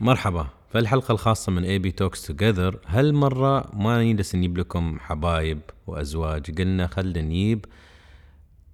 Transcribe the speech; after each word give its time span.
مرحبا. 0.00 0.46
في 0.72 0.78
الحلقة 0.78 1.12
الخاصة 1.12 1.52
من 1.52 1.64
AB 1.64 1.90
talks 1.90 2.26
together 2.26 2.78
هالمرة 2.86 3.70
ما 3.76 4.02
نجلس 4.02 4.34
نجيب 4.34 4.58
لكم 4.58 4.98
حبايب 5.00 5.60
وأزواج. 5.86 6.58
قلنا 6.58 6.86
خلينا 6.86 7.22
نجيب 7.22 7.64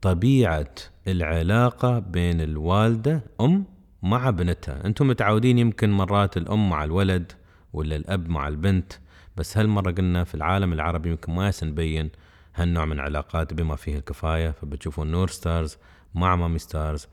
طبيعة 0.02 0.74
العلاقة 1.08 1.98
بين 1.98 2.40
الوالدة 2.40 3.24
أم 3.40 3.64
مع 4.02 4.30
بنتها. 4.30 4.87
أنتم 4.87 5.09
متعودين 5.09 5.59
يمكن 5.59 5.91
مرات 5.91 6.37
الأم 6.37 6.70
مع 6.70 6.84
الولد 6.84 7.32
ولا 7.72 7.96
الأب 7.96 8.29
مع 8.29 8.48
البنت 8.48 8.93
بس 9.36 9.59
هالمرة 9.59 9.91
قلنا 9.91 10.25
في 10.25 10.34
العالم 10.34 10.72
العربي 10.72 11.11
يمكن 11.11 11.32
ما 11.32 11.52
نبين 11.62 12.11
هالنوع 12.54 12.84
من 12.84 12.93
العلاقات 12.93 13.54
بما 13.54 13.77
فيه 13.77 13.96
الكفاية. 13.96 14.50
فبتشوفون 14.50 15.06
نور 15.11 15.29
ستارز 15.29 15.77
مع 16.14 16.36
مامي 16.36 16.59
ستارز 16.59 17.06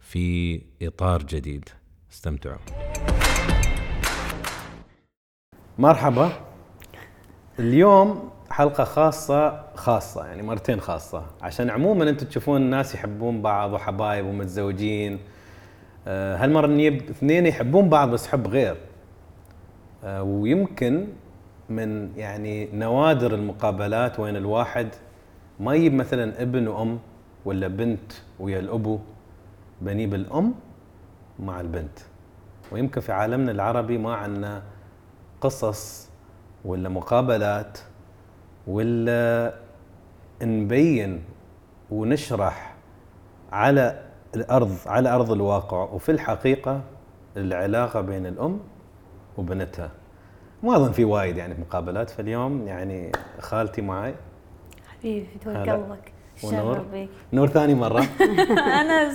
في 0.00 0.60
إطار 0.82 1.22
جديد. 1.22 1.68
استمتعوا. 2.12 3.17
مرحبا. 5.78 6.30
اليوم 7.58 8.30
حلقة 8.50 8.84
خاصة 8.84 9.64
خاصة 9.74 10.26
يعني 10.26 10.42
مرتين 10.42 10.80
خاصة. 10.80 11.22
عشان 11.42 11.70
عموما 11.70 12.10
أنتم 12.10 12.26
تشوفون 12.26 12.62
الناس 12.62 12.94
يحبون 12.94 13.42
بعض 13.42 13.72
وحبايب 13.72 14.26
ومتزوجين. 14.26 15.18
آه، 16.06 16.36
هالمرة 16.36 16.66
نجيب 16.66 17.10
اثنين 17.10 17.46
يحبون 17.46 17.88
بعض 17.88 18.10
بس 18.10 18.28
حب 18.28 18.46
غير. 18.48 18.76
آه، 20.04 20.22
ويمكن 20.22 21.06
من 21.68 22.16
يعني 22.16 22.68
نوادر 22.72 23.34
المقابلات 23.34 24.20
وين 24.20 24.36
الواحد 24.36 24.88
ما 25.60 25.74
يجيب 25.74 25.94
مثلا 25.94 26.42
ابن 26.42 26.68
وأم 26.68 26.98
ولا 27.44 27.68
بنت 27.68 28.12
ويا 28.40 28.58
الابو 28.58 28.98
بنجيب 29.80 30.14
الام 30.14 30.54
مع 31.38 31.60
البنت. 31.60 31.98
ويمكن 32.72 33.00
في 33.00 33.12
عالمنا 33.12 33.52
العربي 33.52 33.98
ما 33.98 34.14
عندنا 34.14 34.62
قصص 35.40 36.08
ولا 36.64 36.88
مقابلات 36.88 37.78
ولا 38.66 39.54
نبين 40.42 41.24
ونشرح 41.90 42.74
على 43.52 44.02
الأرض 44.34 44.76
على 44.86 45.08
أرض 45.14 45.32
الواقع. 45.32 45.82
وفي 45.82 46.12
الحقيقة 46.12 46.80
العلاقة 47.36 48.00
بين 48.00 48.26
الأم 48.26 48.60
وبنتها. 49.36 49.90
ما 50.62 50.76
أظن 50.76 50.92
في 50.92 51.04
وايد 51.04 51.36
يعني 51.36 51.54
مقابلات 51.60 52.10
فاليوم 52.10 52.66
يعني 52.66 53.12
خالتي 53.38 53.82
معي. 53.82 54.14
حبيبي 54.88 55.26
هلا. 55.46 55.72
قلبك 55.72 56.12
ونور. 56.44 56.78
بيك 56.78 57.08
نور 57.32 57.48
ثاني 57.48 57.74
مرة. 57.74 58.06
أنا 58.80 59.12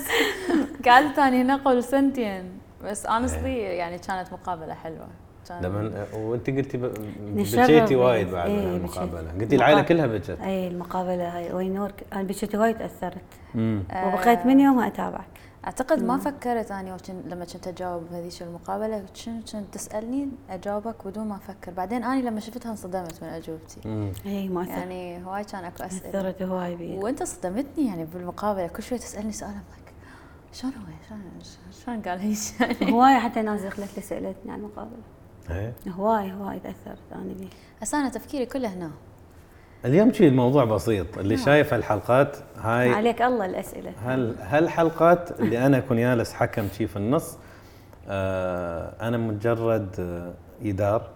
قعدت 0.85 1.19
اني 1.19 1.41
هنا 1.41 1.55
قبل 1.55 1.83
سنتين. 1.83 2.59
بس 2.83 3.05
honestly 3.05 3.59
يعني 3.59 3.97
كانت 3.97 4.33
مقابلة 4.33 4.73
حلوة. 4.73 5.07
لما 5.51 6.05
وانت 6.13 6.49
قلتي 6.49 6.77
بكيتي 6.77 7.95
بك. 7.95 8.01
وايد 8.01 8.31
بعد 8.31 8.49
بكيت. 8.49 8.63
المقابلة. 8.63 9.31
قلتي 9.41 9.55
العائلة 9.55 9.81
كلها 9.81 10.07
بكت 10.07 10.29
اي 10.29 10.67
المقابلة 10.67 11.37
هاي. 11.37 11.53
وين 11.53 11.73
نور 11.73 11.91
ك- 11.91 12.03
أنا 12.13 12.23
بشتي 12.23 12.57
وايد 12.57 12.77
تاثرت 12.77 13.21
آه، 13.55 14.07
وبقيت 14.07 14.45
من 14.45 14.59
يومها 14.59 14.87
أتابعك. 14.87 15.25
أعتقد 15.65 16.03
ما 16.03 16.17
فكرت 16.17 16.71
اني 16.71 16.93
وكن- 16.93 17.21
لما 17.25 17.45
كنت 17.45 17.67
أجاوب 17.67 18.03
بهذيك 18.11 18.41
المقابلة 18.41 18.99
كنت 18.99 19.29
كنت 19.55 19.73
تسألني؟ 19.73 20.29
أجاوبك 20.49 21.07
بدون 21.07 21.27
ما 21.27 21.35
أفكر. 21.35 21.71
بعدين 21.71 22.03
اني 22.03 22.21
لما 22.21 22.39
شفتها 22.39 22.71
انصدمت 22.71 23.23
من 23.23 23.29
أجوبتي. 23.29 23.79
اي 24.25 24.49
ما 24.49 24.63
يعني 24.63 25.09
يعني 25.11 25.25
هواي 25.25 25.43
كان 25.43 25.63
أكو 25.65 25.83
أسئلة. 25.83 26.09
أثرت 26.09 26.41
هواي 26.41 26.75
بي 26.75 26.97
وأنت 26.97 27.23
صدمتني 27.23 27.87
يعني 27.87 28.05
بالمقابلة. 28.05 28.67
كل 28.67 28.83
شوي 28.83 28.97
تسألني 28.97 29.31
سؤال 29.31 29.51
شلون 30.53 30.73
هو؟ 30.73 30.85
شلون 31.09 31.21
شلون 31.85 32.01
قال 32.01 32.19
هيك؟ 32.19 32.37
يعني 32.81 32.93
هواي 32.93 33.19
حتى 33.19 33.41
ناس 33.41 33.61
دخلت 33.61 33.95
لي 33.95 34.01
سالتني 34.01 34.51
عن 34.51 34.59
المقابلة. 34.59 34.97
إيه. 35.51 35.73
هواي 35.87 36.31
هواي 36.31 36.59
تاثرت 36.59 37.13
أنا 37.15 37.33
بيه 37.39 37.47
هسه 37.81 37.99
أنا 37.99 38.09
تفكيري 38.09 38.45
كله 38.45 38.73
هنا. 38.73 38.91
اليوم 39.85 40.13
شيء 40.13 40.27
الموضوع 40.27 40.65
بسيط 40.65 41.17
اللي 41.17 41.37
شايف 41.37 41.73
هالحلقات 41.73 42.37
هاي 42.57 42.93
عليك 42.93 43.21
الله 43.21 43.45
الأسئلة. 43.45 43.91
هل 44.05 44.35
هالحلقات 44.39 45.39
اللي 45.39 45.65
أنا 45.65 45.77
أكون 45.77 45.97
جالس 45.97 46.33
حكم 46.33 46.67
شي 46.77 46.87
في 46.87 46.97
النص؟ 46.97 47.37
آه 48.07 48.93
أنا 49.07 49.17
مجرد 49.17 49.95
آه 49.99 50.33
ايدار 50.65 51.09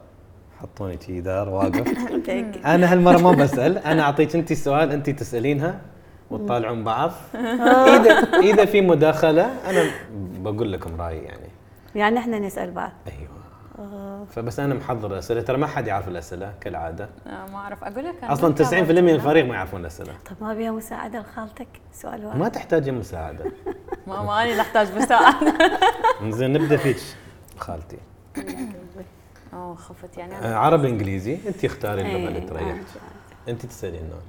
حطوني 0.61 0.97
شي 1.01 1.11
ايدار 1.11 1.49
واقف. 1.49 1.87
أنا 2.65 2.93
هالمرة 2.93 3.17
ما 3.17 3.31
بسأل 3.31 3.77
أنا 3.77 4.01
أعطيك 4.01 4.35
أنت 4.35 4.51
السؤال 4.51 4.91
أنت 4.91 5.09
تسألينها 5.09 5.81
وتطالعون 6.31 6.83
بعض. 6.83 7.11
إذا 7.95 8.11
إذا 8.39 8.65
في 8.65 8.81
مداخلة 8.81 9.69
أنا 9.69 9.91
بقول 10.39 10.71
لكم 10.71 11.01
رأيي 11.01 11.23
يعني. 11.23 11.49
يعني 11.95 12.19
إحنا 12.19 12.39
نسأل 12.39 12.71
بعض. 12.71 12.91
أيوه. 13.07 13.46
فبس 14.35 14.59
أنا 14.59 14.75
محضر 14.75 15.19
اسئله 15.19 15.41
ترى 15.41 15.57
ما 15.57 15.67
حد 15.67 15.87
يعرف 15.87 16.07
الأسئلة 16.07 16.53
كالعادة. 16.61 17.09
آه، 17.27 17.45
ما 17.51 17.57
أعرف. 17.57 17.83
أقول 17.83 18.05
لك 18.05 18.23
أصلا 18.23 18.53
90% 18.53 18.59
بالكامل 18.59 19.01
من. 19.03 19.09
الفريق 19.09 19.45
ما 19.45 19.55
يعرفون 19.55 19.81
الأسئلة. 19.81 20.13
طب 20.25 20.35
ما 20.41 20.53
بيها 20.53 20.71
مساعدة 20.71 21.19
لخالتك؟ 21.19 21.67
سؤال 21.93 22.25
واحد. 22.25 22.37
ما 22.39 22.49
تحتاجين 22.49 22.93
مساعدة. 22.93 23.45
ما 24.07 24.21
ما 24.23 24.43
اني 24.43 24.61
أحتاج 24.61 24.97
مساعدة. 24.97 25.57
زين 26.37 26.53
نبدأ 26.53 26.77
فيك 26.77 26.97
خالتي. 27.57 27.97
أوه 29.53 29.75
خفت 29.75 30.17
يعني. 30.17 30.35
آه، 30.35 30.55
عربي 30.55 30.87
إنجليزي. 30.87 31.37
أنت 31.47 31.65
اختاري 31.65 32.01
اللغة 32.01 32.15
إيه، 32.17 32.27
اللي 32.27 32.41
تريحك 32.41 32.67
آه. 33.47 33.51
أنت 33.51 33.65
تسالين 33.65 34.09
نور 34.09 34.21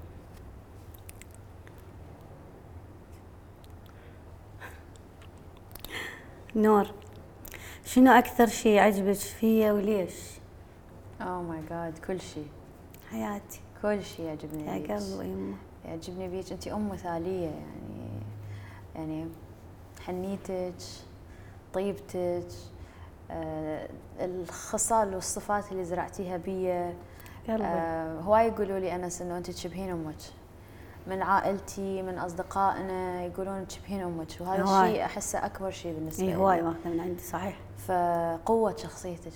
نور. 6.56 6.86
شنو 7.88 8.12
أكثر 8.12 8.46
شيء 8.46 8.72
يعجبك 8.72 9.14
فيا 9.14 9.72
وليش؟ 9.72 10.14
اوه 11.20 11.42
ماي 11.42 11.60
جاد 11.70 11.98
كل 11.98 12.20
شيء 12.20 12.46
حياتي. 13.10 13.60
كل 13.82 14.04
شيء 14.04 14.26
يعجبني 14.26 14.66
يا 14.66 14.78
بيك. 14.78 14.90
قلبي 14.90 15.28
يمه 15.28 15.56
يعجبني 15.84 16.28
بيك. 16.28 16.52
انت 16.52 16.68
أم 16.68 16.88
مثالية 16.88 17.44
يعني. 17.46 18.20
يعني 18.94 19.28
حنيتك 20.00 20.74
طيبتك 21.74 22.46
آه 23.30 23.88
الخصال 24.20 25.14
والصفات 25.14 25.72
اللي 25.72 25.84
زرعتيها 25.84 26.36
بيا. 26.36 26.94
آه 27.48 28.20
هواي 28.20 28.46
يقولوا 28.48 28.78
لي 28.78 28.94
أنس 28.94 29.22
إنه 29.22 29.36
انت 29.36 29.50
تشبهين 29.50 29.90
أمك. 29.90 30.14
من 31.06 31.22
عائلتي 31.22 32.02
من 32.02 32.18
أصدقائنا 32.18 33.24
يقولون 33.24 33.66
تشبهين 33.68 34.00
أمك. 34.00 34.28
وهذا. 34.40 34.62
الشيء 34.62 35.04
أحسه 35.04 35.46
أكبر 35.46 35.70
شيء 35.70 35.94
بالنسبة 35.94 36.24
اي 36.24 36.30
لي. 36.30 36.36
هواي 36.36 36.62
ماخذه 36.62 36.88
من 36.88 37.00
عندي 37.00 37.22
صحيح. 37.22 37.56
فقوه 37.88 38.76
شخصيتك؟ 38.76 39.32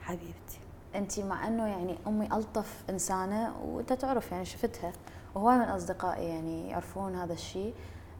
حبيبتي. 0.00 0.58
أنت 0.94 1.20
مع 1.20 1.48
إنه 1.48 1.66
يعني 1.66 1.98
أمي 2.06 2.26
ألطف 2.26 2.82
إنسانة 2.90 3.54
وأنت 3.64 3.92
تعرف 3.92 4.32
يعني 4.32 4.44
شفتها 4.44 4.92
وهواي 5.34 5.56
من 5.56 5.64
أصدقائي 5.64 6.24
يعني 6.24 6.70
يعرفون 6.70 7.14
هذا 7.14 7.32
الشيء. 7.32 7.74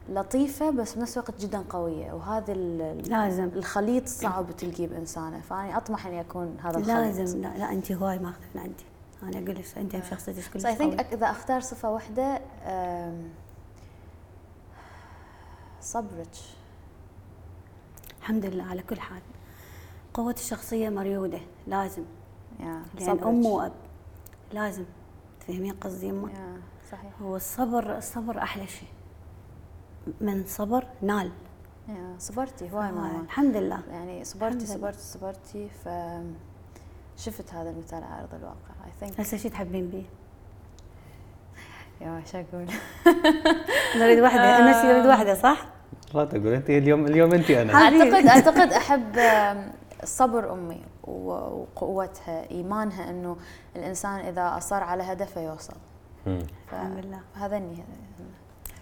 لطيفة 0.09 0.69
بس 0.69 0.93
بنفس 0.95 1.17
الوقت 1.17 1.41
جدا 1.41 1.63
قوية 1.69 2.13
وهذا 2.13 2.53
لازم. 2.53 3.43
الخليط 3.43 4.07
صعب 4.07 4.51
تلقيه 4.51 4.87
بإنسانة 4.87 5.41
فاني 5.41 5.77
أطمح 5.77 6.07
إني 6.07 6.21
أكون 6.21 6.57
هذا 6.63 6.77
الخليط. 6.77 6.97
لازم. 6.97 7.41
لا 7.41 7.57
لا 7.57 7.71
أنت 7.71 7.91
هواي 7.91 8.19
ماخذه 8.19 8.45
من 8.55 8.61
عندي. 8.61 8.83
أنا 9.23 9.37
أقول 9.45 9.55
لك 9.55 9.77
أنت 9.77 10.05
شخصيتك 10.05 10.51
كلش 10.53 10.65
قوية. 10.65 10.99
إذا 10.99 11.31
أختار 11.31 11.61
صفة 11.61 11.91
واحدة 11.91 12.41
أم، 12.65 13.29
صبرك. 15.81 16.35
الحمد 18.19 18.45
لله 18.45 18.63
على 18.63 18.81
كل 18.81 18.99
حال. 18.99 19.21
قوة 20.13 20.33
الشخصية 20.33 20.89
مريودة 20.89 21.39
لازم. 21.67 22.03
يا 22.59 22.81
لأن. 22.99 23.19
أم 23.23 23.45
وأب 23.45 23.71
لازم. 24.53 24.83
تفهمين 25.39 25.73
قصدي 25.73 26.07
يمه 26.07 26.29
يا 26.29 26.61
صحيح. 26.91 27.11
هو 27.21 27.35
الصبر 27.35 27.97
الصبر 27.97 28.37
أحلى 28.37 28.67
شيء. 28.67 28.89
من 30.21 30.43
صبر 30.45 30.87
نال. 31.01 31.31
يا 31.89 32.15
صبرتي 32.19 32.71
هواي 32.71 32.91
ماما 32.91 33.21
الحمد 33.21 33.57
لله. 33.57 33.79
يعني 33.91 34.23
صبرتي. 34.23 34.65
صبرتي 34.65 34.99
صبرتي 34.99 35.69
ف 35.69 35.89
شفت 37.17 37.53
هذا 37.53 37.69
المثال 37.69 38.03
على 38.03 38.21
أرض 38.21 38.33
الواقع 38.35 38.85
اي 38.85 38.91
ثينك 38.99 39.19
هسه 39.19 39.37
شو 39.37 39.49
تحبين 39.49 39.89
بيه؟ 39.89 40.03
يا 42.01 42.21
شو 42.31 42.37
أقول 42.37 42.65
نريد 43.99 44.19
واحدة. 44.19 44.57
أنا 44.57 44.93
نريد 44.93 45.05
واحدة 45.05 45.33
صح؟ 45.33 45.65
لا 46.13 46.25
تقول 46.25 46.47
أنت 46.47 46.69
اليوم 46.69 47.05
اليوم 47.05 47.33
أنت 47.33 47.51
أنا. 47.51 47.73
اعتقد 47.73 48.27
أعتقد 48.27 48.73
أحب 48.73 49.15
صبر 50.05 50.53
أمي 50.53 50.83
و- 51.03 51.31
وقوتها 51.31 52.49
إيمانها 52.51 53.09
إنه 53.09 53.37
الإنسان 53.75 54.19
إذا 54.19 54.57
أصر 54.57 54.83
على 54.83 55.03
هدفه 55.03 55.41
يوصل. 55.41 55.73
الحمد 56.27 57.05
لله. 57.05 57.19
هذني 57.35 57.83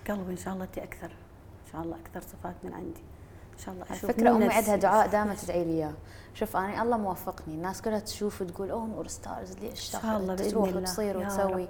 قلبي 0.10 0.32
إن 0.32 0.38
شاء 0.38 0.54
الله 0.54 0.66
أنت 0.66 0.78
أكثر. 0.78 1.08
إن 1.08 1.72
شاء 1.72 1.82
الله 1.82 1.96
أكثر 2.06 2.22
صفات 2.22 2.56
من 2.64 2.74
عندي. 2.74 3.04
إن 3.54 3.58
شاء 3.58 3.74
الله 3.74 3.86
على 3.86 3.98
أشوف 3.98 4.12
فكرة 4.12 4.30
مو 4.30 4.36
أمي 4.36 4.54
عندها 4.54 4.76
دعاء 4.76 5.08
دائما 5.14 5.36
تدعي 5.36 5.64
لي 5.64 5.72
إياه. 5.72 5.94
شوف 6.34 6.58
أنا 6.58 6.84
الله 6.84 6.98
موفقني. 6.98 7.54
الناس 7.56 7.82
كلها 7.82 8.00
تشوف 8.00 8.42
وتقول 8.42 8.72
أوه 8.72 8.86
نور 8.86 9.08
ستارز 9.08 9.54
ليش 9.58 9.96
إن 9.96 10.02
شاء 10.02 10.18
الله 10.18 10.36
تروح 10.36 10.68
الله. 10.68 10.82
وتصير 10.82 11.18
وتسوي. 11.18 11.68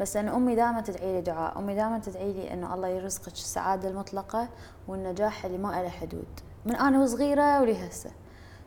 بس 0.00 0.16
أنا 0.16 0.36
أمي 0.36 0.54
دائما 0.54 0.80
تدعي 0.80 1.12
لي 1.12 1.20
دعاء. 1.20 1.58
أمي 1.58 1.74
دائما 1.74 1.98
تدعي 1.98 2.32
لي 2.32 2.52
إنه 2.52 2.74
الله 2.74 2.88
يرزقك 2.88 3.32
السعادة 3.32 3.88
المطلقة 3.88 4.48
والنجاح 4.88 5.44
اللي 5.44 5.58
ما 5.58 5.82
له 5.82 5.88
حدود. 5.88 6.40
من 6.66 6.76
أنا 6.76 7.02
وصغيرة 7.02 7.60
ولهسه. 7.60 8.10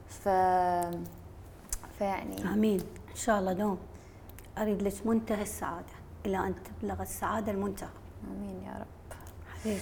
ف 0.09 0.30
فيعني 2.00 2.54
آمين. 2.54 2.80
إن 3.12 3.15
شاء 3.15 3.39
الله 3.39 3.54
دوم 3.54 3.77
أريد 4.57 4.81
لك 4.81 4.94
منتهى 5.06 5.42
السعادة. 5.42 5.86
إلى 6.25 6.38
أن 6.38 6.54
تبلغ 6.81 7.01
السعادة 7.01 7.51
المنتهى. 7.51 7.89
آمين 8.31 8.63
يا 8.63 8.71
رب. 8.80 9.18
حبيبتي 9.54 9.81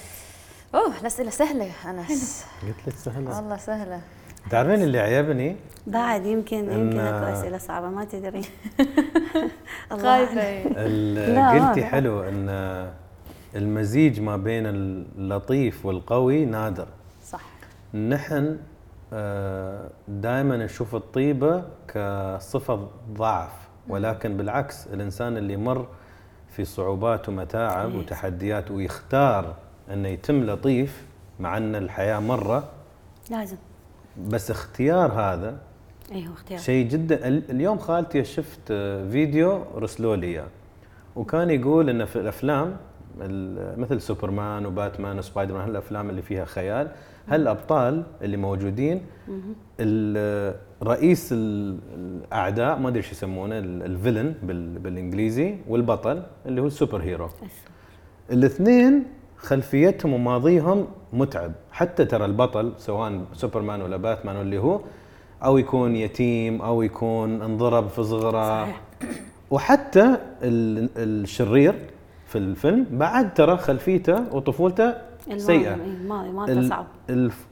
أوه 0.76 1.00
الأسئلة 1.02 1.30
سهلة 1.30 1.72
أنس. 1.90 2.46
قلت 2.62 2.88
لك 2.88 2.96
سهلة. 2.96 3.36
والله 3.36 3.58
سهلة. 3.58 4.02
تعرفين 4.50 4.84
اللي 4.84 5.00
عجبني 5.00 5.56
بعد 5.88 6.26
يمكن 6.26 6.72
يمكن 6.72 7.00
أكو 7.00 7.40
أسئلة 7.40 7.58
صعبة 7.58 7.90
ما 7.90 8.06
تدري. 8.06 8.42
الله 9.92 10.26
خايفه 10.26 11.70
قلتي. 11.70 11.86
حلو 11.86 12.22
إن 12.22 12.50
المزيج 13.56 14.22
ما 14.22 14.38
بين 14.38 14.64
اللطيف 14.66 15.86
والقوي 15.86 16.46
نادر. 16.46 16.88
صح. 17.24 17.42
نحن 17.94 18.58
دائما 20.08 20.58
نشوف 20.58 20.96
الطيبه 20.96 21.64
كصفة 21.88 22.88
ضعف 23.14 23.52
ولكن 23.88 24.38
بالعكس 24.38 24.88
الإنسان 24.88 25.38
اللي 25.38 25.58
مر 25.58 25.88
في 26.50 26.66
صعوبات 26.66 27.30
ومتاعب 27.30 27.90
إيه. 27.92 27.98
وتحديات 28.00 28.72
ويختار 28.72 29.56
إنه 29.94 30.08
يتم 30.08 30.44
لطيف 30.44 31.06
مع 31.40 31.58
إن 31.58 31.76
الحياة 31.76 32.20
مرة 32.20 32.64
لازم 33.30 33.58
بس 34.28 34.52
اختيار 34.52 35.12
هذا 35.12 35.58
أيوه 36.12 36.34
اختيار 36.34 36.60
شيء 36.60 36.88
جدا 36.88 37.28
ال- 37.28 37.52
اليوم 37.52 37.78
خالتي 37.78 38.24
شفت 38.24 38.60
آه، 38.72 39.10
فيديو 39.10 39.64
رسلوا 39.76 40.16
لي 40.16 40.28
إياه. 40.28 40.46
وكان 41.16 41.50
يقول 41.50 41.90
إن 41.90 42.06
في 42.06 42.16
الأفلام 42.16 42.78
ال- 43.22 43.80
مثل 43.82 44.02
سوبرمان 44.02 44.66
وباتمان 44.66 45.18
وسبايدر 45.20 45.54
مان 45.54 45.62
هالافلام 45.68 46.10
اللي 46.10 46.22
فيها 46.22 46.46
خيال 46.46 46.92
هالأبطال 47.28 48.04
اللي 48.22 48.38
موجودين 48.38 49.02
ال- 49.80 50.56
رئيس 50.84 51.30
ال- 51.34 51.80
الأعداء 51.98 52.80
ما 52.80 52.88
أدري 52.90 52.98
إيش 53.00 53.12
يسمونه 53.12 53.60
ال- 53.60 53.84
الـ 53.84 53.90
villain 53.90 54.34
بال- 54.44 54.80
بالإنجليزي 54.80 55.56
والبطل 55.68 56.24
اللي 56.46 56.62
هو 56.62 56.68
الـ 56.68 57.02
superhero. 57.02 57.30
الاثنين 58.32 59.04
خلفيتهم 59.38 60.14
وماضيهم 60.14 60.88
متعب. 61.14 61.52
حتى 61.72 62.06
ترى 62.06 62.26
البطل 62.26 62.74
سواء 62.78 63.22
سوبرمان 63.34 63.82
ولا 63.82 63.98
باتمان 63.98 64.36
واللي 64.36 64.58
هو 64.58 64.80
أو 65.44 65.58
يكون 65.58 65.96
يتيم 65.96 66.62
أو 66.62 66.82
يكون 66.82 67.42
انضرب 67.42 67.88
في 67.88 68.04
صغره. 68.04 68.68
وحتى 69.52 70.18
ال- 70.44 70.90
الشرير 70.98 71.76
في 72.28 72.38
الفيلم 72.38 72.86
بعد 72.92 73.34
ترى 73.34 73.58
خلفيته 73.58 74.36
وطفولته 74.36 74.94
سيئة. 75.38 75.74
الماضي 75.74 76.30
ما 76.32 76.46
ال- 76.46 76.70
صعب. 76.70 76.86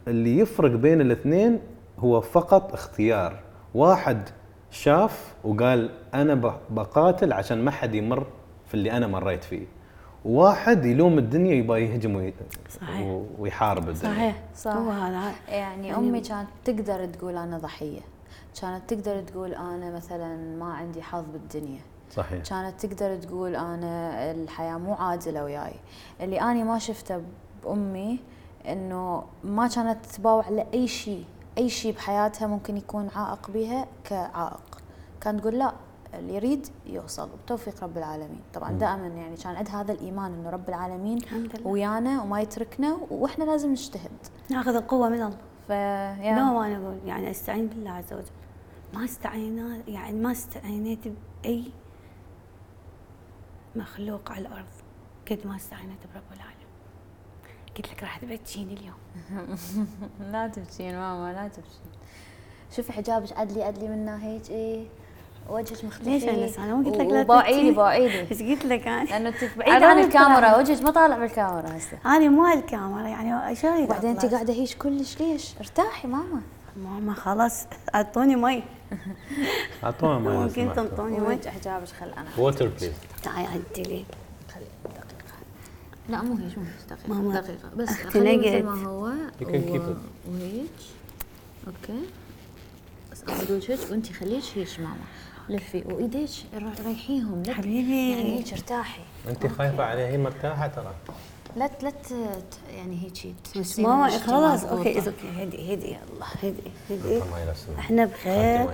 اللي 0.07 0.37
يفرق 0.39 0.71
بين 0.71 1.01
الاثنين 1.01 1.59
هو 1.99 2.21
فقط 2.21 2.73
اختيار. 2.73 3.39
واحد 3.75 4.29
شاف 4.71 5.33
وقال 5.43 5.89
أنا 6.13 6.33
ب- 6.35 6.53
بقاتل 6.69 7.33
عشان 7.33 7.65
ما 7.65 7.71
حد 7.71 7.95
يمر 7.95 8.27
في 8.67 8.73
اللي 8.73 8.91
أنا 8.91 9.07
مريت 9.07 9.43
فيه. 9.43 9.65
واحد 10.25 10.85
يلوم 10.85 11.17
الدنيا 11.17 11.53
يبغى 11.55 11.81
يهجم 11.85 12.15
وي- 12.15 12.33
صحيح. 12.69 13.21
ويحارب 13.39 13.89
الدنيا. 13.89 14.13
صحيح. 14.15 14.43
صح. 14.55 14.71
هو 14.71 14.89
هذا. 14.89 15.31
يعني 15.49 15.87
يعني- 15.87 15.95
أمي 15.95 16.21
كانت 16.21 16.47
تقدر 16.65 17.05
تقول 17.05 17.37
أنا 17.37 17.57
ضحية. 17.57 17.99
كانت 18.61 18.93
تقدر 18.93 19.21
تقول 19.21 19.53
أنا 19.53 19.91
مثلا 19.95 20.55
ما 20.59 20.73
عندي 20.73 21.01
حظ 21.01 21.23
بالدنيا. 21.33 21.79
صحيح. 22.11 22.43
كانت 22.49 22.85
تقدر 22.85 23.15
تقول 23.15 23.55
أنا 23.55 24.31
الحياة 24.31 24.77
مو 24.77 24.93
عادلة 24.93 25.43
وياي. 25.43 25.73
اللي 26.21 26.41
اني 26.41 26.63
ما 26.63 26.79
شفته 26.79 27.21
بأمي 27.63 28.19
إنه 28.67 29.23
ما 29.43 29.67
كانت 29.67 30.05
تباوع 30.05 30.49
لأي 30.49 30.87
شيء 30.87 31.25
أي 31.57 31.69
شيء 31.69 31.95
بحياتها 31.95 32.47
ممكن 32.47 32.77
يكون 32.77 33.09
عائق 33.15 33.51
بها 33.51 33.87
كعائق. 34.03 34.81
كانت 35.21 35.39
تقول 35.39 35.59
لا 35.59 35.73
اللي 36.13 36.35
يريد 36.35 36.67
يوصل. 36.85 37.29
وبتوفيق 37.33 37.83
رب 37.83 37.97
العالمين. 37.97 38.41
طبعا 38.53 38.71
دائما 38.71 39.07
يعني 39.07 39.35
كان 39.35 39.55
عندها 39.55 39.81
هذا 39.81 39.91
الإيمان 39.91 40.33
إنه 40.33 40.49
رب 40.49 40.69
العالمين 40.69 41.19
ويانا 41.65 42.21
وما 42.21 42.41
يتركنا 42.41 42.97
وإحنا 43.09 43.43
لازم 43.43 43.71
نجتهد. 43.71 44.11
ناخذ 44.49 44.75
القوة 44.75 45.09
من 45.09 45.21
الله. 45.21 45.37
ف 45.67 45.71
لا 45.71 46.43
ما 46.43 46.77
نقول. 46.77 46.99
يعني 47.05 47.31
أستعين 47.31 47.67
بالله 47.67 47.91
عز 47.91 48.13
وجل. 48.13 48.25
ما 48.93 49.03
استعينا 49.03 49.77
يعني 49.87 50.19
ما 50.19 50.31
استعينيت 50.31 50.99
بأي 51.43 51.71
مخلوق 53.75 54.31
على 54.31 54.47
الأرض. 54.47 54.65
قد 55.31 55.39
ما 55.45 55.55
استعينت 55.55 55.99
برب 56.13 56.23
العالمين. 56.33 56.52
قلت 57.77 57.91
لك 57.91 58.03
راح 58.03 58.17
تبكيني 58.17 58.73
اليوم. 58.73 59.47
لا 60.31 60.47
تبكين 60.47 60.95
ماما 60.95 61.33
لا 61.33 61.47
تبكين 61.47 61.91
شوفي 62.75 62.93
حجابك 62.93 63.37
عدلي 63.37 63.63
عدلي 63.63 63.87
منه 63.87 64.15
هيك 64.15 64.49
إيه. 64.49 64.85
وجهك 65.49 65.85
مختفي. 65.85 66.19
ليش؟ 66.19 66.59
أنا 66.59 66.75
ما 66.75 66.85
قلت 66.89 66.97
لك 66.97 67.07
لا 67.07 67.23
باعيلي 67.23 67.61
تبكي. 67.61 67.75
باعيلي 67.75 68.31
إيش 68.31 68.41
قلت 68.41 68.65
لك 68.65 68.87
أنا؟ 68.87 69.03
لأنه 69.03 69.29
انت 69.29 69.57
بعيده 69.57 69.85
عن 69.85 69.99
الكاميرا. 69.99 70.57
وجهك 70.57 70.81
ما 70.81 70.91
طالع 70.91 71.17
بالكاميرا 71.17 71.77
هسه. 71.77 71.97
أنا 72.05 72.29
مو 72.29 72.53
الكاميرا 72.53 73.07
يعني 73.07 73.55
شو 73.55 73.67
اريد 73.67 73.83
وبعدين 73.83 74.09
أنت؟ 74.09 74.25
قاعدة 74.25 74.53
هيك 74.53 74.77
كلش 74.77 75.19
ليش؟ 75.19 75.57
ارتاحي 75.59 76.07
ماما. 76.07 76.41
ماما 76.77 77.13
خلاص 77.13 77.65
أعطوني 77.95 78.35
مي. 78.35 78.63
اعطوها 79.83 80.19
ما 80.19 80.39
ممكن 80.39 80.73
تنطوني 80.75 81.19
مي. 81.19 81.27
وجه 81.27 81.49
حجابك 81.49 81.87
خل 81.87 82.09
أنا. 82.09 82.29
water 82.37 82.67
please 82.67 82.93
عدلي. 83.23 83.47
خلي 83.47 83.83
دقيقه 83.83 84.05
لا 86.09 86.21
مو 86.21 86.35
هيك 86.35 86.57
مو 87.07 87.31
هيك 87.31 87.43
دقيقه 87.43 87.69
بس 87.77 87.89
خليه 87.89 88.37
مثل 88.37 88.47
نقد. 88.49 88.63
ما 88.65 88.87
هو 88.87 89.05
و-. 89.05 89.13
وهيك 90.27 90.69
okay. 91.67 91.99
بس 93.11 93.23
اخذ 93.23 93.53
وجهك 93.53 93.79
وانت 93.91 94.11
خليك 94.11 94.43
هيك 94.55 94.79
ماما. 94.79 94.95
لفي. 95.49 95.83
وايديك 95.85 96.29
ريحيهم 96.85 97.43
حبيبي. 97.49 98.11
يعني 98.11 98.39
هيك 98.39 98.53
ارتاحي. 98.53 99.01
انت 99.29 99.47
خايفة 99.47 99.83
عليها 99.83 100.07
هي 100.07 100.17
مرتاحة 100.17 100.67
ترى. 100.67 100.93
لا 101.55 101.67
ت- 101.67 101.83
لا 101.83 101.89
ت- 101.89 102.11
يعني 102.75 103.03
هيك 103.03 103.35
ماما 103.79 104.09
خلاص. 104.19 104.63
أوكي 104.63 104.97
أوكي 104.99 105.43
هدي 105.43 105.73
هدي 105.73 105.97
الله 106.13 106.25
هدي 106.43 106.71
هدي. 106.89 107.21
إحنا 107.79 108.05
بخير. 108.05 108.69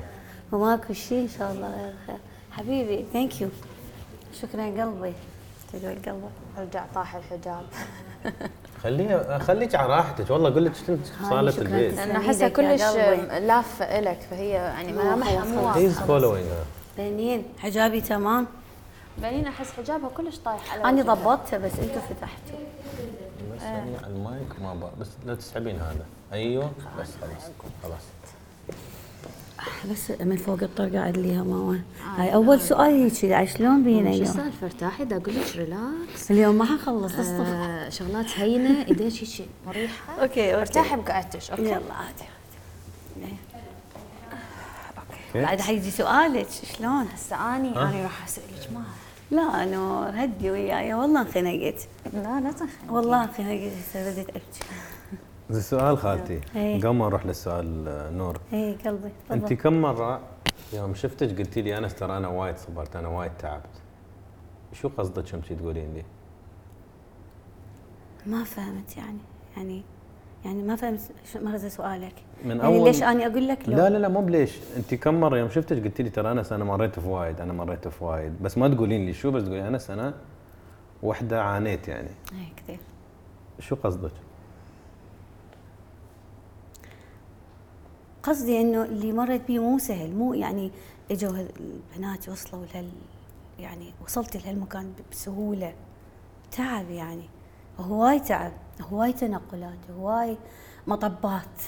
وماكو 0.51 0.93
شيء 0.93 1.21
إن 1.23 1.29
شاء 1.37 1.51
الله 1.51 1.75
غير 1.81 1.93
خير. 2.07 2.17
حبيبي 2.51 3.05
thank 3.13 3.41
you 3.41 3.49
شكرا 4.41 4.65
قلبي. 4.65 5.13
تدعي 5.73 5.95
قلبك. 5.95 6.29
رجع 6.61 6.85
طاح 6.95 7.15
الحجاب. 7.15 7.63
خليها 8.83 9.39
خليك 9.39 9.75
على 9.75 9.95
راحتك. 9.95 10.29
والله 10.29 10.49
أقول 10.49 10.65
لك 10.65 10.73
في 10.73 10.91
هاي 10.91 10.97
صاله 11.29 11.57
البيت. 11.57 11.95
لأنه 11.95 12.17
أحسها 12.19 12.49
كلش. 12.49 12.81
لافه 13.41 13.99
إلك 13.99 14.19
فهي 14.29 14.49
يعني 14.49 14.93
ملامحها 14.93 15.45
مو 15.45 15.69
هي 15.69 15.91
واضحه 15.91 16.05
following 16.07 16.45
بنين 16.97 17.43
حجابي 17.59 18.01
تمام؟ 18.01 18.47
بعدين 19.21 19.47
أحس 19.47 19.71
حجابها 19.71 20.09
كلش 20.09 20.37
طايح 20.37 20.73
على 20.73 20.83
أنا. 20.83 21.13
ضبطته 21.13 21.57
بس 21.57 21.71
أنتوا 21.71 22.01
فتحتوا. 22.01 22.59
بس 23.55 23.61
يعني 23.61 23.97
على 23.97 24.13
المايك 24.13 24.59
ما 24.61 24.73
بقى 24.73 24.91
بس 24.99 25.07
لا 25.25 25.35
تسحبين 25.35 25.75
هذا. 25.75 26.05
أيوه 26.33 26.71
بس 26.99 27.07
خلاص 27.21 27.51
خلاص. 27.83 28.03
بس 29.91 30.11
من 30.21 30.37
فوق 30.37 30.63
الطرقة 30.63 30.99
عدليها 30.99 31.43
ماما 31.43 31.81
هاي 32.17 32.33
أول 32.33 32.61
سؤال 32.61 33.11
هيك 33.21 33.49
شلون 33.49 33.83
بينا 33.83 34.11
شو 34.11 34.17
اليوم؟ 34.17 34.29
السالفة؟ 34.29 34.65
ارتاحي 34.67 35.05
دا 35.05 35.17
أقول 35.17 35.35
لك 35.35 35.55
relax 35.55 36.31
اليوم 36.31 36.55
ما 36.55 36.65
حخلص 36.65 37.13
آه 37.15 37.89
شغلات 37.89 38.25
هينة 38.35 38.85
ايديك 38.87 39.13
هيك 39.23 39.49
مريحة. 39.67 40.13
okay 40.13 40.23
okay. 40.23 40.55
ارتاحي 40.55 40.95
بقعدتك 40.95 41.51
okay؟ 41.51 41.61
يلا 41.61 41.73
عادي 41.73 42.23
عادي. 43.21 43.35
okay. 44.97 45.45
بعد 45.45 45.61
حيجي 45.61 45.91
سؤالك 45.91 46.47
شلون؟ 46.77 47.07
هسه 47.13 47.55
أني 47.55 47.81
أني 47.81 48.03
راح 48.03 48.23
اسالك 48.23 48.69
ما 48.73 48.83
لا 49.31 49.65
نور 49.65 50.09
هدي 50.23 50.51
وياي. 50.51 50.93
والله 50.93 51.21
انخنقت. 51.21 51.87
لا 52.13 52.39
لا 52.39 52.51
تخنقي 52.51 52.89
والله 52.89 53.23
انخنقت 53.23 53.71
هسه 53.89 54.11
بديت 54.11 54.29
أبكي. 54.29 54.59
زي 55.49 55.61
سؤال 55.61 55.97
خالتي. 55.97 56.41
إيه. 56.55 56.77
قبل 56.79 56.89
ما 56.89 57.05
نروح 57.07 57.25
للسؤال 57.25 57.65
نور. 58.17 58.37
اي 58.53 58.75
قلبي 58.85 59.09
أنت 59.31 59.43
تفضل 59.43 59.55
كم 59.55 59.81
مرة 59.81 60.19
يوم 60.73 60.93
شفتك 60.93 61.37
قلتي 61.37 61.61
لي 61.61 61.77
انس 61.77 61.95
ترى 61.95 62.17
أنا 62.17 62.27
وايد 62.27 62.57
صبرت 62.57 62.95
أنا 62.95 63.07
وايد 63.07 63.31
تعبت؟ 63.39 63.65
شو 64.73 64.89
قصدك 64.97 65.33
يوم 65.33 65.41
تقولين 65.41 65.93
لي؟ 65.93 66.03
ما 68.25 68.43
فهمت 68.43 68.97
يعني 68.97 69.17
يعني 69.57 69.83
يعني 70.45 70.63
ما 70.63 70.75
فهمت 70.75 70.99
شو 71.33 71.39
مغزى 71.39 71.69
سؤالك. 71.69 72.13
من 72.45 72.57
يعني 72.57 72.61
أول- 72.81 72.83
ليش 72.87 73.03
أني 73.03 73.27
أقول 73.27 73.47
لك 73.47 73.69
لو؟ 73.69 73.77
لا 73.77 73.89
لا 73.89 73.97
لا 73.97 74.07
مو 74.07 74.21
بليش. 74.21 74.57
أنت 74.77 74.93
كم 74.95 75.19
مرة 75.19 75.37
يوم 75.37 75.49
شفتك 75.49 75.83
قلتي 75.83 76.03
لي 76.03 76.09
ترى 76.09 76.31
انس 76.31 76.51
أنا 76.53 76.63
مريت 76.65 76.99
في 76.99 77.07
وايد 77.07 77.41
أنا 77.41 77.53
مريت 77.53 77.87
في 77.87 78.03
وايد. 78.03 78.43
بس 78.43 78.57
ما 78.57 78.67
تقولين 78.67 79.05
لي 79.05 79.13
شو 79.13 79.31
بس 79.31 79.43
تقولي 79.43 79.67
انس 79.67 79.89
أنا 79.89 80.13
وحدة 81.03 81.43
عانيت 81.43 81.87
يعني. 81.87 82.09
اي 82.31 82.47
كثير. 82.57 82.79
شو 83.59 83.75
قصدك؟ 83.75 84.11
قصدي 88.29 88.61
إنه 88.61 88.83
اللي 88.83 89.11
مرت 89.11 89.41
بيه 89.47 89.59
مو 89.59 89.77
سهل 89.77 90.15
مو 90.15 90.33
يعني 90.33 90.71
إجوا 91.11 91.31
البنات 91.31 92.29
وصلوا 92.29 92.65
لهال 92.65 92.89
يعني 93.59 93.93
وصلت 94.03 94.37
لهالمكان 94.37 94.93
بسهولة. 95.11 95.73
تعب 96.51 96.89
يعني 96.89 97.23
هواي 97.79 98.19
تعب 98.19 98.51
هواي 98.81 99.13
تنقلات 99.13 99.77
هواي 99.97 100.37
مطبات. 100.87 101.61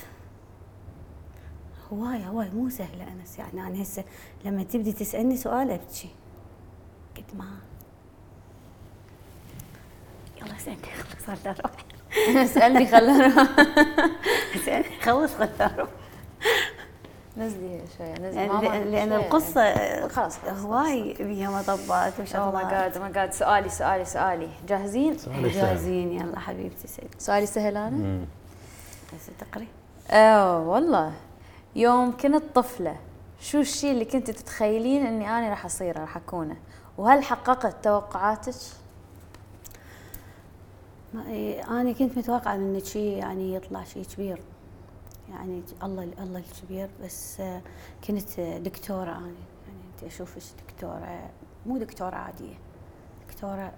هواي 1.94 2.25
هواي 2.27 2.50
مو 2.50 2.70
سهله 2.70 3.08
أنس 3.12 3.39
يعني. 3.39 3.62
أنا 3.68 3.82
هسه 3.82 4.03
لما 4.46 4.63
تبدي 4.63 4.94
تسألني 4.94 5.38
سؤال 5.38 5.72
أبكي. 5.72 6.10
قد 7.18 7.38
ما. 7.38 7.58
يلا 10.41 10.56
اسالني 10.56 10.77
خلاص 10.77 11.39
صار 11.44 11.56
أروح 11.56 11.72
اسالني 12.46 12.86
خلنا 12.88 13.27
اسالني 14.56 15.00
خلص 15.06 15.34
خلنا 15.36 15.74
أروح 15.75 15.89
نزلي 17.38 17.81
شوية 17.97 18.13
نزلي. 18.13 18.35
يعني 18.35 18.47
ماما 18.53 18.67
لأن- 18.67 18.88
لأن 18.88 19.09
شوية. 19.09 19.25
القصة 19.25 19.73
خلاص 20.07 20.38
خلاص 20.38 20.59
هواي 20.59 21.13
بيها 21.19 21.50
مطبات 21.59 22.35
أو 22.35 22.51
ماي 22.51 22.63
وشغلات 22.63 22.71
جاد 22.93 22.97
ماي 23.01 23.11
جاد 23.11 23.33
سؤالي 23.33 23.69
سؤالي 23.69 24.05
سؤالي. 24.05 24.50
جاهزين؟ 24.67 25.17
سؤالي 25.17 25.50
سهل. 25.50 25.61
جاهزين. 25.61 26.11
يلا 26.11 26.39
حبيبتي 26.39 26.88
سيد. 26.88 27.15
سؤالي 27.17 27.45
سهل 27.45 27.77
أنا؟ 27.77 28.25
بس 29.13 29.29
تقري. 29.39 29.67
آه 30.11 30.59
والله. 30.59 31.11
يوم 31.75 32.17
كنت 32.17 32.43
طفلة 32.55 32.95
شو 33.41 33.59
الشيء 33.59 33.91
اللي 33.91 34.05
كنت 34.05 34.31
تتخيلين 34.31 35.05
إني 35.05 35.29
أنا 35.29 35.50
راح 35.50 35.65
اصيره 35.65 36.00
راح 36.00 36.17
أكونه؟ 36.17 36.55
وهل 36.97 37.23
حققت 37.23 37.83
توقعاتك؟ 37.83 38.53
ما 41.13 41.27
إيه، 41.27 41.81
أنا 41.81 41.91
كنت 41.91 42.17
متوقعة 42.17 42.55
من 42.55 42.79
شيء 42.83 43.17
يعني 43.17 43.55
يطلع 43.55 43.83
شيء 43.83 44.03
كبير. 44.15 44.41
يعني 45.31 45.63
الله 45.83 46.03
الله 46.03 46.39
الكبير 46.39 46.89
بس 47.03 47.39
آه، 47.39 47.61
كنت 48.07 48.39
دكتورة 48.39 49.11
أنا. 49.17 49.27
يعني 49.67 49.83
أنت 49.95 50.03
اشوفك 50.03 50.41
دكتورة 50.67 51.29
مو 51.65 51.77
دكتورة 51.77 52.15
عادية 52.15 52.55
دكتورة 53.27 53.73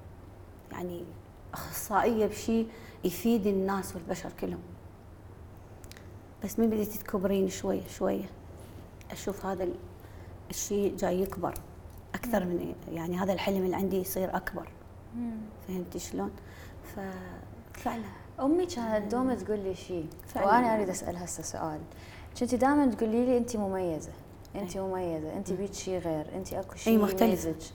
يعني 0.72 1.04
أخصائية 1.54 2.26
بشيء 2.26 2.68
يفيد 3.04 3.48
الناس 3.48 3.96
والبشر 3.96 4.32
كلهم. 4.40 4.60
بس 6.44 6.60
من 6.60 6.70
بديت 6.70 6.88
تكبرين 6.94 7.50
شوية 7.50 7.88
شوية 7.88 8.26
أشوف 9.12 9.46
هذا 9.46 9.64
ال- 9.64 9.76
الشيء 10.50 10.96
جاي 10.98 11.22
يكبر 11.22 11.54
أكثر 12.16 12.46
من 12.46 12.76
يعني 12.92 13.18
هذا 13.18 13.34
الحلم 13.34 13.66
اللي 13.66 13.76
عندي 13.76 13.98
يصير 13.98 14.36
أكبر. 14.36 14.68
فهمتي 15.68 16.00
شلون؟ 16.00 16.32
ففعلا 16.96 18.04
أمي 18.44 18.66
كانت 18.66 19.12
دوما 19.12 19.36
تقول 19.36 19.60
لي 19.60 19.76
شيء. 19.76 20.08
وأنا 20.36 20.76
أريد 20.76 20.90
اسال 20.90 21.18
هسه 21.18 21.44
سؤال. 21.44 21.80
كنتي 22.40 22.58
دائما 22.58 22.86
تقولي 22.86 23.26
لي 23.26 23.38
انت 23.38 23.58
مميزة 23.58 24.12
انت 24.56 24.78
مميزة 24.78 25.38
انت 25.38 25.54
بيك 25.54 25.74
شيء 25.74 26.00
غير 26.00 26.26
انت 26.36 26.54
أكو 26.54 26.76
شيء 26.76 26.94
اي 26.94 26.98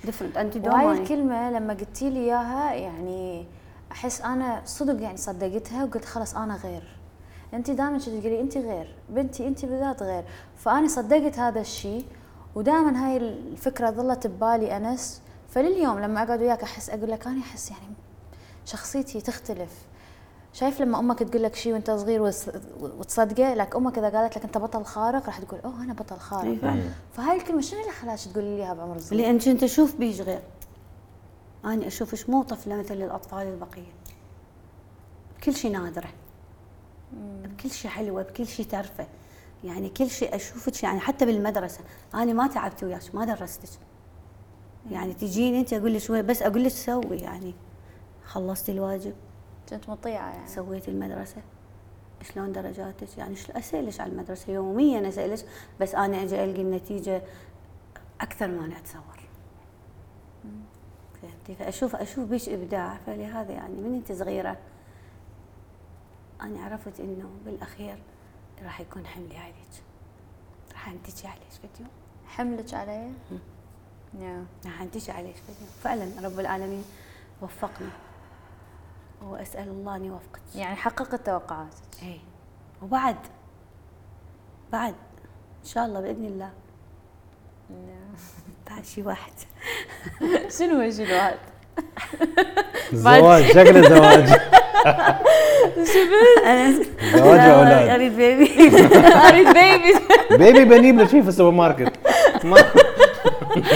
different 0.05 0.37
انت 0.37 0.57
وهاي 0.57 0.85
دوما 0.85 0.93
الكلمة 0.93 1.51
لما 1.51 1.75
قلتي 1.75 2.11
لي 2.11 2.21
إياها 2.21 2.75
يعني 2.75 3.47
أحس 3.93 4.21
أنا 4.21 4.63
صدق 4.65 5.03
يعني 5.03 5.17
صدقتها 5.17 5.85
وقلت 5.85 6.05
خلاص 6.05 6.37
أنا 6.37 6.57
غير. 6.57 6.97
انت 7.55 7.71
دائما 7.71 7.99
كنت 7.99 8.09
تقولي 8.09 8.41
انت 8.41 8.57
غير 8.57 8.95
بنتي 9.09 9.49
انت 9.49 9.65
بالذات 9.65 10.03
غير. 10.03 10.25
فأنا 10.57 10.89
صدقت 10.89 11.39
هذا 11.39 11.61
الشيء 11.61 12.05
ودائما 12.55 13.07
هاي 13.07 13.17
الفكرة 13.17 13.91
ظلت 13.91 14.27
ببالي 14.27 14.77
أنس. 14.77 15.23
فلليوم 15.49 15.99
لما 15.99 16.23
أقعد 16.23 16.41
وياك 16.41 16.63
أحس 16.63 16.91
أقول 16.91 17.11
لك 17.11 17.27
أنا 17.27 17.41
أحس 17.41 17.71
يعني 17.71 17.95
شخصيتي 18.65 19.21
تختلف. 19.21 19.73
شايف 20.53 20.81
لما 20.81 20.99
أمك 20.99 21.19
تقول 21.23 21.43
لك 21.43 21.55
شيء 21.55 21.73
وأنت 21.73 21.91
صغير 21.91 22.31
وتص- 22.33 22.55
وتصدقه؟ 22.83 23.55
لك 23.55 23.77
أمك 23.77 23.99
إذا 23.99 24.09
قالت 24.19 24.37
لك 24.39 24.45
أنت 24.45 24.59
بطل 24.59 24.85
خارق 24.85 25.27
راح 25.27 25.39
تقول 25.39 25.61
أوه 25.61 25.83
أنا 25.83 25.93
بطل 25.93 26.17
خارق. 26.17 26.59
فعلاً. 26.59 26.91
فهاي 27.13 27.37
الكلمة 27.37 27.61
شنو 27.61 27.81
اللي 27.81 27.93
خلاك 27.93 28.19
تقولي 28.19 28.57
لي 28.57 28.63
إياها 28.65 28.75
بعمر 28.75 28.99
صغير؟ 28.99 29.21
لأن 29.23 29.39
كنت 29.39 29.63
أشوف 29.63 29.97
بيش 29.97 30.21
غير. 30.21 30.41
أنا 31.65 31.87
اشوفش 31.87 32.29
مو 32.29 32.43
طفلة 32.43 32.77
مثل 32.77 32.95
الأطفال 32.95 33.47
البقية. 33.47 33.93
بكل 35.41 35.55
شيء 35.57 35.71
نادرة. 35.73 36.09
بكل 37.45 37.71
شيء 37.71 37.91
حلوة 37.91 38.23
بكل 38.23 38.47
شيء 38.47 38.67
ترفة. 38.67 39.07
يعني 39.65 39.89
كل 39.89 40.11
شيء 40.11 40.35
اشوفك 40.37 40.83
يعني 40.83 41.01
حتى 41.01 41.27
بالمدرسة. 41.27 41.81
أنا 42.15 42.33
ما 42.33 42.47
تعبت 42.47 42.85
وياك 42.85 43.15
ما 43.15 43.25
درستك. 43.25 43.69
يعني 44.91 45.15
تجيني 45.15 45.61
أنت 45.61 45.73
أقول 45.73 45.95
لك 45.95 46.01
شوي 46.01 46.23
بس 46.23 46.43
أقول 46.43 46.65
لك 46.65 46.71
سوي 46.71 47.17
يعني. 47.17 47.55
خلصتي 48.27 48.73
الواجب. 48.73 49.15
كنت 49.69 49.89
مطيعة 49.89 50.31
يعني. 50.31 50.49
سويتي 50.49 50.91
المدرسة؟ 50.91 51.43
شلون 52.23 52.53
درجاتك؟ 52.53 53.19
يعني 53.19 53.37
شل 53.37 53.53
أسألك 53.53 54.01
على 54.01 54.13
المدرسة 54.13 54.53
يوميا 54.53 55.09
أسألك 55.09 55.49
بس 55.81 55.95
أنا 55.95 56.23
أجي 56.23 56.45
ألقي 56.45 56.63
النتيجة 56.63 57.23
أكثر 58.21 58.49
ما 58.49 58.67
نتصور 58.67 59.19
فهمتي؟ 61.23 61.55
فاشوف 61.55 61.97
أشوف 61.97 62.29
بيش 62.29 62.49
إبداع. 62.49 62.99
فلهذا 63.07 63.53
يعني 63.53 63.75
من 63.75 63.95
أنت 63.95 64.13
صغيرة 64.13 64.57
أنا 66.41 66.65
عرفت 66.65 67.01
إنه 67.01 67.31
بالأخير 67.45 67.99
راح 68.65 68.81
يكون 68.81 69.07
حملي 69.07 69.37
عليك. 69.37 69.83
راح 70.73 70.89
أنتجي 70.89 71.27
عليك 71.29 71.51
فيديو. 71.51 71.87
حملك 72.27 72.75
علي؟ 72.75 73.13
يا. 74.19 74.45
راح 74.65 74.83
أنتجي 74.83 75.13
عليك 75.13 75.37
فيديو. 75.37 75.67
فعلا 75.83 76.27
رب 76.29 76.41
العالمين 76.41 76.85
وفقني. 77.43 77.89
وأسأل 79.27 79.69
الله 79.69 79.97
أن 79.97 80.05
يوفقك. 80.05 80.41
يعني 80.55 80.77
حققت 80.77 81.27
توقعاتك. 81.27 82.03
اي 82.03 82.21
وبعد 82.83 83.17
بعد 84.73 84.95
إن 85.65 85.69
شاء 85.69 85.87
الله 85.87 86.01
بإذن 86.01 86.25
الله. 86.25 86.51
بعد 88.71 88.85
شي 88.85 89.03
واحد. 89.03 89.33
شنو 90.59 90.83
هو 90.83 90.91
شنو؟ 90.91 91.07
هذا؟ 91.07 91.39
زواج 92.93 93.45
شكله 93.45 93.89
زواج. 93.89 94.41
أنا 96.45 96.73
زواج 97.17 97.41
أولاد. 97.41 97.89
أريد 97.89 98.17
بيبي 98.17 98.47
أريد 99.29 99.47
بيبي 99.47 99.95
بيبي 100.31 100.65
بنجيب 100.65 100.99
له 100.99 101.07
شيء 101.07 101.23
في 101.23 101.29
السوبر 101.29 101.51
ماركت. 101.51 101.93
ما 102.45 102.57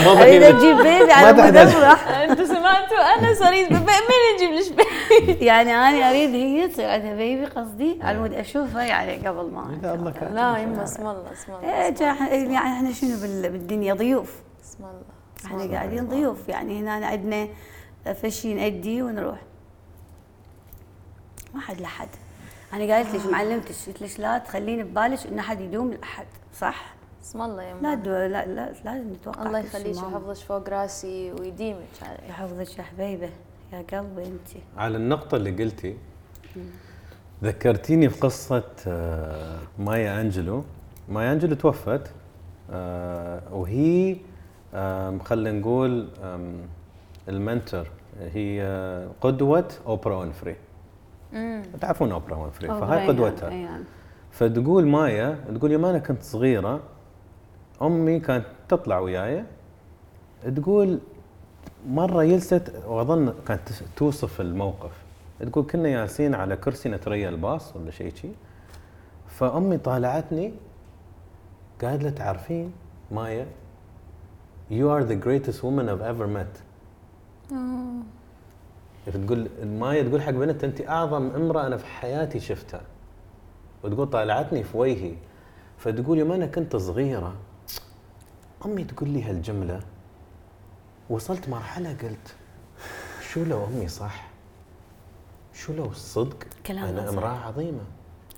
ما 0.04 0.22
أريد 0.22 0.42
أجيب 0.42 0.76
بيبي 0.76 1.04
ما 1.04 1.12
على 1.14 1.32
مود 1.32 1.52
تحتاج. 1.52 2.51
سمعتوا 2.62 2.98
أنا 2.98 3.50
بيبي 3.50 3.74
من 3.74 4.34
يجيب 4.36 4.50
ليش 4.50 4.68
بيبي؟ 4.68 5.44
يعني 5.50 5.74
أنا 5.74 6.10
أريد 6.10 6.30
هي 6.34 6.68
تصير 6.68 6.90
عندها 6.90 7.14
بيبي 7.14 7.46
قصدي 7.46 7.98
على 8.02 8.18
مود 8.18 8.32
أشوفها 8.32 8.82
يعني 8.82 9.28
قبل 9.28 9.50
ما 9.50 9.78
الله 9.94 10.10
كاتب. 10.10 10.34
لا 10.34 10.56
يما 10.58 10.84
اسم 10.84 11.06
الله 11.06 11.32
اسم 11.32 11.52
الله 11.52 11.74
إيه، 11.74 11.88
الله، 11.88 12.52
يعني 12.52 12.56
إحنا 12.76 12.92
شنو 12.92 13.16
بال- 13.20 13.50
بالدنيا؟ 13.52 13.94
ضيوف. 13.94 14.34
اسم 14.64 14.84
الله 14.84 15.02
إحنا. 15.62 15.76
قاعدين 15.76 16.08
ضيوف 16.08 16.48
يعني 16.48 16.80
هنا 16.80 17.06
عندنا 17.06 17.48
فشي 18.22 18.54
نأدي 18.54 19.02
ونروح. 19.02 19.38
ما 21.54 21.60
حد 21.60 21.80
لحد. 21.80 22.08
أنا 22.72 22.94
قالت 22.94 23.14
لك 23.14 23.26
معلمتك 23.32 23.72
قلت 23.86 24.02
لك 24.02 24.20
لا 24.20 24.38
تخلين 24.38 24.82
ببالك 24.82 25.26
إن 25.26 25.38
أحد 25.38 25.60
يدوم 25.60 25.90
لأحد 25.92 26.26
صح؟ 26.60 26.84
اسم 27.22 27.42
الله 27.42 27.56
لا 27.56 27.70
يما 27.70 27.94
دو 27.94 28.10
لا, 28.10 28.26
لا 28.46 28.72
لازم 28.84 29.12
نتوقع 29.12 29.46
الله 29.46 29.58
يخليك. 29.58 29.96
ويحفظك 29.96 30.44
فوق 30.44 30.68
راسي 30.68 31.32
ويديمك 31.32 31.94
علي 32.02 32.28
يحفظك 32.28 32.78
يا 32.78 32.82
حبيبة 32.82 33.30
يا 33.72 33.78
قلبي 33.78 34.22
أنت. 34.26 34.48
على 34.76 34.96
النقطة 34.96 35.36
اللي 35.36 35.50
قلتي 35.64 35.96
ذكرتيني 37.44 38.08
في 38.08 38.20
قصة 38.20 38.64
آه، 38.86 39.58
مايا 39.78 40.20
أنجلو. 40.20 40.64
مايا 41.08 41.32
أنجلو 41.32 41.54
توفت 41.54 42.10
آه، 42.70 43.42
وهي 43.52 44.16
خلينا 45.24 45.52
نقول 45.60 46.08
ال 47.28 47.36
mentor. 47.36 47.86
هي 48.20 48.62
آه، 48.62 49.08
قدوة 49.20 49.68
أوبرا 49.86 50.16
وينفري. 50.16 50.56
تعرفون 51.80 52.12
أوبرا 52.12 52.36
وينفري 52.36 52.68
فهاي 52.68 53.06
قدوتها. 53.08 53.78
فتقول 54.30 54.86
مايا 54.86 55.38
تقول 55.58 55.72
يوم 55.72 55.84
أنا 55.84 55.98
كنت 55.98 56.22
صغيرة 56.22 56.80
أمي 57.82 58.20
كانت 58.20 58.46
تطلع 58.68 58.98
وياي 58.98 59.44
تقول 60.56 60.98
مرة 61.88 62.24
جلست 62.24 62.72
وأظن 62.86 63.34
كانت 63.46 63.68
توصف 63.96 64.40
الموقف. 64.40 64.90
تقول 65.40 65.64
كنا 65.64 65.88
جالسين 65.88 66.34
على 66.34 66.56
كرسي 66.56 66.88
نتريا 66.88 67.28
الباص 67.28 67.76
ولا 67.76 67.90
شيء 67.90 68.14
شي. 68.14 68.28
فأمي 69.28 69.78
طالعتني 69.78 70.52
قالت 71.82 72.02
لها 72.02 72.10
تعرفين 72.10 72.72
مايا؟ 73.10 73.46
You 74.70 74.88
are 74.88 75.04
the 75.04 75.16
greatest 75.26 75.62
woman 75.62 75.88
I've 75.88 76.02
ever 76.12 76.26
met. 76.26 76.62
تقول 79.12 79.48
مايا 79.64 80.02
تقول 80.02 80.22
حق 80.22 80.30
بنت 80.30 80.64
أنت 80.64 80.88
أعظم 80.88 81.30
امرأة 81.30 81.66
أنا 81.66 81.76
في 81.76 81.86
حياتي 81.86 82.40
شفتها. 82.40 82.80
وتقول 83.84 84.06
طالعتني 84.06 84.64
في 84.64 84.78
وجهي. 84.78 85.14
فتقول 85.78 86.18
يوم 86.18 86.32
أنا 86.32 86.46
كنت 86.46 86.76
صغيرة 86.76 87.34
أمي 88.66 88.84
تقول 88.84 89.08
لي 89.08 89.22
هالجملة 89.22 89.80
وصلت 91.10 91.48
مرحلة 91.48 91.90
قلت 92.02 92.34
شو 93.32 93.44
لو 93.44 93.64
أمي 93.66 93.88
صح؟ 93.88 94.28
شو 95.54 95.72
لو 95.72 95.84
الصدق 95.84 96.36
كلامها 96.66 96.90
أنا. 96.90 97.08
امرأة 97.08 97.28
عظيمة 97.46 97.84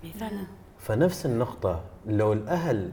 إي 0.03 0.11
فعلا 0.11 0.43
فنفس 0.79 1.25
النقطة 1.25 1.83
لو 2.05 2.33
الأهل 2.33 2.91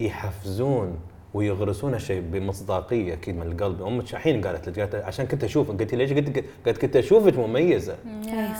يحفزون 0.00 0.98
ويغرسون 1.34 1.94
هالشيء 1.94 2.22
بمصداقية 2.32 3.12
أكيد 3.12 3.36
من 3.36 3.52
القلب. 3.52 3.82
أمك 3.82 4.12
الحين 4.12 4.46
قالت 4.46 4.68
لك؟ 4.68 4.80
قالت 4.80 4.94
عشان 4.94 5.26
كنت 5.26 5.44
أشوف. 5.44 5.70
قلت 5.70 5.94
ليش؟ 5.94 6.12
قلت 6.12 6.44
قالت 6.66 6.78
كنت 6.78 6.96
أشوفك 6.96 7.38
مميزة. 7.38 7.96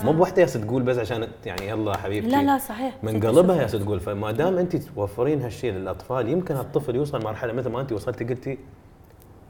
مو 0.04 0.12
بوحدة 0.12 0.42
ياس 0.42 0.52
تقول 0.52 0.82
بس 0.82 0.98
عشان 0.98 1.28
يعني 1.46 1.68
يلا 1.68 1.96
حبيبتي. 1.96 2.30
لا 2.30 2.42
لا 2.42 2.58
صحيح. 2.58 2.94
من 3.02 3.20
قلبها. 3.20 3.62
ياس 3.62 3.72
تقول. 3.72 4.00
فما 4.00 4.32
دام 4.32 4.58
أنت 4.58 4.76
توفرين 4.76 5.42
هالشيء 5.42 5.72
للأطفال 5.72 6.28
يمكن 6.28 6.54
هالطفل 6.54 6.96
يوصل 6.96 7.24
مرحلة 7.24 7.52
مثل 7.52 7.70
ما 7.70 7.80
أنت 7.80 7.92
وصلتي 7.92 8.24
قلتي 8.24 8.58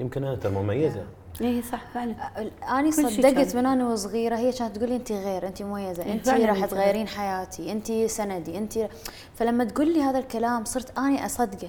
يمكن 0.00 0.24
أنا 0.24 0.36
ترى 0.36 0.52
مميزه 0.52 1.06
اي 1.40 1.62
صح 1.62 1.84
فعلا. 1.94 2.14
شي 2.90 2.92
صدقت. 2.92 3.56
من 3.56 3.66
أنا 3.66 3.88
وصغيره 3.88 4.36
هي 4.36 4.52
كانت 4.52 4.76
تقول 4.76 4.88
لي 4.88 4.96
انت 4.96 5.12
غير 5.12 5.46
انت 5.48 5.62
مميزة 5.62 6.02
إيه، 6.04 6.12
انت 6.12 6.28
راح 6.28 6.64
تغيرين 6.64 7.08
حياتي 7.08 7.72
انت 7.72 7.92
سندي 7.92 8.58
انت 8.58 8.88
فلما 9.34 9.64
تقول 9.64 9.94
لي 9.94 10.02
هذا 10.02 10.18
الكلام 10.18 10.64
صرت 10.64 10.98
أني 10.98 11.26
أصدقه. 11.26 11.68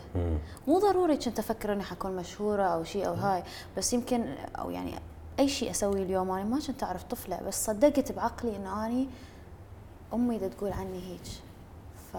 مو 0.68 0.80
ضروري 0.80 1.18
كنت 1.18 1.40
أفكر 1.40 1.74
أني 1.74 1.84
حكون 1.84 2.16
مشهورة 2.16 2.64
أو 2.64 2.84
شيء 2.84 3.08
أو 3.08 3.14
هاي 3.14 3.44
بس 3.78 3.94
يمكن 3.94 4.26
أو 4.60 4.70
يعني 4.70 4.94
أي 5.40 5.48
شيء 5.48 5.72
أسويه 5.72 6.04
اليوم 6.04 6.32
أنا 6.32 6.44
ما 6.44 6.60
كنت 6.68 6.84
أعرف 6.84 7.04
طفلة 7.04 7.40
بس 7.48 7.66
صدقت 7.66 8.12
بعقلي 8.12 8.56
انه 8.56 8.86
أني 8.86 9.08
أمي 10.14 10.38
دا 10.38 10.48
تقول 10.48 10.72
عني 10.72 11.00
هيك. 11.08 11.28
ف... 12.14 12.18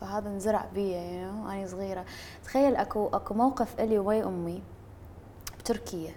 فهذا 0.00 0.28
انزرع 0.28 0.64
بي 0.74 0.92
you 0.92 1.24
know, 1.24 1.50
أني 1.50 1.68
صغيرة. 1.68 2.04
تخيل 2.44 2.76
أكو 2.76 3.08
أكو 3.12 3.34
موقف 3.34 3.80
إلي 3.80 3.98
ويا 3.98 4.26
أمي. 4.26 4.62
بتركيا 5.62 6.10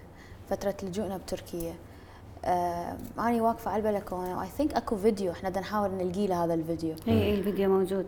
فترة 0.50 0.74
لجوءنا 0.82 1.16
بتركيا. 1.16 1.74
آه 2.44 2.96
اني 3.18 3.40
واقفة 3.40 3.70
على 3.70 3.88
البلكونة 3.88 4.38
و 4.38 4.48
I 4.58 4.61
think 4.61 4.74
أكو 4.74 4.96
فيديو 4.96 5.32
إحنا 5.32 5.48
بدنا 5.48 5.60
نحاول 5.60 5.90
نلقي 5.90 6.26
له 6.26 6.44
هذا 6.44 6.54
الفيديو. 6.54 6.94
إي 7.08 7.22
إي 7.22 7.34
الفيديو 7.34 7.70
موجود. 7.78 8.06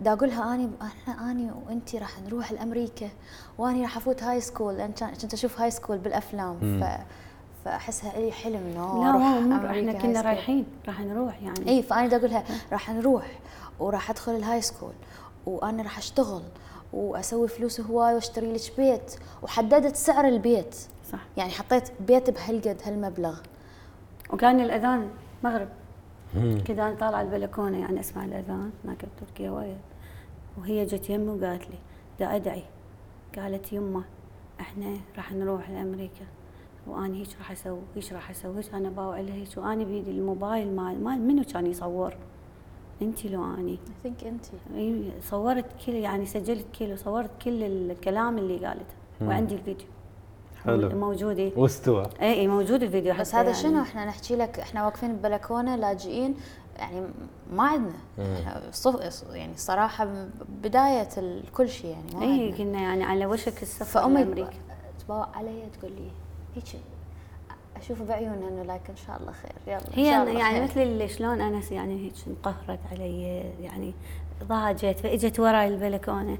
دا 0.00 0.12
أقولها 0.12 0.54
اني 0.54 0.70
إحنا 0.82 1.30
اني 1.30 1.50
وأنتي 1.66 1.98
راح 1.98 2.20
نروح 2.20 2.52
لأمريكا 2.52 3.08
واني 3.58 3.82
راح 3.82 3.96
أفوت 3.96 4.22
high 4.22 4.40
school 4.40 4.74
لأن 4.78 4.92
كان- 4.92 5.14
كنت 5.14 5.32
أشوف 5.34 5.60
high 5.60 5.70
school 5.70 5.98
بالأفلام. 5.98 6.80
ف 6.80 6.84
فأحسها 7.64 8.20
لي 8.20 8.32
حلم 8.32 8.56
إنه 8.56 9.04
لا 9.04 9.38
أمريكا 9.38 9.90
إحنا 9.90 9.92
كنا. 10.02 10.20
رايحين 10.20 10.64
راح 10.86 11.00
نروح 11.00 11.42
يعني. 11.42 11.68
إي 11.68 11.82
فأنا 11.82 12.06
دا 12.06 12.16
أقولها 12.16 12.44
راح 12.72 12.90
نروح 12.90 13.38
وراح 13.80 14.10
أدخل 14.10 14.32
ال 14.32 14.60
high 14.62 14.74
school 14.74 14.92
وأنا 15.46 15.82
راح 15.82 15.98
أشتغل. 15.98 16.42
وأسوي 16.92 17.48
فلوس 17.48 17.80
هواي 17.80 18.14
وأشتري 18.14 18.52
لك 18.52 18.60
بيت. 18.76 19.14
وحددت 19.42 19.96
سعر 19.96 20.28
البيت. 20.28 20.74
صح. 21.12 21.20
يعني 21.36 21.50
حطيت 21.50 21.88
بيت 22.00 22.30
بهالقد 22.30 22.80
هالمبلغ. 22.84 23.40
وكان 24.32 24.60
الأذان 24.60 25.10
مغرب. 25.44 25.68
كذا 26.64 26.82
أنا 26.82 26.94
طالعة 26.94 27.22
البلكونة 27.22 27.80
يعني 27.80 28.00
أسمع 28.00 28.24
الأذان 28.24 28.70
هناك 28.84 29.04
بتركيا 29.04 29.50
وايد 29.50 29.78
وهي 30.58 30.84
جت 30.84 31.10
يمي 31.10 31.28
وقالت 31.28 31.62
لي 31.70 31.78
دا 32.20 32.36
أدعي. 32.36 32.62
قالت 33.36 33.72
يمه 33.72 34.04
إحنا 34.60 34.96
راح 35.16 35.32
نروح 35.32 35.70
لأمريكا. 35.70 36.26
واني 36.86 37.20
هيك 37.20 37.28
راح 37.38 37.50
أسوي 37.50 37.80
هيك 37.96 38.12
راح 38.12 38.30
أسوي 38.30 38.58
هيك 38.58 38.74
أنا 38.74 38.88
باوع 38.88 39.20
لها 39.20 39.34
هيك. 39.34 39.48
واني 39.56 39.84
بيدي 39.84 40.10
الموبايل 40.10 40.76
مال 40.76 41.04
مال 41.04 41.20
منو 41.20 41.44
كان 41.44 41.66
يصور؟ 41.66 42.16
انت 43.02 43.24
لو 43.24 43.44
اني 43.44 43.70
I 43.70 43.78
think 44.02 44.24
انت 44.24 44.44
اي 44.74 45.10
صورت 45.30 45.64
كل 45.86 45.92
يعني 45.92 46.26
سجلت 46.26 46.66
كل 46.78 46.92
وصورت 46.92 47.30
كل 47.44 47.62
الكلام 47.62 48.38
اللي 48.38 48.66
قالته. 48.66 48.94
وعندي 49.20 49.54
الفيديو. 49.54 49.86
حلو. 50.64 50.98
موجود 50.98 51.38
اي 51.38 51.52
واستوى. 51.56 52.10
اي 52.22 52.48
موجود 52.48 52.82
الفيديو. 52.82 53.14
بس 53.14 53.34
هذا 53.34 53.50
يعني. 53.50 53.62
شنو؟ 53.62 53.82
إحنا 53.82 54.04
نحكي 54.04 54.36
لك 54.36 54.58
إحنا 54.60 54.84
واقفين 54.84 55.16
ببلكونة 55.16 55.76
لاجئين 55.76 56.34
يعني 56.78 57.06
ما 57.52 57.62
عندنا 57.62 57.92
صف 58.72 59.24
يعني 59.32 59.52
الصراحه 59.52 60.26
بداية 60.62 61.08
كل 61.54 61.68
شيء 61.68 61.90
يعني 61.90 62.14
ما 62.14 62.22
اي 62.22 62.52
كنا 62.52 62.80
يعني 62.80 63.04
على 63.04 63.26
وشك 63.26 63.62
السفر 63.62 63.84
فأمي 63.84 64.46
تباوع 64.98 65.28
علي 65.34 65.62
تقول 65.80 65.92
لي 65.92 66.10
هيك 66.56 66.64
أشوف 67.78 68.02
بعيونها 68.02 68.48
إنه 68.48 68.62
like 68.62 68.90
إن 68.90 68.96
شاء 68.96 69.20
الله 69.20 69.32
خير 69.32 69.52
يلا 69.66 69.76
إن 69.88 69.92
هي 69.94 70.10
شاء 70.10 70.22
الله 70.28 70.38
يعني 70.40 70.54
خير. 70.54 70.62
مثل 70.64 70.80
اللي 70.80 71.08
شلون 71.08 71.40
أنا 71.40 71.60
يعني 71.70 72.04
هيك 72.06 72.12
انقهرت 72.26 72.78
علي 72.92 73.22
يعني 73.60 73.94
ضاجت 74.44 74.98
فإجت 74.98 75.40
وراي 75.40 75.68
البلكونة 75.68 76.38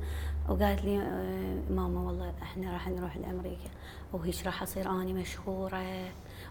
وقالت 0.48 0.84
لي 0.84 0.98
آه، 0.98 1.72
ماما 1.72 2.00
والله 2.00 2.32
إحنا 2.42 2.72
راح 2.72 2.88
نروح 2.88 3.16
لأمريكا 3.16 3.70
وهيك 4.12 4.46
راح 4.46 4.62
أصير 4.62 4.90
أني 4.90 5.12
مشهورة 5.12 5.82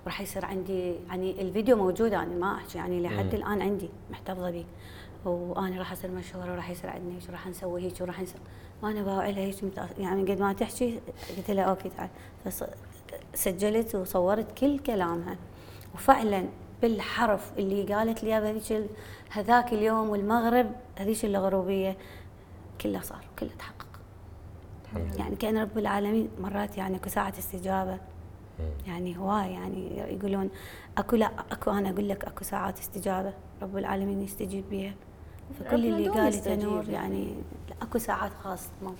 وراح 0.05 0.21
يصير 0.21 0.45
عندي 0.45 0.93
يعني 1.09 1.41
الفيديو 1.41 1.77
موجود 1.77 2.13
أنا 2.13 2.35
ما 2.35 2.55
أحكي 2.55 2.77
يعني 2.77 3.01
لحد 3.01 3.25
مم. 3.25 3.41
الآن 3.41 3.61
عندي 3.61 3.89
محتفظة 4.11 4.51
به 4.51 4.65
وأنا 5.25 5.77
راح 5.79 5.91
أصير 5.91 6.11
مشهورة 6.11 6.51
وراح 6.51 6.69
يصير 6.69 6.89
عندنا 6.89 7.15
هيك 7.15 7.29
وراح 7.29 7.47
نسوي 7.47 7.81
هيك 7.81 8.01
وراح 8.01 8.21
نسوي 8.21 8.41
وأنا 8.83 9.01
باوع 9.01 9.29
لها 9.29 9.39
هيك 9.39 9.55
يعني 9.99 10.31
قد 10.33 10.39
ما 10.39 10.53
تحكي 10.53 10.99
قلت 11.37 11.51
لها 11.51 11.63
أوكي 11.63 11.89
تعال 11.89 12.09
فص- 12.45 12.63
سجلت 13.37 13.95
وصورت 13.95 14.57
كل 14.57 14.79
كلامها 14.79 15.37
وفعلا 15.95 16.45
بالحرف 16.81 17.51
اللي 17.57 17.93
قالت 17.93 18.23
لي 18.23 18.33
هذيك 18.33 18.89
هذاك 19.29 19.73
اليوم 19.73 20.09
والمغرب 20.09 20.71
هذيك 20.95 21.25
الغروبية 21.25 21.97
كله 22.81 23.01
صار 23.01 23.25
كله 23.39 23.49
تحقق 23.59 23.87
الحمد 24.85 25.01
لله 25.05 25.17
يعني 25.17 25.35
كان 25.35 25.57
رب 25.57 25.77
العالمين 25.77 26.29
مرات 26.39 26.77
يعني 26.77 26.95
اكو 26.95 27.09
ساعة 27.09 27.33
استجابة. 27.39 27.97
يعني 28.87 29.17
هواي 29.17 29.53
يعني 29.53 29.97
يقولون 29.97 30.49
أكو 30.97 31.15
لا 31.15 31.31
أكو 31.51 31.71
أنا 31.71 31.89
أقول 31.89 32.09
لك 32.09 32.25
أكو 32.25 32.43
ساعات 32.43 32.79
استجابة 32.79 33.33
رب 33.61 33.77
العالمين 33.77 34.21
يستجيب 34.21 34.69
بها 34.69 34.93
فكل 35.59 35.85
اللي 35.85 36.09
قالته 36.09 36.55
نور 36.55 36.89
يعني. 36.89 37.23
يعني 37.23 37.35
أكو 37.81 37.97
ساعات 37.97 38.31
خاصة 38.43 38.69
مو 38.83 38.93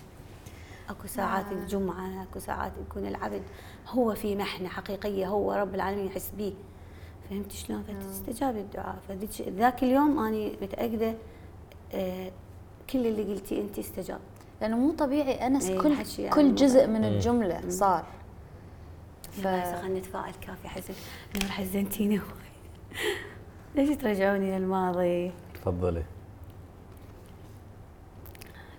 أكو 0.90 1.06
ساعات 1.06 1.46
نعم. 1.46 1.58
الجمعة 1.58 2.22
أكو 2.22 2.38
ساعات 2.38 2.72
يكون 2.86 3.06
العبد 3.06 3.42
هو 3.90 4.14
في 4.14 4.36
محنة 4.36 4.68
حقيقية 4.68 5.26
هو 5.26 5.52
رب 5.52 5.74
العالمين 5.74 6.06
يحس 6.06 6.32
بيه. 6.36 6.52
فهمت 7.30 7.52
شلون؟ 7.52 7.82
فتستجاب 7.82 8.56
الدعاء. 8.56 8.98
فذيك 9.08 9.48
ذاك 9.48 9.82
اليوم 9.82 10.18
أني 10.18 10.56
متأكدة 10.62 11.14
آه 11.94 12.30
كل 12.90 13.06
اللي 13.06 13.22
قلتي 13.22 13.60
أنت 13.60 13.78
استجاب. 13.78 14.20
لأنه 14.60 14.76
مو 14.76 14.92
طبيعي 14.92 15.46
أنس 15.46 15.68
إيه، 15.68 15.80
كل 15.80 15.96
يعني 16.18 16.34
كل 16.34 16.54
جزء. 16.54 16.86
من 16.86 17.04
الجملة 17.04 17.68
صار. 17.68 18.06
ف... 19.32 19.46
خلينا 19.46 19.98
نتفائل 19.98 20.34
كافي 20.40 20.68
حزن 20.68 20.94
نور 21.42 21.50
حزنتيني. 21.50 22.20
ليش 23.74 23.96
ترجعوني 23.96 24.58
للماضي؟ 24.58 25.32
تفضلي. 25.54 26.04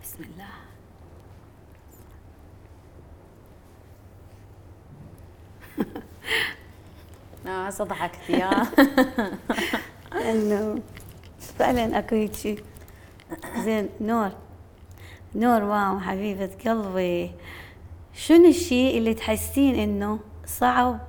بسم 0.04 0.24
الله. 0.24 0.59
آه 7.48 7.68
هسه 7.68 7.84
ضحكتي 7.84 8.42
ها 8.42 8.68
إنه 10.14 10.82
فعلا 11.40 12.00
أكو 12.00 12.16
هيك 12.16 12.34
شيء 12.36 12.64
زين 13.58 13.90
نور. 14.02 14.32
نور 15.36 15.64
مام 15.64 16.00
حبيبة 16.00 16.50
قلبي. 16.66 17.32
شنو 18.14 18.48
الشيء 18.48 18.98
اللي 18.98 19.14
تحسين 19.14 19.76
إنه 19.76 20.20
صعب 20.46 21.00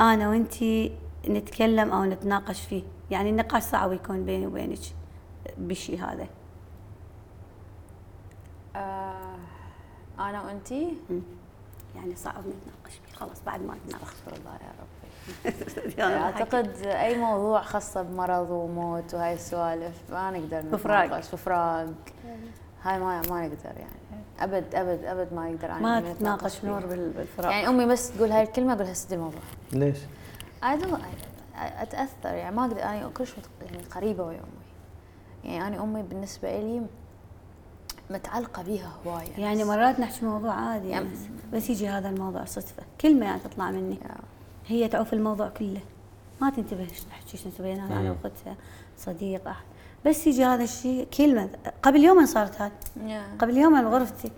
أنا 0.00 0.28
وإنتي 0.28 0.92
نتكلم 1.28 1.90
أو 1.90 2.04
نتناقش 2.04 2.60
فيه؟ 2.60 2.82
يعني 3.10 3.30
النقاش 3.30 3.62
صعب 3.62 3.92
يكون 3.92 4.24
بيني 4.24 4.46
وبينك 4.46 4.78
بالشيء 5.58 6.00
هذا. 6.00 6.26
آه 8.76 9.36
أنا 10.18 10.42
وإنتي؟ 10.42 10.96
يعني 11.96 12.16
صعب 12.16 12.40
نتناقش. 12.40 13.00
خلاص 13.14 13.42
بعد 13.46 13.60
ما 13.62 13.74
نتناقش 13.74 14.02
استغفر 14.04 14.36
الله 14.36 14.52
يا 14.52 14.72
ربي 14.80 16.02
أعتقد 16.24 16.76
أي 16.86 17.18
موضوع 17.18 17.62
خاصة 17.62 18.02
بمرض 18.02 18.50
وموت 18.50 19.14
وهاي 19.14 19.34
السوالف 19.34 19.96
ما 20.12 20.30
نقدر. 20.30 20.58
نتناقش. 20.60 21.34
وفراق 21.34 21.86
هاي 22.82 22.98
ما 22.98 23.22
ما 23.30 23.46
نقدر 23.46 23.76
يعني. 23.76 24.24
ابد 24.40 24.74
ابد 24.74 25.04
أبد 25.04 25.32
ما 25.34 25.50
نقدر 25.50 25.70
أنا 25.70 25.78
ما 26.00 26.12
تتناقش. 26.12 26.64
نور 26.64 26.86
بال- 26.86 27.10
بالفراق 27.10 27.50
يعني 27.50 27.68
أمي 27.68 27.86
بس 27.86 28.12
تقول 28.12 28.30
هاي 28.32 28.42
الكلمة 28.42 28.72
أقول 28.72 28.86
هسه 28.86 29.14
الموضوع. 29.14 29.40
ليش؟ 29.72 29.98
I 30.62 30.66
don't 30.82 30.98
أتأثر 31.56 32.34
يعني. 32.34 32.56
ما 32.56 32.62
أقدر. 32.64 32.82
أنا 32.82 33.08
كلش 33.14 33.34
يعني 33.66 33.82
قريبة 33.84 34.24
ويا 34.24 34.38
أمي. 34.40 35.54
يعني 35.54 35.66
أنا 35.74 35.82
أمي 35.84 36.02
بالنسبة 36.02 36.60
لي 36.60 36.82
متعلقة 38.10 38.62
بيها 38.62 38.92
هواية. 39.06 39.32
يعني 39.38 39.64
مرات 39.64 40.00
نحكي 40.00 40.24
موضوع 40.26 40.52
عادي 40.52 40.88
يعني- 40.88 41.08
بس 41.52 41.70
يجي 41.70 41.88
هذا 41.88 42.08
الموضوع 42.08 42.44
صدفة. 42.44 42.82
كلمة 43.00 43.26
يعني 43.26 43.40
تطلع 43.40 43.70
مني 43.70 43.98
هي 44.66 44.88
تعوف 44.88 45.12
الموضوع 45.12 45.48
كله. 45.48 45.80
ما 46.40 46.50
تنتبه 46.50 46.80
إيش 46.80 47.06
نحكي 47.10 47.36
شو 47.36 47.48
نسوي 47.48 47.72
أنا. 47.72 48.10
واختها 48.24 48.56
صديق 48.98 49.48
أحد. 49.48 49.64
بس 50.06 50.26
يجي 50.26 50.44
هذا 50.44 50.64
الشيء 50.64 51.06
كلمة 51.18 51.48
قبل 51.82 52.04
يومين 52.04 52.26
صارت 52.26 52.60
هذه 52.60 52.72
يا. 53.06 53.22
قبل 53.38 53.56
يومين 53.56 53.84
بغرفتي 53.84 54.30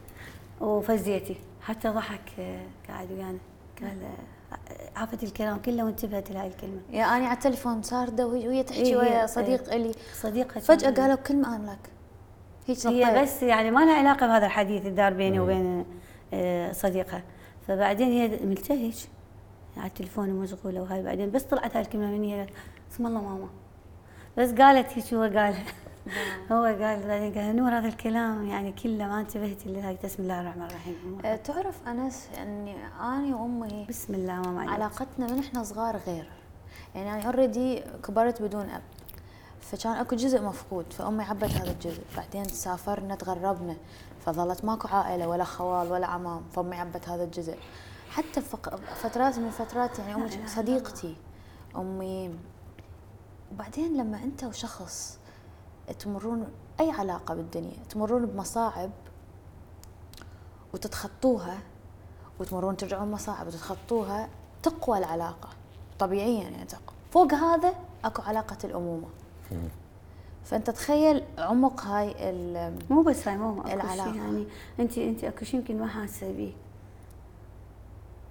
وفزيتي. 0.60 1.36
حتى 1.62 1.88
ضحك 1.88 2.20
آه، 2.38 2.66
قاعد 2.88 3.12
ويانا. 3.12 3.38
قال 3.80 4.02
آه، 4.02 4.98
عافت 4.98 5.22
الكلام 5.22 5.58
كله 5.58 5.84
وانتبهت 5.84 6.30
لهاي 6.30 6.46
الكلمة. 6.46 6.80
يا 6.90 7.04
أنا 7.04 7.26
على 7.26 7.32
التليفون 7.32 7.82
سارده 7.82 8.26
وهي 8.26 8.48
وهي 8.48 8.62
تحكي 8.62 8.82
إيه، 8.82 8.96
ويا 8.96 9.22
هي- 9.22 9.26
صديق 9.26 9.72
إلي. 9.72 9.92
صديقة 10.14 10.60
فجأة 10.60 10.90
كان- 10.90 11.02
قالوا 11.02 11.16
كلمه 11.16 11.56
أنا 11.56 11.70
لك 11.70 11.78
هيك 12.66 12.86
هي. 12.86 13.22
بس 13.22 13.42
يعني 13.42 13.70
ما 13.70 13.80
لها 13.80 13.98
علاقة 13.98 14.26
بهذا 14.26 14.46
الحديث 14.46 14.86
الدار 14.86 15.12
بيني. 15.12 15.40
وبين 15.40 15.84
آه، 16.34 16.72
صديقة. 16.72 17.22
فبعدين 17.68 18.08
هي 18.08 18.46
ملتهج 18.46 19.06
على 19.76 19.86
التليفون 19.86 20.30
ومشغوله 20.30 20.80
وهاي. 20.80 21.02
بعدين 21.02 21.30
بس 21.30 21.42
طلعت 21.42 21.76
هاي 21.76 21.82
الكلمة 21.82 22.06
من 22.06 22.24
هي 22.24 22.46
اسم 22.92 23.06
الله 23.06 23.20
ماما. 23.20 23.48
بس 24.38 24.50
قالت 24.50 24.98
هيك 24.98 25.14
هو 25.14 25.22
قال. 25.22 25.54
هو 26.52 26.64
قال 26.64 27.06
بعدين 27.08 27.34
قال 27.34 27.56
نور 27.56 27.78
هذا 27.78 27.88
الكلام 27.88 28.46
يعني 28.46 28.72
كله 28.72 29.08
ما 29.08 29.20
انتبهت 29.20 29.66
اللي 29.66 29.80
هاي 29.80 29.98
بسم 30.04 30.22
الله 30.22 30.40
الرحمن 30.40 30.62
الرحيم. 30.62 31.18
أه، 31.24 31.36
تعرف 31.36 31.88
أنس 31.88 32.28
إني 32.42 32.76
أني 33.00 33.34
وأمي 33.34 33.86
بسم 33.88 34.14
الله 34.14 34.40
ماما. 34.40 34.70
علاقتنا 34.70 35.32
من 35.32 35.38
إحنا 35.38 35.62
صغار 35.62 35.96
غير. 36.06 36.28
يعني 36.94 37.12
أنا 37.12 37.22
already 37.22 37.82
كبرت 38.04 38.42
بدون 38.42 38.70
أب. 38.70 38.82
فكان 39.70 39.92
أكو 39.92 40.16
جزء 40.16 40.42
مفقود 40.42 40.92
فأمي 40.92 41.24
عبت 41.24 41.50
هذا 41.50 41.70
الجزء. 41.70 42.02
بعدين 42.16 42.44
سافرنا 42.44 43.14
تغربنا 43.14 43.76
فظلت 44.20 44.64
ماكو 44.64 44.88
عائلة 44.88 45.28
ولا 45.28 45.44
خوال 45.44 45.92
ولا 45.92 46.06
عمام 46.06 46.42
فأمي 46.52 46.76
عبت 46.76 47.08
هذا 47.08 47.24
الجزء. 47.24 47.58
حتى 48.10 48.40
فترات 48.94 49.38
من 49.38 49.46
الفترات 49.46 49.98
يعني 49.98 50.14
أمي 50.14 50.48
صديقتي 50.48 51.16
أمي. 51.76 52.34
وبعدين 53.52 53.96
لما 53.96 54.22
أنت 54.22 54.44
وشخص 54.44 55.18
تمرون 55.98 56.48
أي 56.80 56.90
علاقة 56.90 57.34
بالدنيا 57.34 57.84
تمرون 57.90 58.26
بمصاعب 58.26 58.90
وتتخطوها 60.74 61.58
وتمرون 62.40 62.76
ترجعون 62.76 63.10
مصاعب 63.10 63.46
وتتخطوها 63.46 64.28
تقوى 64.62 64.98
العلاقة 64.98 65.48
طبيعيا 65.98 66.42
يعني 66.42 66.64
تقوى. 66.64 66.96
فوق 67.10 67.34
هذا 67.34 67.74
أكو 68.04 68.22
علاقة 68.22 68.58
الأمومة. 68.64 69.08
فأنت 70.44 70.70
تخيل 70.70 71.22
عمق 71.38 71.80
هاي 71.84 72.30
ال- 72.30 72.78
مو 72.90 73.02
بس 73.02 73.28
هاي 73.28 73.36
مو. 73.36 73.62
شيء 73.66 74.14
يعني. 74.16 74.46
أنت 74.80 74.98
أنت 74.98 75.24
أكو 75.24 75.44
شيء 75.44 75.60
يمكن 75.60 75.78
ما 75.78 75.86
حاسه 75.86 76.32
بيه 76.32 76.52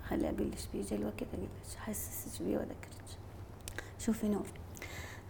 خلي 0.09 0.29
أقول 0.29 0.51
لك 0.51 0.57
بيجي 0.73 0.95
الوقت 0.95 1.13
أقول 1.33 1.43
لك 1.43 1.77
احسسك 1.77 2.41
بيه 2.43 2.57
وأذكرك. 2.57 2.89
شوفي 3.99 4.27
نور 4.27 4.45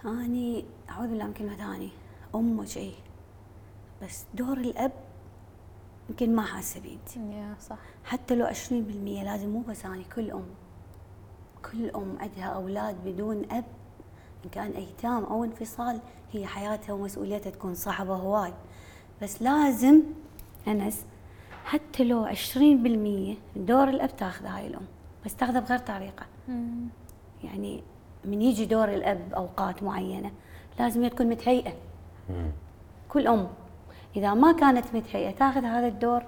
اني 0.05 0.65
أعوذ 0.89 1.07
بالله 1.07 1.25
من 1.25 1.33
كلمة 1.33 1.55
ثانية 1.55 1.89
أمك 2.35 2.77
اي 2.77 2.91
بس 4.03 4.23
دور 4.33 4.57
الأب 4.57 4.91
يمكن 6.09 6.35
ما 6.35 6.41
حاسه 6.41 6.79
بيه 6.79 6.97
انت 7.17 7.61
صح. 7.61 7.77
حتى 8.03 8.35
لو 8.35 8.45
20% 8.45 9.23
لازم 9.23 9.49
مو 9.49 9.61
بس 9.61 9.85
أنا 9.85 10.03
كل 10.15 10.31
أم. 10.31 10.45
كل 11.71 11.89
أم 11.89 12.17
عندها 12.19 12.45
أولاد 12.45 12.95
بدون 13.05 13.51
أب. 13.51 13.63
إن 14.45 14.49
كان 14.49 14.71
أيتام 14.71 15.23
أو 15.23 15.43
انفصال 15.43 15.99
هي 16.31 16.45
حياتها 16.45 16.93
ومسؤوليتها 16.93 17.49
تكون 17.49 17.73
صعبة 17.73 18.15
هواي. 18.15 18.53
بس 19.21 19.41
لازم 19.41 20.01
أنس 20.67 21.05
حتى 21.65 22.03
لو 22.03 22.25
20% 22.25 23.37
دور 23.55 23.89
الأب 23.89 24.17
تاخذ 24.17 24.45
هاي 24.45 24.67
الأم 24.67 24.85
بس 25.25 25.35
تاخذه 25.35 25.59
بغير 25.59 25.79
طريقة. 25.79 26.25
يعني 27.43 27.83
من 28.25 28.41
يجي 28.41 28.65
دور 28.65 28.89
الأب 28.89 29.33
أوقات 29.33 29.83
معينة 29.83 30.31
لازم 30.79 31.03
هي 31.03 31.09
تكون 31.09 31.27
متهيئة 31.29 31.73
كل 33.09 33.27
أم 33.27 33.47
إذا 34.15 34.33
ما 34.33 34.51
كانت 34.51 34.95
متهيئة 34.95 35.31
تاخذ 35.31 35.65
هذا 35.65 35.87
الدور 35.87 36.23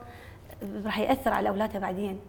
راح 0.85 0.99
يأثر 0.99 1.33
على 1.33 1.49
أولادها 1.49 1.79
بعدين. 1.79 2.19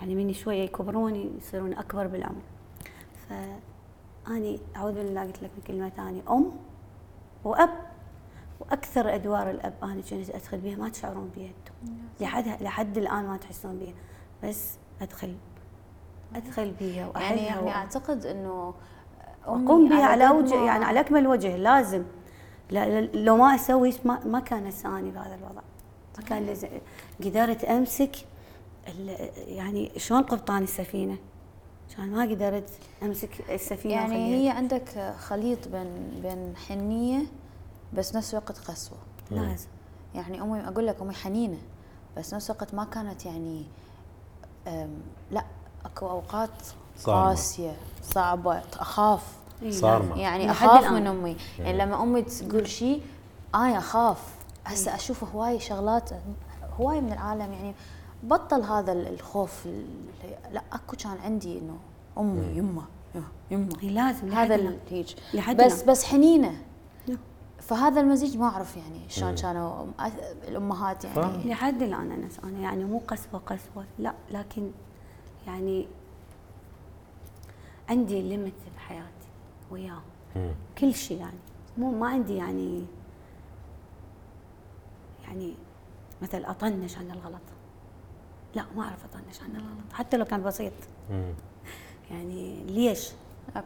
يعني 0.00 0.14
من 0.14 0.32
شوية 0.32 0.62
يكبرون 0.62 1.36
يصيرون 1.38 1.74
أكبر 1.74 2.06
بالعمر 2.06 2.42
فاني 4.26 4.60
أعوذ 4.76 4.92
بالله 4.92 5.22
قلت 5.22 5.42
لك 5.42 5.50
بكلمه 5.58 5.88
ثانية. 5.88 6.22
أم 6.30 6.52
وأب. 7.44 7.70
وأكثر 8.60 9.14
أدوار 9.14 9.50
الأب 9.50 9.74
أنا 9.82 9.94
كنت 10.10 10.30
أدخل 10.30 10.58
بها 10.58 10.76
ما 10.76 10.88
تشعرون 10.88 11.30
بها 11.36 11.46
أنتم. 11.48 11.92
لحد 12.20 12.62
لحد 12.62 12.98
الآن 12.98 13.24
ما 13.26 13.36
تحسون 13.36 13.78
بها 13.78 13.94
بس 14.44 14.74
أدخل. 15.02 15.34
أدخل 16.34 16.70
بها 16.80 16.88
يعني 16.96 17.10
واحلها 17.10 17.42
يعني 17.46 17.70
وأ- 17.70 17.74
أعتقد 17.74 18.26
إنه 18.26 18.74
اقوم 19.46 19.88
بها 19.88 20.04
على 20.04 20.28
وجه 20.30 20.64
يعني 20.64 20.84
على 20.84 21.00
أكمل 21.00 21.26
وجه 21.26 21.56
لازم. 21.56 22.04
لا 22.70 23.00
لو 23.00 23.36
ما 23.36 23.54
أسوي 23.54 23.92
ما, 24.04 24.24
ما 24.26 24.40
كان 24.40 24.66
أساني 24.66 25.10
بهذا 25.10 25.34
الوضع. 25.34 25.62
ما 26.18 26.24
كان. 26.24 26.54
قدرت 27.24 27.64
أمسك 27.64 28.16
ال- 28.88 29.30
يعني 29.48 29.92
شلون 29.96 30.22
قبطان 30.22 30.62
السفينة؟ 30.62 31.16
كان 31.96 32.10
ما 32.10 32.22
قدرت 32.22 32.70
أمسك 33.02 33.50
السفينة 33.50 33.94
يعني 33.94 34.14
وأخليها- 34.14 34.44
هي 34.44 34.48
عندك 34.50 35.14
خليط 35.18 35.68
بين 35.68 36.20
بين 36.22 36.56
حنية 36.68 37.22
بس 37.94 38.16
نفس 38.16 38.34
الوقت 38.34 38.58
قسوة. 38.58 38.98
لازم. 39.30 39.68
يعني 40.14 40.42
أمي 40.42 40.68
أقول 40.68 40.86
لك 40.86 41.00
أمي 41.00 41.14
حنينة 41.14 41.58
بس 42.16 42.34
نفس 42.34 42.50
الوقت 42.50 42.74
ما 42.74 42.84
كانت 42.84 43.26
يعني 43.26 43.64
لا 45.30 45.44
أكو 45.84 46.10
أوقات 46.10 46.50
صعبة. 46.98 47.28
قاسية 47.28 47.76
صعبة 48.02 48.62
أخاف. 48.80 49.22
صارمة. 49.70 50.18
يعني 50.20 50.50
أخاف. 50.50 50.92
من 50.92 51.06
أمي. 51.06 51.36
يعني 51.58 51.78
لما 51.78 52.02
أمي 52.02 52.22
تقول 52.22 52.68
شيء 52.68 53.02
أنا 53.54 53.78
أخاف. 53.78 54.18
هسه 54.66 54.94
أشوف 54.94 55.24
هواي 55.24 55.60
شغلات 55.60 56.10
هواي 56.80 57.00
من 57.00 57.12
العالم 57.12 57.52
يعني 57.52 57.74
بطل 58.22 58.62
هذا 58.62 58.92
ال- 58.92 59.06
الخوف 59.14 59.66
ال- 59.66 59.86
لا 60.52 60.62
أكو 60.72 60.96
كان 60.96 61.18
عندي 61.24 61.58
إنه 61.58 61.78
أمي 62.18 62.46
يمه 62.56 62.82
يمه. 63.50 63.68
لازم 63.82 64.32
هذا. 64.32 64.54
الهيج 64.54 65.14
لحد 65.34 65.56
بس. 65.56 65.82
بس 65.82 66.04
حنينة. 66.04 66.62
فهذا 67.60 68.00
المزيج 68.00 68.36
ما 68.38 68.46
أعرف 68.48 68.76
يعني 68.76 69.08
شلون 69.08 69.34
كانوا 69.34 69.86
الأمهات 70.48 71.04
يعني. 71.04 71.44
لحد 71.50 71.82
الآن 71.82 72.12
أنا 72.12 72.28
أنا 72.44 72.58
يعني 72.58 72.84
مو 72.84 72.98
قسوه 73.08 73.40
قسوه 73.46 73.84
لا 73.98 74.14
لكن 74.30 74.70
يعني 75.46 75.88
عندي 77.88 78.22
ليمت 78.22 78.52
بحياتي 78.76 79.28
وياهم 79.70 80.02
كل 80.78 80.94
شيء 80.94 81.18
يعني. 81.20 81.38
مو 81.78 81.90
ما 81.90 82.08
عندي 82.08 82.36
يعني 82.36 82.84
يعني 85.24 85.54
مثلا 86.22 86.50
أطنش 86.50 86.98
عن 86.98 87.10
الغلط. 87.10 87.40
لا 88.54 88.64
ما 88.76 88.82
أعرف 88.82 88.98
أطنش 89.04 89.42
عن 89.42 89.50
الغلط 89.50 89.92
حتى 89.92 90.16
لو 90.16 90.24
كان 90.24 90.42
بسيط. 90.42 90.72
يعني 92.10 92.64
ليش؟ 92.66 93.10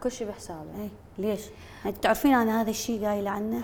كل 0.03 0.11
شيء 0.11 0.29
بحسابه. 0.29 0.83
اي 0.83 0.91
ليش؟ 1.19 1.41
يعني 1.85 1.97
تعرفين 1.97 2.35
أنا 2.35 2.61
هذا 2.61 2.71
الشيء 2.71 3.07
قايله 3.07 3.31
عنه؟ 3.31 3.63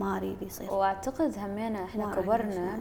ما 0.00 0.16
أريد 0.16 0.42
يصير. 0.42 0.74
وأعتقد 0.74 1.38
همينا 1.38 1.84
إحنا 1.84 2.14
كبرنا. 2.14 2.80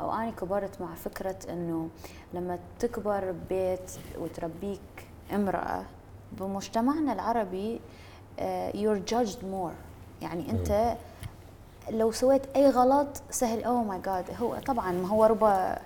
أو 0.00 0.12
أنا 0.12 0.30
كبرت 0.30 0.80
مع 0.80 0.94
فكرة 0.94 1.36
إنه 1.48 1.88
لما 2.34 2.58
تكبر 2.78 3.32
ببيت 3.32 3.90
وتربيك 4.18 5.06
امرأة 5.34 5.84
بمجتمعنا 6.32 7.12
العربي 7.12 7.80
you're 8.74 8.98
judged 8.98 9.44
more 9.44 9.72
يعني 10.22 10.50
أنت 10.50 10.96
لو 11.90 12.12
سويت 12.12 12.56
أي 12.56 12.70
غلط 12.70 13.22
سهل 13.30 13.64
oh 13.64 13.82
my 13.82 14.00
God 14.00 14.24
هو 14.40 14.56
طبعا 14.66 14.92
ما 14.92 15.08
هو 15.08 15.24
ربى 15.24 15.76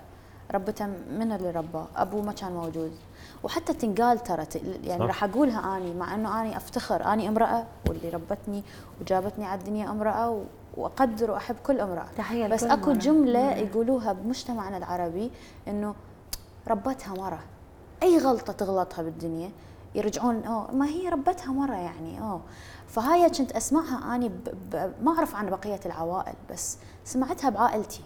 ربته 0.51 0.85
من 1.11 1.31
اللي 1.31 1.51
رباه 1.51 1.87
أبوه 1.95 2.21
ما 2.21 2.31
كان 2.33 2.51
موجود 2.51 2.91
وحتى 3.43 3.73
تنقال 3.73 4.19
ترى 4.23 4.45
يعني. 4.83 5.05
راح 5.05 5.23
أقولها 5.23 5.77
أني 5.77 5.93
مع 5.93 6.15
إنه 6.15 6.41
أني 6.41 6.57
أفتخر 6.57 7.13
أني 7.13 7.27
امرأة 7.27 7.65
واللي 7.89 8.09
ربتني 8.09 8.63
وجابتني 9.01 9.45
على 9.45 9.59
الدنيا 9.59 9.89
امرأة 9.91 10.29
و- 10.29 10.43
وأقدر 10.77 11.31
وأحب 11.31 11.55
كل 11.65 11.79
امرأة 11.79 12.05
تحية 12.17 12.47
بس 12.47 12.63
أكو 12.63 12.89
مرة. 12.89 12.97
جملة 12.99 13.39
مم. 13.53 13.57
يقولوها 13.67 14.13
بمجتمعنا 14.13 14.77
العربي 14.77 15.31
إنه 15.67 15.95
ربتها 16.67 17.13
مرة 17.13 17.39
أي 18.03 18.17
غلطة 18.17 18.53
تغلطها 18.53 19.01
بالدنيا 19.03 19.51
يرجعون 19.95 20.43
أوه 20.43 20.71
ما 20.75 20.85
هي 20.85 21.09
ربتها 21.09 21.51
مرة 21.51 21.75
يعني 21.75 22.21
أوه 22.21 22.41
فهاي 22.87 23.29
كنت 23.29 23.51
أسمعها 23.51 24.15
أني 24.15 24.29
ب... 24.29 24.43
ب... 24.71 24.91
ما 25.03 25.11
أعرف 25.17 25.35
عن 25.35 25.49
بقية 25.49 25.79
العوائل 25.85 26.33
بس 26.51 26.77
سمعتها 27.05 27.49
بعائلتي 27.49 28.01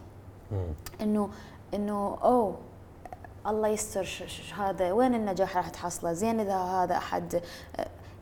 إنه 1.02 1.30
إنه 1.74 2.18
أوه 2.24 2.58
الله 3.48 3.68
يستر. 3.68 4.08
هذا 4.58 4.92
وين 4.92 5.16
النجاح 5.16 5.58
راح 5.58 5.70
تحصله؟ 5.70 6.14
زين 6.14 6.40
إذا 6.40 6.58
هذا 6.58 6.98
أحد 6.98 7.42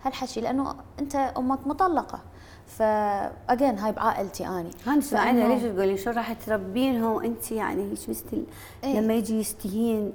هالحكي 0.03 0.41
لأنه 0.41 0.75
أنت 0.99 1.15
أمك 1.15 1.67
مطلقة. 1.67 2.19
فاجين 2.67 3.79
هاي 3.79 3.91
بعائلتي 3.91 4.47
أني. 4.47 4.71
هاني 4.85 5.01
فإنه- 5.01 5.15
ليش 5.47 5.63
تقولي 5.63 5.97
شو 5.97 6.09
راح 6.09 6.33
تربينهم 6.33 7.23
أنت؟ 7.23 7.51
يعني 7.51 7.91
هيك 7.91 8.09
مثل 8.09 8.43
إيه. 8.83 8.99
لما 8.99 9.13
يجي 9.13 9.39
يستهين 9.39 10.13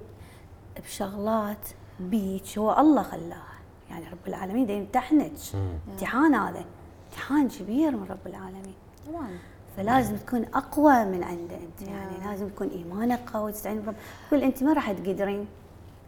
بشغلات 0.85 1.69
بيك 2.01 2.59
هو 2.59 2.79
الله 2.81 3.03
خلاها. 3.03 3.43
يعني 3.91 4.05
رب 4.09 4.29
العالمين 4.29 4.67
دا 4.67 4.73
يمتحنك. 4.73 5.33
امتحان 5.89 6.35
هذا. 6.35 6.65
امتحان 7.11 7.49
كبير 7.49 7.91
من 7.97 8.07
رب 8.11 8.27
العالمين. 8.27 8.75
طبعا. 9.07 9.39
فلازم 9.79 10.17
تكون 10.17 10.45
أقوى 10.55 11.05
من 11.05 11.23
عنده 11.25 11.57
انت 11.57 11.89
يعني 11.89 12.25
لازم 12.31 12.47
يكون 12.47 12.69
إيمانك 12.69 13.31
قوي 13.35 13.53
تستعين 13.53 13.83
برب. 13.83 13.95
تقول 14.29 14.43
أنت 14.43 14.63
ما 14.63 14.73
راح 14.73 14.93
تقدرين؟ 14.93 15.47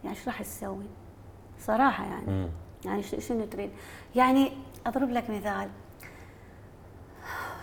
يعني 0.05 0.17
شو 0.17 0.23
راح 0.27 0.43
تسوين؟ 0.43 0.89
صراحة 1.61 2.05
يعني. 2.05 2.49
يعني 2.85 3.03
ش- 3.03 3.15
شنو 3.29 3.45
تريد؟ 3.45 3.71
يعني 4.17 4.53
أضرب 4.87 5.11
لك 5.11 5.31
مثال. 5.31 5.69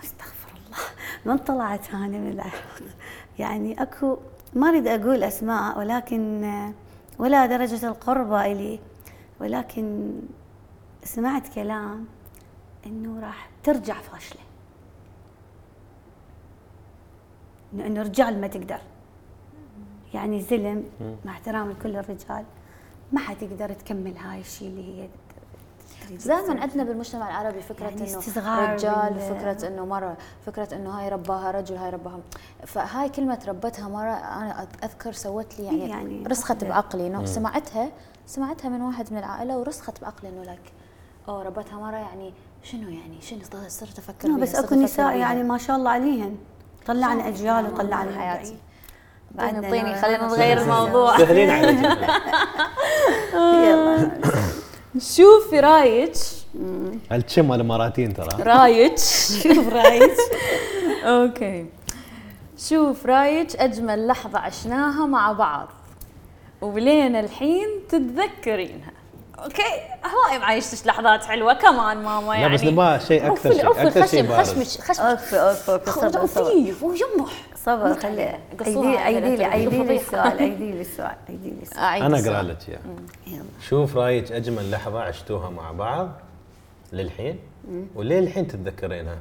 استغفر 0.04 0.52
الله. 0.66 0.78
من 1.24 1.38
طلعت 1.38 1.94
أنا 1.94 2.06
من 2.18 2.30
العراق 2.30 2.82
يعني 3.38 3.82
أكو 3.82 4.16
ما 4.54 4.68
أريد 4.68 4.86
أقول 4.86 5.22
أسماء 5.22 5.78
ولكن 5.78 6.50
ولا 7.18 7.46
درجة 7.46 7.88
القربة 7.88 8.46
إلي. 8.46 8.80
ولكن 9.40 10.12
سمعت 11.04 11.48
كلام 11.54 12.04
إنه 12.86 13.20
راح 13.20 13.48
ترجع 13.64 13.94
فاشلة. 14.00 14.40
انه 17.74 17.86
إنه 17.86 18.02
رجال 18.02 18.40
ما 18.40 18.46
تقدر. 18.46 18.80
يعني 20.14 20.42
زلم 20.42 20.84
مع 21.24 21.32
احترامي 21.32 21.72
لكل 21.72 21.96
الرجال 21.96 22.44
ما 23.12 23.20
حتقدر 23.20 23.72
تكمل 23.72 24.16
هاي 24.16 24.40
الشيء 24.40 24.68
اللي 24.68 25.02
هي 25.02 25.08
تريد 26.08 26.18
دائما. 26.26 26.60
عندنا 26.62 26.84
بالمجتمع 26.84 27.28
العربي 27.28 27.60
فكرة 27.62 27.84
يعني 27.84 27.96
إنه 28.10 28.18
استصغار 28.18 28.72
رجال 28.72 29.14
بال- 29.14 29.20
فكرة 29.20 29.68
إنه 29.68 29.86
مرة 29.86 30.16
فكرة 30.46 30.74
إنه 30.74 30.90
هاي 30.90 31.08
رباها 31.08 31.50
رجل 31.50 31.76
هاي 31.76 31.90
رباها 31.90 32.18
فهاي 32.66 33.08
كلمة 33.08 33.38
ربتها 33.48 33.88
مرة 33.88 34.10
أنا 34.12 34.66
أذكر 34.84 35.12
سوت 35.12 35.58
لي 35.60 35.64
يعني, 35.66 35.88
يعني 35.90 36.24
رسخت. 36.26 36.64
بعقلي 36.64 37.06
إنه 37.06 37.24
سمعتها 37.24 37.90
سمعتها 38.26 38.68
من 38.68 38.80
واحد 38.82 39.12
من 39.12 39.18
العائلة 39.18 39.58
ورسخت 39.58 40.00
بعقلي 40.00 40.28
إنه 40.28 40.42
لك 40.42 40.72
أوه 41.28 41.42
ربتها 41.42 41.78
مرة 41.78 41.96
يعني 41.96 42.32
شنو 42.62 42.88
يعني؟ 42.88 43.20
شنو 43.20 43.40
صرت 43.68 43.98
أفكر 43.98 44.28
بيها 44.28 44.38
بس 44.38 44.54
أكو 44.54 44.74
نساء. 44.74 45.16
يعني 45.16 45.42
ما 45.42 45.58
شاء 45.58 45.76
الله 45.76 45.90
عليهن. 45.90 46.36
طلعن 46.86 47.20
اجيال 47.20 47.66
وطلعن 47.66 48.08
حياتي 48.18 48.56
مبدعين. 49.30 49.60
بعدين 49.60 49.60
بعدنا 49.60 49.70
طيني 49.70 49.90
نور- 49.92 50.00
خلينا 50.02 50.26
نغير 50.26 50.60
الموضوع. 50.60 51.18
سهلين 51.18 51.50
عليك 51.50 51.78
يلا. 53.34 54.10
شوفي 54.98 55.60
رايك 55.60 56.12
التشم 57.12 57.52
الاماراتيين 57.52 58.14
ترى؟ 58.14 58.28
رايك 58.42 58.98
شوف 59.42 59.68
رايك 59.72 60.12
أوكي. 61.04 61.66
شوف 62.58 63.06
رايك 63.06 63.56
أجمل 63.56 64.06
لحظة 64.06 64.38
عشناها 64.38 65.06
مع 65.06 65.32
بعض. 65.32 65.68
ولين 66.60 67.16
الحين 67.16 67.66
تتذكرينها. 67.88 68.92
أوكي. 69.44 69.62
هواي 70.04 70.38
معيشتش 70.38 70.86
لحظات 70.86 71.24
حلوة. 71.24 71.54
كمان 71.54 72.02
ماما 72.02 72.36
يعني 72.36 72.48
لا 72.48 72.54
بس 72.54 72.64
نبغى 72.64 73.00
شيء 73.00 73.26
أكثر 73.26 73.52
شيء 73.52 73.70
أكثر 73.70 74.06
شيء 74.06 74.22
خشم 74.22 74.28
بارز 74.28 74.50
خشمك 74.50 74.84
خشمك 74.84 75.06
أوكي 75.06 75.40
أوكي 75.40 75.72
أوكي 75.72 75.90
صبر 75.90 76.26
صبر 76.26 76.52
ويمح 76.82 77.32
صبر 77.64 77.88
متعبة. 77.88 78.00
خلي 78.00 78.38
قصوها 78.60 78.98
عيدي 78.98 79.18
عيدي 79.18 79.36
لي 79.36 79.44
عيدي 79.44 79.84
لي. 79.84 79.96
السؤال 79.96 80.38
عيدي 80.38 80.72
لي 80.72 80.80
السؤال 80.80 81.16
عيدي 81.28 81.50
لي 81.50 81.62
السؤال. 81.62 82.02
أنا. 82.02 82.18
أقرأ 82.18 82.42
لك 82.42 82.68
اياه 82.68 82.78
يلا. 83.26 83.42
شوف 83.68 83.96
رأيك 83.96 84.32
أجمل 84.32 84.70
لحظة 84.70 85.00
عشتوها 85.00 85.50
مع 85.50 85.72
بعض 85.72 86.08
للحين. 86.92 87.38
وليه 87.94 88.18
الحين 88.18 88.48
تتذكرينها؟ 88.48 89.18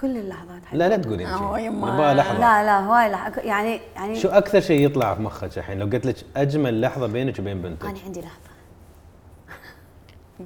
كل 0.00 0.16
اللحظات 0.16 0.64
حلوة. 0.66 0.78
لا 0.78 0.88
لا 0.88 0.96
تقولين 0.96 1.28
شيء. 1.28 1.70
نبغى 1.70 2.14
لحظة. 2.14 2.38
لا 2.38 2.64
لا 2.64 2.80
هواي 2.80 3.08
لح... 3.08 3.30
يعني 3.38 3.80
يعني 3.94 4.20
شو 4.20 4.28
أكثر 4.28 4.60
شيء 4.60 4.86
يطلع 4.86 5.14
في 5.14 5.22
مخك 5.22 5.58
الحين؟ 5.58 5.78
لو 5.78 5.86
قلت 5.86 6.06
لك 6.06 6.16
أجمل 6.36 6.80
لحظة 6.80 7.06
بينك 7.06 7.38
وبين 7.38 7.62
بنتك. 7.62 7.84
أنا 7.84 7.98
عندي 8.06 8.20
لحظة. 8.20 8.51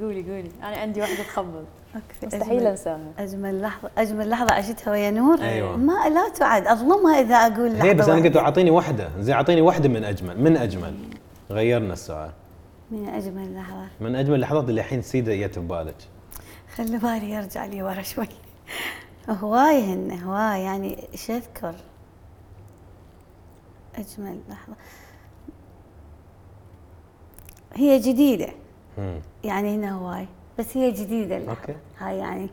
قولي 0.01 0.23
قولي. 0.23 0.51
أنا 0.63 0.77
عندي 0.77 1.01
واحدة 1.01 1.23
تخبل. 1.25 1.65
مستحيل 2.23 2.61
أجمل- 2.61 2.67
أنساها. 2.67 3.01
أجمل 3.19 3.63
لحظه 3.63 3.91
أجمل 3.99 4.31
لحظة 4.31 4.55
عشتها 4.55 4.91
ويا 4.91 5.11
نور. 5.11 5.41
أيوة. 5.43 5.77
ما 5.77 6.09
لا 6.09 6.29
تعد. 6.29 6.67
اظلمها 6.67 7.21
إذا 7.21 7.35
أقول 7.37 7.73
لحظة 7.79 7.93
بس 7.93 8.09
أنا. 8.09 8.25
قلت 8.25 8.37
أعطيني 8.37 8.71
واحدة. 8.71 9.11
زين 9.19 9.35
أعطيني 9.35 9.61
واحدة 9.61 9.89
من 9.89 10.05
اجمل 10.05 10.41
من 10.41 10.57
أجمل. 10.57 10.95
غيرنا 11.51 11.93
السؤال. 11.93 12.31
من 12.91 13.09
أجمل 13.09 13.55
لحظة. 13.57 13.87
من 14.01 14.17
أجمل 14.17 14.35
اللحظات 14.35 14.69
اللي 14.69 14.81
الحين 14.81 15.03
سيدة 15.03 15.35
جت 15.37 15.59
ببالك 15.59 15.97
خلي 16.75 16.99
بالي 16.99 17.31
يرجع 17.31 17.65
لي 17.67 17.83
ورا 17.83 18.03
شوي. 18.03 18.29
هواي 19.29 19.85
هن 19.85 20.21
هواي. 20.23 20.63
يعني 20.63 21.09
إيش 21.13 21.31
أذكر؟ 21.31 21.75
أجمل 23.99 24.41
لحظة. 24.51 24.75
هي 27.75 27.99
جديدة. 27.99 28.49
مم. 28.99 29.21
يعني 29.47 29.75
هنا 29.77 29.93
هواي 29.93 30.27
بس 30.59 30.77
هي 30.77 30.91
جديدة 30.91 31.37
اللحظة. 31.37 31.61
okay. 31.61 31.77
هاي 31.99 32.19
يعني 32.19 32.49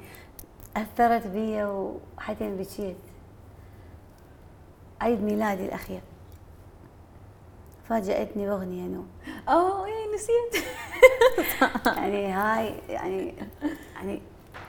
أثرت 0.78 1.28
بي 1.28 1.64
وحتى 1.64 2.56
بكيت 2.58 2.96
عيد 5.02 5.22
ميلادي 5.24 5.66
الأخير 5.66 6.02
فاجأتني 7.90 8.46
بأغنية 8.48 8.88
نور 8.88 9.06
أوه 9.50 9.86
إيه، 9.86 10.16
نسيت 10.16 10.66
يعني 11.98 12.28
هاي 12.32 12.74
يعني 12.90 13.34
يعني 13.96 14.22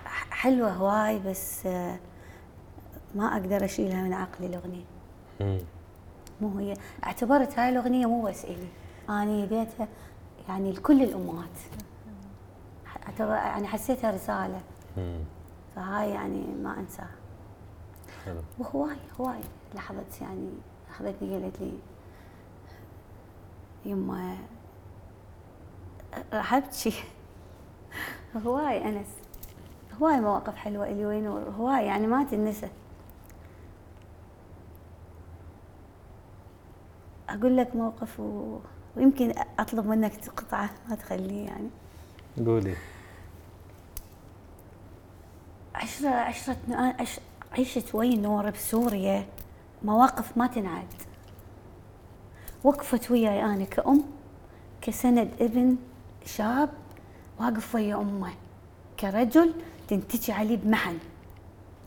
ح- 0.04 0.30
حلوة 0.30 0.70
هواي 0.70 1.18
بس 1.18 1.66
ما 3.14 3.32
أقدر 3.32 3.64
أشيلها 3.64 4.02
من 4.02 4.12
عقلي 4.12 4.46
الأغنية 4.46 4.84
مم. 5.40 5.58
مو 6.40 6.58
هي 6.58 6.74
اعتبرت 7.04 7.58
هاي 7.58 7.68
الأغنية 7.68 8.06
مو 8.06 8.22
بس 8.22 8.44
إلي 8.44 8.68
أنا 9.08 9.44
هديتها 9.44 9.88
يعني 10.48 10.72
لكل 10.72 11.02
الأمهات 11.02 11.48
اعتبر 13.06 13.34
يعني 13.34 13.66
حسيتها 13.66 14.10
رسالة. 14.10 14.60
مم. 14.96 15.20
فهاي 15.76 16.10
يعني 16.10 16.44
ما 16.62 16.80
أنساها. 16.80 17.14
حلو. 18.24 18.40
وهواي 18.58 18.96
هواي. 19.20 19.40
لحظة 19.74 20.04
يعني 20.20 20.50
اخذتني 20.90 21.32
قالت 21.32 21.60
لي 21.60 21.72
يما 23.84 24.36
راح 26.32 26.54
ابكي 26.54 26.94
هواي 28.46 28.88
أنس. 28.88 29.06
هواي 30.00 30.20
مواقف 30.20 30.54
حلوة 30.54 30.86
إلي 30.86 31.06
وين 31.06 31.26
هواي 31.26 31.86
يعني 31.86 32.06
ما 32.06 32.24
تنسى. 32.24 32.68
أقول 37.28 37.56
لك 37.56 37.76
موقف 37.76 38.20
و... 38.20 38.58
ويمكن 38.96 39.34
أطلب 39.58 39.86
منك 39.86 40.16
تقطعه 40.16 40.70
ما 40.88 40.94
تخليه 40.94 41.46
يعني. 41.46 41.70
قولي. 42.46 42.74
عشرة 45.74 46.08
عشرة 46.08 46.56
عش... 47.52 47.94
ويا 47.94 48.16
نور 48.16 48.50
بسوريا؟ 48.50 49.26
مواقف 49.82 50.38
ما 50.38 50.46
تنعد 50.46 50.94
وقفت 52.64 53.10
وياي 53.10 53.44
أنا 53.44 53.64
كأم 53.64 54.04
كسند 54.80 55.30
ابن 55.40 55.76
شاب 56.26 56.70
واقف 57.40 57.74
ويا 57.74 57.96
أمه 57.96 58.32
كرجل 59.00 59.54
تنتجي 59.88 60.32
عليه 60.32 60.56
بمحن 60.56 60.98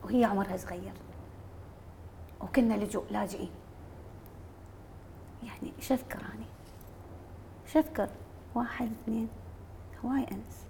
وهي 0.03 0.25
عمرها 0.25 0.57
صغير. 0.57 0.93
وكنا 2.41 2.73
لجوء 2.73 3.03
لاجئين. 3.11 3.49
يعني 5.43 5.73
إيش 5.77 5.91
اذكر 5.91 6.19
اني 6.19 6.45
إيش 7.67 7.77
اذكر 7.77 8.09
واحد 8.55 8.89
اثنين. 9.01 9.27
هواي 10.05 10.25
أنس. 10.31 10.65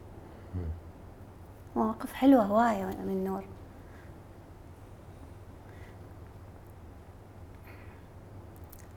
مواقف 1.77 2.13
حلوة 2.13 2.43
هواية 2.43 2.85
من 2.85 3.23
نور 3.23 3.43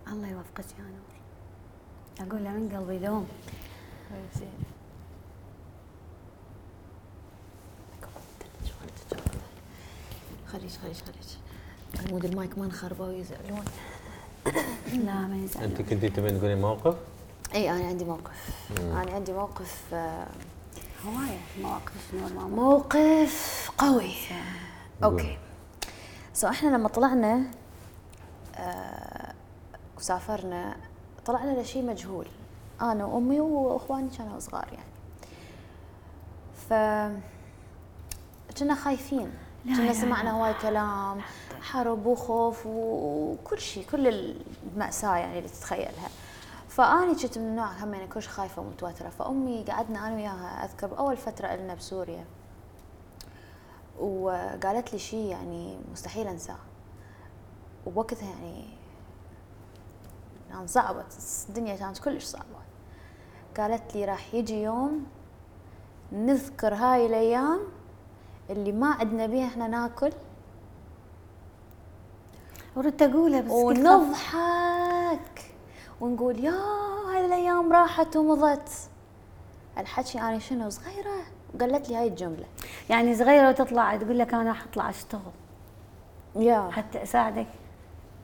الله 0.08 0.28
يوفقك 0.28 0.64
يا 0.78 0.84
نور. 0.84 2.28
أقول 2.28 2.44
له 2.44 2.50
من 2.50 2.76
قلبي 2.76 2.98
دوم. 2.98 3.28
خليج 10.46 10.70
خليج 10.70 10.96
خليج 10.96 11.36
عمود 12.08 12.24
المايك 12.24 12.58
ما 12.58 12.66
نخربه 12.66 13.04
ويزعلون. 13.04 13.64
لا 15.06 15.14
ما 15.14 15.36
يزعل 15.44 15.64
أنت 15.64 15.82
كنتي 15.82 16.08
تبين 16.08 16.38
تقولي 16.38 16.54
موقف؟ 16.54 16.96
إي 17.54 17.70
أنا 17.70 17.86
عندي 17.86 18.04
موقف. 18.04 18.50
أنا 18.78 19.12
عندي 19.12 19.32
موقف 19.32 19.94
آه، 19.94 20.26
هواية 21.06 21.38
مواقف 21.62 22.14
نور 22.14 22.32
ماما 22.32 22.56
موقف 22.56 23.70
قوي. 23.78 24.12
okay. 25.04 25.38
سو 26.32 26.48
إحنا 26.48 26.68
لما 26.68 26.88
طلعنا 26.88 27.50
آه 28.56 29.34
وسافرنا 29.96 30.76
طلعنا 31.26 31.60
لشيء 31.60 31.84
مجهول. 31.84 32.26
أنا 32.80 33.04
وأمي 33.04 33.40
وأخواني 33.40 34.08
كانوا 34.18 34.38
صغار 34.38 34.68
يعني. 34.72 34.90
ف 36.68 36.72
كنا 38.58 38.74
خايفين. 38.74 39.32
كنا 39.64 39.92
سمعنا. 39.92 40.30
هواي 40.30 40.54
كلام 40.62 41.20
حرب 41.62 42.06
وخوف 42.06 42.66
وكل 42.66 43.60
شيء 43.60 43.86
كل 43.92 44.34
المأساة 44.72 45.16
يعني 45.16 45.38
اللي 45.38 45.48
تتخيلها. 45.48 46.08
فأني 46.70 47.14
كنت 47.14 47.38
من 47.38 47.44
النوع 47.44 47.66
هم 47.66 47.94
يعني 47.94 48.06
كلش 48.06 48.28
خايفة 48.28 48.62
ومتوترة 48.62 49.09
فأمي 49.09 49.64
قعدنا 49.64 50.09
أنا 50.09 50.14
وياها 50.14 50.64
أذكر 50.64 50.87
بأول 50.87 51.16
فترة 51.16 51.56
لنا 51.56 51.74
بسوريا. 51.74 52.24
وقالت 54.00 54.92
لي 54.92 54.98
شيء 54.98 55.26
يعني 55.26 55.78
مستحيل 55.92 56.26
أنساه. 56.26 56.56
ووقتها 57.87 58.28
يعني 58.28 58.64
يعني 60.50 60.66
صعبت 60.66 61.14
الدنيا 61.48 61.76
كانت 61.76 61.98
كلش 61.98 62.24
صعبة. 62.24 62.61
قالت 63.56 63.94
لي 63.94 64.04
راح 64.04 64.35
يجي 64.35 64.62
يوم 64.62 65.06
نذكر 66.12 66.74
هاي 66.74 67.06
الأيام 67.06 67.61
اللي 68.50 68.72
ما 68.72 68.90
عندنا 68.90 69.26
بيها 69.26 69.46
إحنا 69.46 69.68
ناكل. 69.68 70.12
ورد 72.76 73.02
أقولها 73.02 73.40
بس. 73.40 73.50
ونضحك. 73.50 75.49
ونقول 76.00 76.44
يا 76.44 76.50
هاي 77.10 77.26
الأيام 77.26 77.72
راحت 77.72 78.16
ومضت. 78.16 78.70
الحكي 79.78 80.20
أنا 80.20 80.38
شنو 80.38 80.70
صغيرة؟ 80.70 81.16
وقالت 81.54 81.88
لي 81.88 81.96
هاي 81.96 82.08
الجملة. 82.08 82.44
يعني 82.90 83.14
صغيرة 83.16 83.48
وتطلع 83.48 83.96
تقول 83.96 84.18
لك 84.18 84.34
أنا 84.34 84.48
راح 84.48 84.62
أطلع 84.64 84.90
أشتغل. 84.90 85.20
يا. 86.36 86.70
حتى 86.70 87.02
أساعدك. 87.02 87.46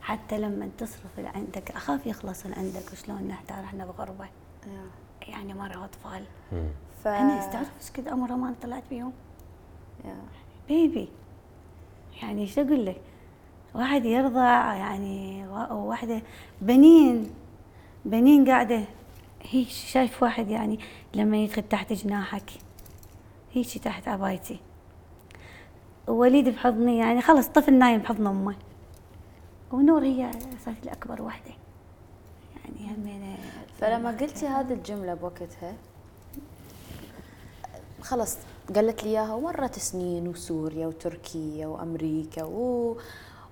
حتى 0.01 0.39
لما 0.39 0.69
تصرف 0.79 1.19
اللي 1.19 1.29
عندك. 1.29 1.71
أخاف 1.71 2.07
يخلص 2.07 2.45
اللي 2.45 2.57
عندك 2.57 2.93
وشلون 2.93 3.23
نحتار 3.23 3.65
إحنا 3.65 3.87
بغربة. 3.87 4.25
يا. 4.67 4.87
يعني 5.29 5.55
مرة 5.55 5.85
أطفال. 5.85 6.25
ف 7.05 7.09
أنا 7.09 7.51
تعرف 7.53 7.71
إيش 7.81 7.91
قد 7.91 8.09
عمرها 8.09 8.37
ما 8.37 8.55
طلعت 8.63 8.83
بيهم. 8.91 9.13
يا. 10.05 10.17
بيبي. 10.69 11.09
يعني 12.23 12.43
إيش 12.43 12.59
أقول 12.59 12.87
لك؟ 12.87 13.01
واحد 13.75 14.05
يرضع 14.05 14.75
يعني 14.75 15.47
وا- 15.49 15.73
وواحدة 15.73 16.23
بنين. 16.61 17.31
بنين 18.07 18.51
قاعدة. 18.51 18.85
هيك 19.43 19.69
شايف 19.69 20.23
واحد 20.23 20.51
يعني 20.51 20.79
لما 21.15 21.37
يدخل 21.37 21.63
تحت 21.63 21.93
جناحك. 21.93 22.51
هيك 23.53 23.79
تحت 23.79 24.09
عبايتي. 24.09 24.61
ووليد 26.09 26.49
بحضني 26.49 26.99
يعني 26.99 27.23
خلص 27.23 27.49
طفل 27.49 27.75
نايم 27.75 28.01
بحضن 28.01 28.27
أمه. 28.27 28.55
ونور 29.73 30.05
هي 30.05 30.31
صارت 30.65 30.85
لي 30.85 30.93
اكبر 30.93 31.23
واحدة 31.23 31.51
يعني 32.55 32.95
همينه 32.95 33.37
فلما 33.81 34.11
قلتي 34.11 34.47
هذه 34.47 34.73
الجملة 34.73 35.15
بوقتها 35.15 35.75
خلص 38.03 38.37
قالت 38.75 39.05
لي 39.05 39.11
إياها 39.11 39.35
ومرت 39.35 39.79
سنين 39.79 40.29
وسوريا 40.29 40.87
وتركيا 40.87 41.67
وأمريكا 41.67 42.45
و... 42.45 42.97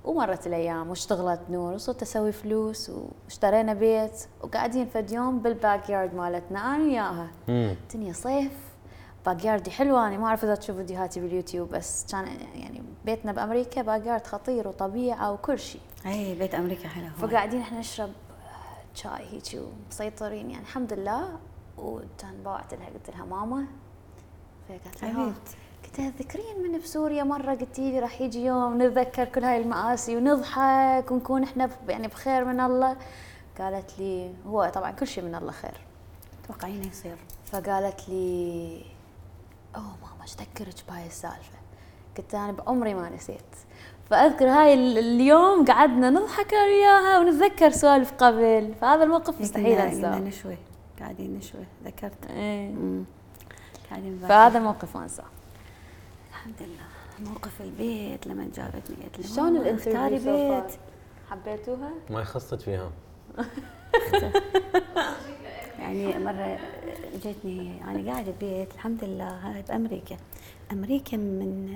ومرت 0.05 0.47
الأيام 0.47 0.91
واشتغلت 0.91 1.41
نور 1.51 1.73
وصرت 1.73 2.03
أسوي 2.03 2.33
فلوس 2.33 2.91
واشترينا 3.25 3.75
بيت 3.75 4.27
وقاعدين 4.43 4.87
فد 4.87 5.11
يوم 5.11 5.39
بال 5.39 5.91
backyard 5.91 6.15
مالتنا. 6.15 6.75
أنا 6.75 6.85
وياها. 6.85 7.31
الدنيا 7.49 8.13
صيف 8.13 8.53
backyard 9.27 9.45
ي 9.45 9.71
حلوة. 9.71 10.09
أنا 10.09 10.19
ما 10.19 10.27
أعرف 10.27 10.45
إذا 10.45 10.55
تشوف 10.55 10.77
فيديوهاتي 10.77 11.21
باليوتيوب 11.21 11.69
بس 11.69 12.13
كان 12.13 12.27
يعني 12.55 12.83
بيتنا 13.05 13.33
بأمريكا 13.33 13.83
backyard 13.83 14.27
خطير 14.27 14.69
وطبيعة 14.69 15.33
وكل 15.33 15.59
شيء 15.59 15.81
اي 16.07 16.35
بيت 16.35 16.55
أمريكا 16.55 16.89
حلو. 16.89 17.09
فقاعدين 17.19 17.61
إحنا 17.61 17.79
نشرب 17.79 18.11
شاي 18.95 19.27
هيجي 19.31 19.61
ومسيطرين. 19.61 20.51
يعني 20.51 20.63
الحمد 20.63 20.93
لله. 20.93 21.39
وكان 21.79 22.43
باوعت 22.45 22.75
لها 22.75 22.87
قلت 22.87 23.11
لها 23.11 23.25
ماما. 23.25 23.67
فقالت 24.69 25.03
لي 25.05 25.33
تذكرين 25.95 26.63
من 26.63 26.79
بسوريا 26.79 27.25
مرة 27.25 27.55
قلتي 27.55 27.91
لي 27.93 27.99
راح 27.99 28.21
يجي 28.21 28.45
يوم 28.45 28.83
نتذكر 28.83 29.25
كل 29.25 29.45
هاي 29.45 29.61
المآسي 29.63 30.17
ونضحك 30.17 31.11
ونكون 31.11 31.43
إحنا 31.43 31.71
يعني 31.89 32.09
بخير 32.09 32.45
من 32.45 32.61
الله. 32.61 32.97
قالت 33.59 33.99
لي 33.99 34.35
هو 34.47 34.71
طبعا 34.75 34.91
كل 34.91 35.07
شيء 35.07 35.25
من 35.25 35.35
الله 35.35 35.53
خير. 35.53 35.81
توقعين 36.49 36.85
يصير. 36.85 37.17
فقالت 37.47 38.09
لي 38.09 38.83
أوه 39.77 39.83
ماما 39.83 40.23
إيش 40.23 40.35
ذكرك 40.35 40.75
بهاي 40.89 41.07
السالفة؟ 41.07 41.59
قلت 42.19 42.35
أنا 42.35 42.53
بعمري 42.53 42.95
ما 42.95 43.11
نسيت. 43.11 43.41
فأذكر 44.11 44.49
هاي 44.49 44.75
ال- 44.75 44.99
اليوم 44.99 45.65
قعدنا 45.65 46.11
نضحك 46.11 46.55
أنا 46.55 46.65
وياها 46.65 47.19
ونتذكر 47.19 47.71
سوالف 47.71 48.13
قبل. 48.13 48.75
فهذا 48.81 49.05
الموقف 49.05 49.41
مستحيل 49.41 49.79
أنساه. 49.79 50.19
نشوي. 50.19 50.57
قاعدين 50.99 51.37
نشوي. 51.37 51.65
ذكرت. 51.85 52.25
قاعدين 53.91 54.13
نباشر. 54.13 54.29
فهذا 54.29 54.59
الموقف 54.59 54.97
ما 54.97 55.03
أنساه. 55.03 55.25
الحمد 56.45 56.69
لله 56.69 57.31
موقف 57.31 57.61
البيت 57.63 58.27
لما 58.27 58.49
جابتني 58.57 58.97
قالت 59.03 59.19
لي 59.19 59.25
شلون 59.25 59.57
الانترفيو 59.57 60.61
بيت. 60.61 60.73
حبيتوها؟ 61.31 61.91
ما 62.11 62.21
يخصت 62.21 62.63
فيها. 62.63 62.91
يعني 65.81 66.19
مرة 66.19 66.59
جتني 67.25 67.85
أنا 67.85 68.13
قاعدة 68.13 68.33
ببيت 68.33 68.75
الحمد 68.75 69.05
لله 69.05 69.29
هاي 69.29 69.63
بأمريكا. 69.63 70.17
أمريكا 70.73 71.17
من 71.17 71.73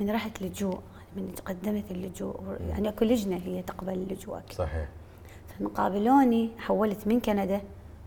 من 0.00 0.10
رحت 0.10 0.42
لجوء 0.42 0.80
من 1.16 1.34
قدمت 1.44 1.90
اللجوء 1.90 2.40
يعني 2.68 2.88
أكو 2.88 3.04
لجنة 3.04 3.36
هي 3.36 3.62
تقبل 3.62 3.92
اللجوء 3.92 4.40
صحيح. 4.50 4.88
فمقابلوني 5.48 6.50
حولت 6.58 7.06
من 7.06 7.20
كندا 7.20 7.60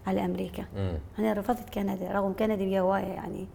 على 0.07 0.25
أمريكا. 0.25 0.65
مم. 0.75 0.97
أنا 1.19 1.33
رفضت 1.33 1.69
كندا 1.73 2.11
رغم 2.11 2.33
كندا 2.33 2.55
فيها 2.55 2.81
هواية 2.81 3.03
يعني 3.03 3.47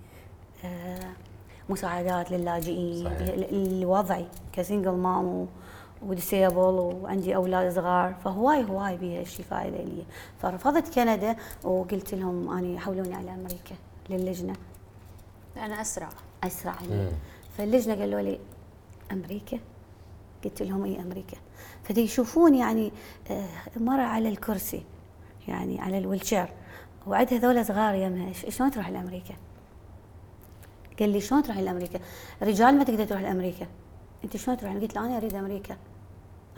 مساعدات 1.69 2.31
للاجئين 2.31 3.05
صحيح. 3.05 3.21
ل- 3.29 3.81
لوضعي 3.81 4.27
ك 4.53 4.58
single 4.58 4.91
mom 4.91 5.47
و 6.03 6.09
disabled 6.09 6.57
وعندي 6.57 7.37
أولاد 7.37 7.73
صغار. 7.73 8.15
فهواي 8.25 8.65
هواي 8.65 8.97
بيها 8.97 9.21
هالشي 9.21 9.43
فائده 9.43 9.77
لي 9.77 10.03
فرفضت 10.43 10.95
كندا 10.95 11.37
وقلت 11.65 12.15
لهم 12.15 12.51
أني 12.59 12.79
حولوني 12.79 13.15
على 13.15 13.35
أمريكا 13.35 13.75
للجنة. 14.11 14.55
أنا 15.57 15.81
أسرع. 15.81 16.09
أسرع. 16.45 16.75
لي 16.83 17.11
فاللجنة 17.59 17.95
قالوا 17.95 18.21
لي 18.21 18.39
أمريكا؟ 19.13 19.59
قلت 20.45 20.63
لهم 20.63 20.85
اي 20.85 21.01
أمريكا؟ 21.01 21.37
فدي 21.85 22.01
يشوفون 22.01 22.55
يعني 22.55 22.93
آه، 23.31 23.47
مرة 23.77 24.03
على 24.03 24.29
الكرسي 24.29 24.83
يعني 25.49 25.81
على 25.81 25.99
ال 25.99 26.03
wheelchair. 26.03 26.49
وعندها 27.07 27.39
ذولا 27.39 27.63
صغار 27.63 27.95
يمها 27.95 28.33
شلون 28.33 28.71
تروح 28.71 28.89
لأمريكا؟ 28.89 29.35
قال 31.01 31.09
لي 31.09 31.21
شلون 31.21 31.43
تروح 31.43 31.59
لأمريكا؟ 31.59 32.01
رجال 32.43 32.79
ما 32.79 32.85
تقدر 32.85 33.05
تروح 33.05 33.21
لأمريكا. 33.21 33.67
أنت 34.25 34.37
شلون 34.37 34.57
تروح؟ 34.57 34.75
قلت 34.75 34.95
له 34.95 35.07
أنا 35.07 35.17
أريد 35.17 35.35
أمريكا. 35.35 35.77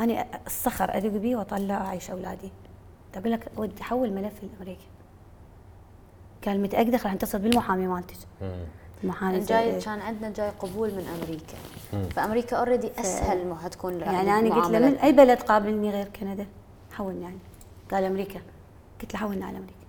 أنا 0.01 0.27
الصخر 0.47 0.97
ادق 0.97 1.09
بيه 1.09 1.37
وأطلع 1.37 1.75
أعيش 1.75 2.11
أولادي. 2.11 2.51
أقول 3.15 3.33
لك 3.33 3.49
ودي 3.57 3.83
حول 3.83 4.13
ملف 4.13 4.35
لأمريكا. 4.43 4.85
قال 6.47 6.63
متأكدة 6.63 6.99
راح 7.05 7.15
نتصل 7.15 7.39
بالمحامي 7.39 7.87
مالتك. 7.87 8.17
المحامي 9.05 9.41
جاي 9.41 9.81
كان 9.81 10.01
عندنا 10.01 10.31
جاي 10.31 10.51
قبول 10.51 10.91
من 10.91 11.07
أمريكا. 11.07 11.55
مم. 11.93 12.09
فأمريكا 12.09 12.57
already 12.57 12.91
أسهل 12.99 13.47
ما 13.47 13.59
حتكون 13.59 14.01
يعني 14.01 14.31
أنا 14.31 14.55
قلت 14.55 14.71
له 14.71 14.79
من 14.79 14.97
أي 14.97 15.13
بلد 15.13 15.43
قابلني 15.43 15.91
غير 15.91 16.09
كندا؟ 16.09 16.47
حولني 16.93 17.23
يعني. 17.23 17.39
قال 17.91 18.05
أمريكا. 18.05 18.41
قلت 19.01 19.15
له 19.15 19.21
حولنا 19.21 19.47
على 19.47 19.59
أمريكا. 19.59 19.87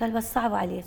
قال 0.00 0.10
بس 0.10 0.34
صعبة 0.34 0.56
عليك. 0.56 0.84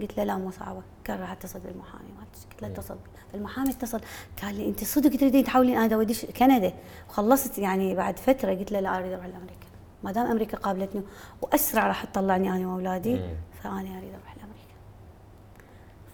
قلت 0.00 0.16
له 0.16 0.24
لا 0.24 0.36
مو 0.36 0.50
صعبة 0.50 0.82
قال 1.08 1.20
راح 1.20 1.30
اتصل 1.32 1.60
بالمحامي 1.60 2.04
قلت 2.50 2.62
له 2.62 2.68
اتصل 2.68 2.94
بي. 2.94 3.10
فالمحامي 3.32 3.70
اتصل 3.70 4.00
قال 4.42 4.54
لي 4.54 4.68
أنت 4.68 4.84
صدق 4.84 5.10
تريدين 5.10 5.44
تحولين 5.44 5.76
أنا 5.78 5.94
اوديش 5.94 6.24
كندا؟ 6.24 6.72
وخلصت 7.08 7.58
يعني 7.58 7.94
بعد 7.94 8.18
فترة 8.18 8.54
قلت 8.54 8.72
له 8.72 8.80
لا 8.80 8.98
أريد 8.98 9.12
أروح 9.12 9.26
لأمريكا. 9.26 9.66
ما 10.04 10.12
دام 10.12 10.26
أمريكا 10.26 10.56
قابلتني 10.56 11.02
وأسرع 11.42 11.86
راح 11.86 12.04
تطلعني 12.04 12.50
أنا 12.56 12.68
وأولادي 12.68 13.14
مم. 13.14 13.34
فأنا 13.62 13.98
أريد 13.98 14.14
أروح 14.14 14.36
لأمريكا. 14.36 14.76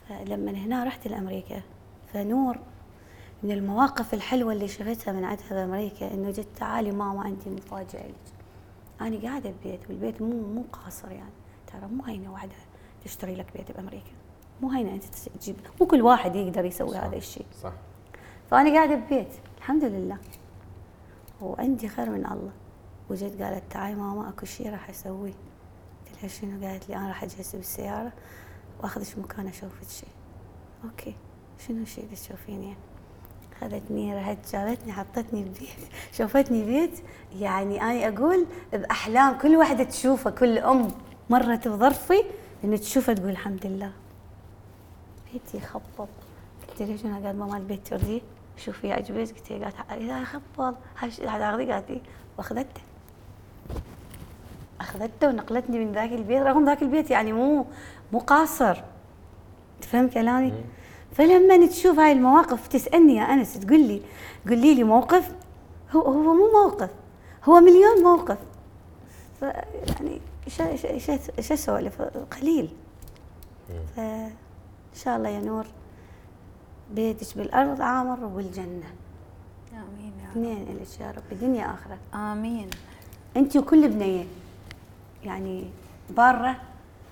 فلما 0.09 0.51
هنا 0.59 0.85
رحت 0.85 1.09
لأمريكا 1.09 1.63
فنور 2.13 2.59
من 3.43 3.51
المواقف 3.51 4.15
الحلوة 4.15 4.53
اللي 4.53 4.69
شفتها 4.69 5.13
من 5.13 5.25
عندها 5.25 5.47
بأمريكا 5.51 6.15
إنه 6.15 6.31
جت 6.31 6.49
تعالي 6.57 6.93
ماما 6.93 7.23
عندي 7.23 7.51
مفاجأة 7.51 8.07
لك. 8.07 8.15
أنا 9.01 9.23
قاعدة 9.29 9.51
ببيت 9.51 9.81
والبيت 9.89 10.23
مو 10.23 10.47
مو 10.55 10.65
قاصر 10.73 11.11
يعني 11.11 11.33
ترى 11.67 11.87
مو 11.93 12.05
هينه 12.05 12.33
واحدة 12.33 12.53
تشتري 13.05 13.35
لك 13.35 13.47
بيت 13.57 13.73
بأمريكا. 13.73 14.11
مو 14.61 14.71
هينة 14.71 14.95
أنت 14.95 15.05
تجيب 15.41 15.57
مو 15.81 15.87
كل 15.87 16.03
واحد 16.03 16.37
يقدر 16.37 16.65
يسوي 16.65 16.91
صح. 16.91 17.05
هذا 17.05 17.17
الشيء. 17.17 17.47
صح. 17.63 17.73
فأنا 18.51 18.75
قاعدة 18.75 18.95
ببيت. 18.95 19.35
الحمد 19.59 19.85
لله. 19.85 20.19
وعندي 21.41 21.89
خير 21.89 22.11
من 22.11 22.27
الله. 22.27 22.53
وجيت 23.11 23.43
قالت 23.43 23.63
تعالي 23.71 23.95
ماما 23.95 24.29
أكو 24.29 24.47
شيء 24.47 24.71
راح 24.71 24.91
اسويه 24.91 25.33
قلت 26.07 26.23
لها 26.23 26.29
شنو؟ 26.29 26.67
قالت 26.67 26.89
لي 26.89 26.97
أنا 26.97 27.09
راح 27.09 27.23
أجهز 27.23 27.57
بالسيارة 27.57 28.13
واخذك 28.83 29.19
مكان 29.19 29.47
اشوفك 29.47 29.89
شيء 29.89 30.09
أوكي. 30.85 31.15
شنو 31.69 31.83
الشيء 31.83 32.05
اللي 32.05 32.17
تشوفين 32.17 32.63
يعني 32.63 32.77
خذتني 33.61 34.15
رحت 34.15 34.53
جابتني 34.53 34.93
حطتني 34.93 35.43
ببيت. 35.43 35.89
شوفتني 36.19 36.65
بيت. 36.65 37.03
يعني 37.39 37.83
أنا 37.83 38.09
أقول 38.09 38.47
بأحلام 38.73 39.39
كل 39.39 39.57
واحدة 39.57 39.85
تشوفه 39.85 40.31
كل 40.31 40.59
أم 40.59 40.89
مرت 41.31 41.69
بظرفي 41.69 42.23
انه 42.65 42.77
تشوفه 42.77 43.13
تقول 43.13 43.31
الحمد 43.31 43.67
لله. 43.67 43.93
بيتي 45.33 45.61
خبط 45.61 46.09
قلت 46.69 46.83
لها 46.83 46.97
شنو 46.97 47.15
قالت 47.15 47.39
ماما 47.39 47.57
البيت 47.57 47.87
ترضيه؟ 47.87 48.21
شوفي 48.57 48.89
يعجبك 48.89 49.29
قلت 49.29 49.53
لها 49.53 49.71
قالت 49.71 50.03
إذا 50.03 50.25
خبط. 50.25 50.75
هذا 51.29 51.51
اخذي 51.51 51.73
قالت 51.73 51.91
لي 51.91 52.01
واخذته 52.39 52.81
أخذته 54.81 55.29
ونقلتني 55.29 55.79
من 55.79 55.93
ذاك 55.93 56.13
البيت. 56.13 56.43
رغم 56.43 56.65
ذاك 56.67 56.83
البيت 56.83 57.11
يعني 57.11 57.33
مو 57.33 57.67
مو 58.13 58.19
قاصر. 58.19 58.83
تفهم 59.81 60.09
كلامي؟ 60.09 60.53
فلما 61.13 61.67
تشوف 61.67 61.99
هاي 61.99 62.13
المواقف 62.13 62.69
تسألني 62.69 63.17
يا 63.17 63.23
أنس. 63.23 63.59
تقول 63.59 63.81
لي 63.81 64.03
قولي 64.49 64.75
لي 64.75 64.85
موقف. 64.85 65.35
هو 65.93 66.01
هو 66.01 66.35
مو 66.35 66.51
موقف. 66.63 66.91
هو 67.45 67.61
مليون 67.61 68.03
موقف. 68.03 68.39
يعني 69.43 70.21
شو 70.49 70.77
شو 70.99 71.55
اسولف 71.55 72.03
قليل. 72.03 72.69
فان 73.97 74.33
شاء 74.95 75.17
الله 75.17 75.29
يا 75.29 75.41
نور 75.41 75.67
بيتك 76.91 77.39
بالأرض 77.39 77.81
عامر 77.81 78.25
وبالجنه 78.25 78.95
آمين 79.73 80.13
يا 80.21 80.31
اثنين 80.31 80.63
الك 80.69 81.01
يا 81.01 81.11
رب 81.11 81.39
دنيا 81.39 81.75
آخرة. 81.75 81.99
آمين. 82.15 82.71
أنت 83.37 83.57
وكل 83.57 83.89
بنيه 83.89 84.25
يعني 85.25 85.71
بارة 86.11 86.57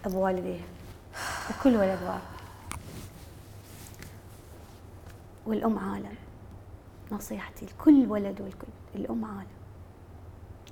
بوالديها 0.07 0.65
وكل 1.51 1.77
ولد 1.77 1.99
بار 2.01 2.21
والأم 5.47 5.79
عالم. 5.79 6.15
نصيحتي 7.13 7.67
لكل 7.67 8.07
ولد 8.09 8.41
والكل 8.41 8.67
الأم 8.95 9.25
عالم. 9.25 9.47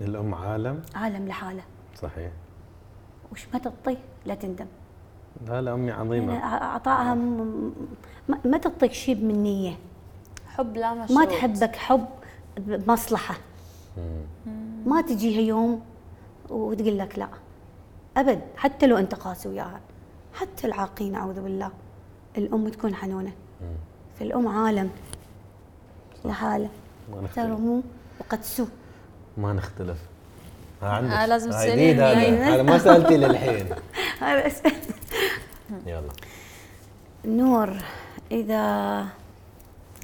الأم 0.00 0.34
عالم؟ 0.34 0.82
عالم 0.94 1.28
لحاله 1.28 1.62
صحيح. 1.96 2.32
وش 3.32 3.46
ما 3.52 3.58
تعطيه 3.58 3.96
لا 4.26 4.34
تندم. 4.34 4.66
لا 5.46 5.62
لا 5.62 5.74
أمي 5.74 5.86
يعني 5.88 6.00
عظيمه 6.00 6.38
عطائها 6.46 7.14
م- 7.14 7.72
ما- 8.44 8.58
تعطيك 8.58 8.92
شيء 8.92 9.16
من 9.16 9.42
نيه 9.42 9.76
حب 10.46 10.76
لا 10.76 10.94
مشروط. 10.94 11.18
ما 11.18 11.24
تحبك 11.24 11.76
حب 11.76 12.06
بمصلحة. 12.56 13.34
ما 14.86 15.00
تجيها 15.00 15.40
يوم 15.40 15.80
وتقول 16.50 16.98
لك 16.98 17.18
لا. 17.18 17.28
أبد 18.16 18.40
حتى 18.56 18.86
لو 18.86 18.96
أنت 18.96 19.14
قاسي 19.14 19.48
وياها. 19.48 19.80
حتى 20.34 20.66
العاقين 20.66 21.14
أعوذ 21.14 21.40
بالله. 21.40 21.70
الأم 22.38 22.68
تكون 22.68 22.94
حنونة. 22.94 23.32
فالام 24.18 24.48
عالم. 24.48 24.90
لحالة. 26.24 26.68
نختلف. 27.10 27.24
احترموه 27.38 27.82
وقدسوه 28.20 28.68
ما 29.36 29.52
نختلف. 29.52 29.98
عندك. 30.82 31.12
آه، 31.12 31.26
لازم 31.26 31.52
هذا 31.52 32.54
هذا 32.54 32.62
ما 32.62 32.78
سألتي 32.78 33.16
للحين. 33.16 33.66
هذا 34.20 34.46
اسم 34.46 34.70
يلا. 35.86 36.08
نور 37.24 37.76
إذا 38.30 39.06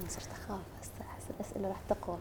صرت 0.09 0.29
أخاف 0.33 0.61
هسه 0.81 0.91
أحس 1.01 1.25
الأسئلة 1.41 1.69
راح 1.69 1.81
تقوى. 1.89 2.19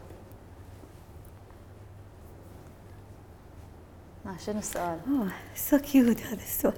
آه 4.26 4.36
شنو 4.46 4.58
السؤال؟ 4.58 4.98
so 5.54 5.78
cute 5.78 6.20
هذا 6.20 6.34
السؤال. 6.34 6.74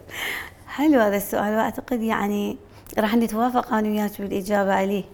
حلو 0.67 1.01
هذا 1.01 1.17
السؤال 1.17 1.55
وأعتقد 1.55 2.03
يعني 2.03 2.57
راح 2.99 3.15
نتوافق 3.15 3.73
أنا 3.73 3.89
وياك 3.89 4.21
بالإجابة 4.23 4.75
عليه. 4.75 5.05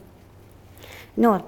نور 1.19 1.43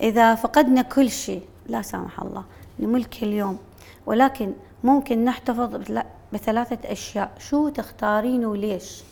إذا 0.00 0.34
فقدنا 0.34 0.82
كل 0.82 1.10
شيء 1.10 1.42
لا 1.66 1.82
سامح 1.82 2.20
الله 2.20 2.44
نملك 2.80 3.22
اليوم 3.22 3.58
ولكن 4.06 4.52
ممكن 4.84 5.24
نحتفظ 5.24 5.76
بثلا- 5.76 6.06
بثلاثة 6.32 6.92
أشياء. 6.92 7.30
شو 7.38 7.68
تختارين 7.68 8.44
وليش؟ 8.44 9.02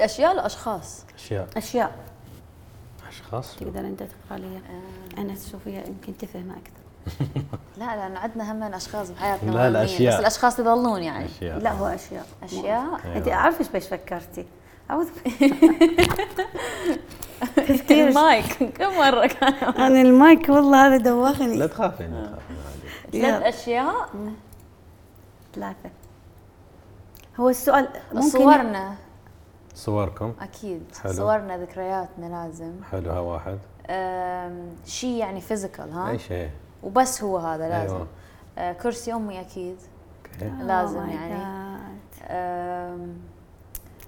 أشياء 0.00 0.32
الاشخاص 0.32 1.04
أشياء. 1.14 1.48
أشياء. 1.56 1.90
أشخاص؟ 3.08 3.56
تقدر 3.56 3.80
أنت 3.80 4.02
تقرأ 4.02 4.38
لي؟ 4.38 4.60
أنا 5.18 5.34
تشوفيها 5.34 5.82
يمكن 5.86 6.16
تفهمها 6.18 6.56
أكثر. 6.56 6.84
لا 7.78 7.96
لأن 7.96 8.16
عندنا 8.16 8.52
هم 8.52 8.62
أشخاص 8.62 9.10
بحياتنا 9.10 9.50
لا، 9.50 9.54
مهمين، 9.56 9.66
الأشياء. 9.76 10.14
بس 10.14 10.20
الأشخاص 10.20 10.58
يظلون 10.58 11.02
يعني. 11.02 11.24
أشياء. 11.24 11.58
لا 11.58 11.72
هو 11.72 11.86
أشياء. 11.86 12.26
أشياء؟ 12.42 13.00
انت 13.16 13.26
أيوة. 13.28 13.34
عارفه 13.38 13.58
إيش 13.60 13.68
بس 13.68 13.86
فكرتي. 13.88 14.44
أعوذ 14.90 15.06
تفكير 17.56 18.08
المايك. 18.08 18.44
كم 18.78 18.96
مرة 18.98 19.26
كان؟ 19.26 19.52
أنا 19.54 20.00
المايك 20.00 20.48
والله 20.48 20.86
هذا 20.86 20.96
دوخني 20.96 21.56
لا 21.56 21.66
تخافين 21.66 22.10
لا 22.14 22.26
تخافين 22.26 22.53
ثلاث. 23.22 23.42
أشياء. 23.54 24.08
ثلاثة. 25.54 25.90
هو 27.40 27.48
السؤال 27.48 27.88
ممكن 28.12 28.28
صورنا. 28.28 28.94
صوركم. 29.74 30.34
أكيد. 30.40 30.82
حلو. 31.02 31.12
صورنا 31.12 31.58
ذكرياتنا 31.58 32.26
لازم. 32.26 32.72
حلوها 32.92 33.18
واحد. 33.18 33.58
أم، 33.90 34.68
شيء 34.86 35.10
يعني 35.16 35.40
فيزيكال 35.40 35.92
ها؟ 35.92 36.10
أي 36.10 36.18
شيء. 36.18 36.50
وبس 36.82 37.22
هو 37.22 37.38
هذا 37.38 37.68
لازم. 37.68 38.06
أيوة. 38.58 38.72
كرسي 38.72 39.12
أمي 39.14 39.40
أكيد. 39.40 39.76
أوكي. 40.42 40.48
لازم 40.62 41.06
Oh 41.06 41.08
يعني. 41.08 41.44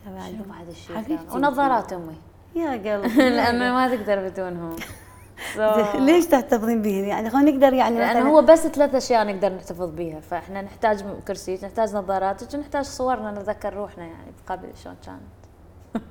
شنو 0.04 0.44
بعد 0.48 0.68
الشيء؟ 0.68 1.18
ونظارات 1.32 1.92
أمي. 1.92 2.16
يا 2.54 2.70
قلبي. 2.70 3.08
لأن 3.36 3.72
ما 3.72 3.96
تقدر 3.96 4.28
بدونهم. 4.28 4.76
ليش 5.94 6.26
تحتفظين 6.26 6.82
بهم 6.82 7.04
يعني 7.04 7.30
خلينا 7.30 7.50
نقدر 7.50 7.72
يعني 7.72 8.12
مثلاً- 8.14 8.16
هو 8.16 8.42
بس 8.42 8.66
ثلاث 8.66 8.94
أشياء 8.94 9.26
نقدر 9.26 9.52
نحتفظ 9.52 9.90
بيها 9.90 10.20
فإحنا 10.20 10.62
نحتاج 10.62 11.04
كرسي 11.28 11.58
نحتاج 11.62 11.94
نظاراتك 11.96 12.54
ونحتاج 12.54 12.84
صورنا 12.84 13.30
نتذكر 13.30 13.74
روحنا 13.74 14.04
يعني 14.04 14.32
قبل 14.46 14.68
شلون 14.84 14.96
كانت 15.06 15.20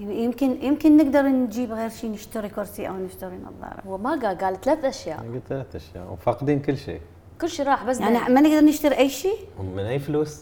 يعني 0.00 0.24
يمكن 0.24 0.62
يمكن 0.62 0.96
نقدر 0.96 1.22
نجيب 1.22 1.72
غير 1.72 1.88
شيء 1.88 2.10
نشتري 2.10 2.48
كرسي 2.48 2.88
أو 2.88 2.94
نشتري 2.94 3.36
نظارة 3.36 3.82
هو 3.86 3.98
ما 3.98 4.10
قال 4.10 4.38
قال 4.38 4.60
ثلاث 4.60 4.84
أشياء 4.84 5.20
أنا 5.20 5.34
قلت 5.34 5.42
ثلاث 5.48 5.76
أشياء 5.76 6.12
وفاقدين 6.12 6.60
كل 6.60 6.76
شيء 6.76 7.00
كل 7.40 7.48
شيء 7.48 7.66
راح 7.66 7.84
بس 7.84 8.00
يعني. 8.00 8.34
ما 8.34 8.40
نقدر 8.40 8.64
نشتري 8.64 8.96
أي 8.98 9.08
شيء 9.08 9.36
من 9.76 9.82
أي 9.84 9.98
فلوس؟ 9.98 10.40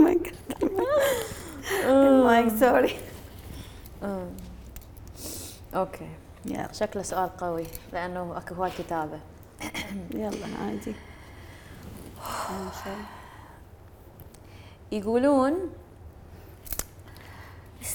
mic 0.00 0.34
sorry 2.60 2.90
أمم. 2.90 3.07
okay. 5.74 6.08
يلا. 6.44 6.72
شكله 6.72 7.02
سؤال 7.02 7.36
قوي 7.36 7.64
لأنه 7.92 8.38
أكو 8.38 8.54
هواي 8.54 8.70
كتابة. 8.70 9.20
يلا 10.14 10.46
عادي. 10.64 10.94
يقولون 14.92 15.54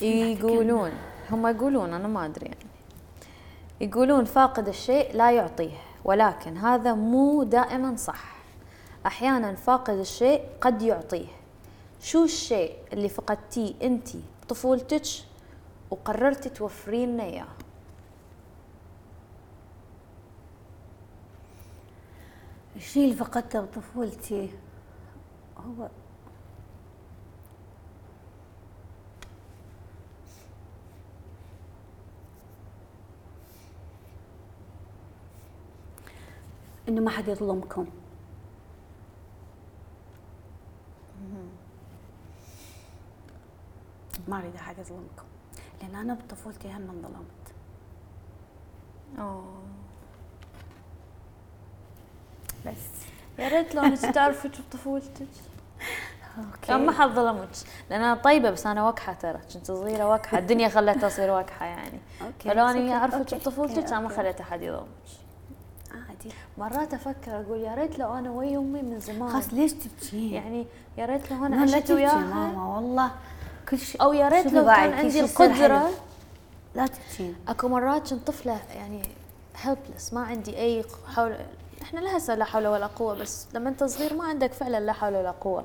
يقولون 0.01 0.91
هم 1.31 1.47
يقولون 1.47 1.93
أنا 1.93 2.07
ما 2.07 2.25
أدري 2.25 2.45
يعني. 2.45 2.65
يقولون 3.81 4.25
فاقد 4.25 4.67
الشيء 4.67 5.15
لا 5.15 5.31
يعطيه 5.31 5.77
ولكن 6.03 6.57
هذا 6.57 6.93
مو 6.93 7.43
دائما 7.43 7.95
صح. 7.95 8.33
أحيانا 9.05 9.55
فاقد 9.55 9.97
الشيء 9.97 10.41
قد 10.61 10.81
يعطيه. 10.81 11.27
شو 12.01 12.23
الشيء 12.23 12.75
اللي 12.93 13.09
فقدتيه 13.09 13.73
انت؟ 13.83 14.09
بطفولتك 14.43 15.03
وقررتي 15.91 16.49
توفرين 16.49 17.13
لنا 17.13 17.23
إياه؟ 17.23 17.47
الشيء 22.83 23.03
اللي 23.03 23.15
فقدته 23.15 23.61
بطفولتي 23.61 24.49
هو 25.57 25.89
إنه 36.87 37.01
ما 37.01 37.09
حد 37.09 37.27
يظلمكم. 37.27 37.87
ما 44.27 44.39
أريد 44.39 44.55
أحد 44.55 44.79
يظلمكم 44.79 45.25
لأن 45.81 45.95
أنا 45.95 46.13
بطفولتي 46.13 46.71
هم 46.71 46.89
انظلمت. 46.89 47.53
بس. 52.65 53.03
يا 53.39 53.47
ريت 53.47 53.75
لو 53.75 53.83
انت 53.83 54.05
تعرفي 54.05 54.47
بطفولتك 54.47 55.27
okay. 56.37 56.73
ما 56.73 56.91
حد 56.91 57.09
ظلمك 57.09 57.49
لأن 57.89 58.01
أنا 58.01 58.15
طيبة 58.15 58.49
بس 58.49 58.67
أنا 58.67 58.87
وكحة 58.89 59.13
ترى. 59.13 59.39
كنت 59.53 59.67
صغيرة 59.67 60.13
وكحة. 60.13 60.37
الدنيا 60.37 60.69
خلتها 60.69 61.09
تصير 61.09 61.39
وكحة 61.39 61.65
يعني. 61.65 61.99
okay. 62.21 62.49
فلو 62.49 62.65
اني 62.65 62.93
اعرفك 62.93 63.35
بطفولتك 63.35 63.87
أنا 63.87 63.99
ما. 63.99 64.09
خليت 64.09 64.41
أحد 64.41 64.61
يظلمك 64.61 64.87
عادي. 65.91 66.35
مرات 66.57 66.93
أفكر 66.93 67.41
أقول 67.41 67.59
يا 67.59 67.75
ريت 67.75 67.99
لو 67.99 68.13
أنا 68.13 68.31
ويا 68.31 68.57
أمي 68.57 68.81
من 68.81 68.99
زمان. 68.99 69.29
خلاص 69.29 69.53
ليش 69.53 69.73
تبكين؟ 69.73 70.33
يعني 70.33 70.65
يا 70.97 71.05
ريت 71.05 71.31
لو 71.31 71.45
أنا 71.45 71.61
عشت 71.61 71.91
وياها. 71.91 72.17
ماما 72.17 72.75
والله. 72.75 73.11
كل 73.69 73.77
شيء 73.77 74.01
أو 74.01 74.13
يا 74.13 74.27
ريت 74.27 74.53
لو 74.53 74.65
كان 74.65 74.93
عندي 74.93 75.19
القدرة. 75.19 75.89
لا 76.75 76.87
تبكين. 76.87 77.35
أكو 77.47 77.67
مرات 77.67 78.13
كنت 78.13 78.27
طفلة 78.27 78.59
يعني 78.75 79.01
helpless 79.61 80.13
ما 80.13 80.23
عندي 80.23 80.57
أي 80.57 80.85
حول 81.15 81.35
إحنا 81.83 81.99
لا 81.99 82.17
هسه 82.17 82.35
لا 82.35 82.45
حول 82.45 82.67
ولا 82.67 82.87
قوة 82.87 83.13
بس 83.15 83.47
لما 83.53 83.69
أنت 83.69 83.83
صغير 83.83 84.13
ما 84.13 84.23
عندك 84.23 84.53
فعلا 84.53 84.79
لا 84.79 84.93
حول 84.93 85.15
ولا 85.15 85.31
قوة. 85.31 85.63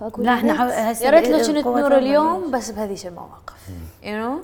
فأقول 0.00 0.24
لا، 0.26 0.32
يا 0.32 0.36
إحنا 0.36 0.92
هسه 0.92 1.04
يا 1.06 1.10
ريت 1.10 1.28
لو 1.28 1.36
ال- 1.38 1.64
كنت 1.64 1.66
نور 1.66 1.98
اليوم؟ 1.98 2.50
بس 2.50 2.70
بهذيش 2.70 3.06
المواقف 3.06 3.54
you 4.02 4.16
know 4.16 4.40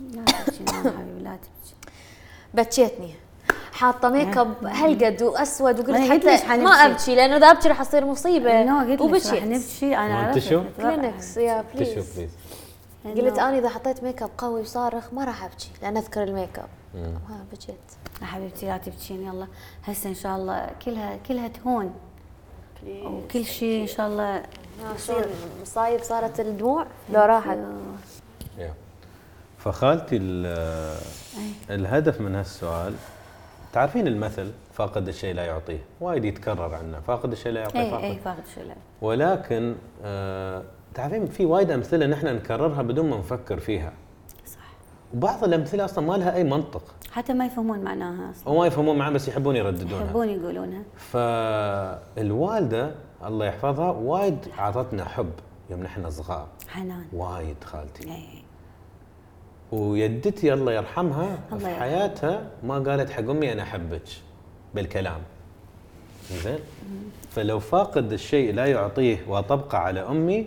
لا 0.00 0.22
تبكي 0.24 0.72
حبيبي 0.72 1.22
لا 1.22 1.36
تبكي 1.36 1.74
بكيتني 2.54 3.14
حاطة 3.72 4.08
ميك 4.08 4.36
اب 4.38 4.64
هالقد 4.66 5.22
وأسود 5.22 5.80
وقلت 5.80 6.10
حتى 6.10 6.56
ما. 6.56 6.70
أبكي 6.70 7.14
لأنه 7.14 7.36
إذا 7.36 7.50
أبكي 7.50 7.68
راح 7.68 7.80
أصير 7.80 8.04
مصيبة. 8.04 8.62
no 8.64 8.78
قلت 8.78 8.88
لك 8.90 9.00
راح 9.00 9.06
وبكيت 9.06 9.42
نبكي 9.44 9.96
أنا 9.96 10.18
عرفت. 10.18 10.48
كلينكس 10.76 11.36
يا 11.36 11.64
please 11.74 12.08
قلت 13.04 13.38
أنا 13.38 13.58
إذا 13.58 13.68
حطيت 13.68 14.02
make 14.02 14.22
up 14.22 14.30
قوي 14.38 14.60
وصارخ 14.60 15.12
ما 15.14 15.24
راح 15.24 15.44
أبكي 15.44 15.70
لأن 15.82 15.96
أذكر 15.96 16.22
الميك 16.22 16.58
اب 16.58 16.68
مم. 16.94 17.14
ها 17.28 17.44
بكيت. 17.52 17.76
يا 18.20 18.26
حبيبتي 18.26 18.66
لا 18.66 18.78
تبكين 18.78 19.22
يلا. 19.26 19.46
هسه 19.84 20.10
إن 20.10 20.14
شاء 20.14 20.36
الله 20.36 20.70
كلها 20.84 21.16
كلها 21.28 21.48
تهون. 21.48 21.94
وكل 22.86 23.44
شيء 23.44 23.82
إن 23.82 23.86
شاء 23.86 24.06
الله 24.08 24.42
يصير. 24.94 25.26
مصايب 25.62 26.02
صارت 26.02 26.40
الدموع 26.40 26.86
لو 27.12 27.20
راحت. 27.20 27.58
فخالتي 29.58 30.16
ال- 30.16 30.46
أي. 31.38 31.74
الهدف 31.74 32.20
من 32.20 32.34
هالسؤال 32.34 32.94
تعرفين 33.72 34.06
المثل 34.06 34.52
فاقد 34.72 35.08
الشيء 35.08 35.34
لا 35.34 35.44
يعطيه؟ 35.44 35.78
وايد 36.00 36.24
يتكرر 36.24 36.74
عنا 36.74 37.00
فاقد 37.00 37.32
الشيء 37.32 37.52
لا 37.52 37.60
يعطيه 37.60 37.90
فاقد 37.90 38.04
أي 38.04 38.18
فاقد. 38.18 38.42
شو 38.54 38.60
لا 38.60 38.74
ولكن 39.02 39.74
آه 40.04 40.62
تعرفين 40.94 41.26
في 41.26 41.44
وايد 41.44 41.70
أمثلة 41.70 42.06
نحن 42.06 42.26
نكررها 42.26 42.82
بدون 42.82 43.10
ما 43.10 43.16
نفكر 43.16 43.60
فيها. 43.60 43.92
صح. 44.46 44.60
وبعض 45.14 45.44
الأمثلة 45.44 45.84
أصلا 45.84 46.06
ما 46.06 46.14
لها 46.14 46.34
أي 46.34 46.44
منطق. 46.44 46.82
حتى 47.12 47.32
ما 47.32 47.46
يفهمون 47.46 47.78
معناها 47.78 48.30
أصلا. 48.30 48.48
وما 48.48 48.66
يفهمون 48.66 48.98
معها 48.98 49.10
بس 49.10 49.28
يحبون 49.28 49.56
يرددونها. 49.56 50.04
يحبون 50.04 50.28
يقولونها. 50.28 50.82
فالوالدة 50.96 52.94
الله 53.24 53.46
يحفظها 53.46 53.90
وايد 53.90 54.38
اعطتنا 54.58 55.04
حب 55.04 55.30
يوم 55.70 55.82
نحن 55.82 56.10
صغار. 56.10 56.48
حنان. 56.68 57.04
وايد 57.12 57.64
خالتي. 57.64 58.12
اي 58.12 58.24
ويدتي 59.72 60.52
الله 60.52 60.72
يرحمها 60.72 61.38
الله 61.52 61.74
في. 61.74 61.80
حياتها 61.80 62.50
ما 62.62 62.78
قالت 62.78 63.10
حق 63.10 63.30
أمي 63.30 63.52
أنا 63.52 63.62
أحبك 63.62 64.02
بالكلام. 64.74 65.20
زين؟ 66.30 66.58
فلو 67.30 67.58
فاقد 67.58 68.12
الشيء 68.12 68.54
لا 68.54 68.66
يعطيه 68.66 69.18
واطبقه 69.28 69.78
على 69.78 70.00
أمي 70.00 70.46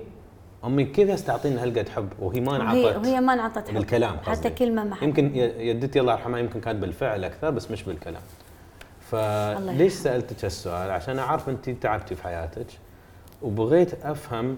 امي 0.64 0.86
كيف 0.86 1.22
تعطينا 1.22 1.64
هالقد 1.64 1.90
حب 1.90 2.10
وهي 2.20 2.42
ما 2.42 2.56
انعطت 2.56 2.96
وهي 2.98 3.22
ما 3.22 3.34
انعطت 3.34 3.68
حب. 3.68 3.74
بالكلام 3.74 4.18
حتى 4.18 4.30
قصدي. 4.32 4.50
كلمة 4.50 4.84
ما 4.84 4.96
حب. 4.96 5.04
يمكن 5.04 5.36
يدتي 5.36 6.00
الله 6.00 6.14
يرحمها 6.14 6.40
يمكن 6.40 6.62
كانت 6.62 6.80
بالفعل 6.82 7.24
أكثر 7.24 7.50
بس 7.50 7.72
مش 7.72 7.84
بالكلام 7.84 8.22
فليش. 9.00 9.94
سألتك 9.94 10.46
هالسؤال 10.46 10.92
عشان 10.92 11.20
أعرف 11.20 11.50
أنت 11.50 11.70
تعبتي 11.70 12.16
في 12.16 12.24
حياتك 12.24 12.68
وبغيت 13.42 14.06
أفهم 14.06 14.58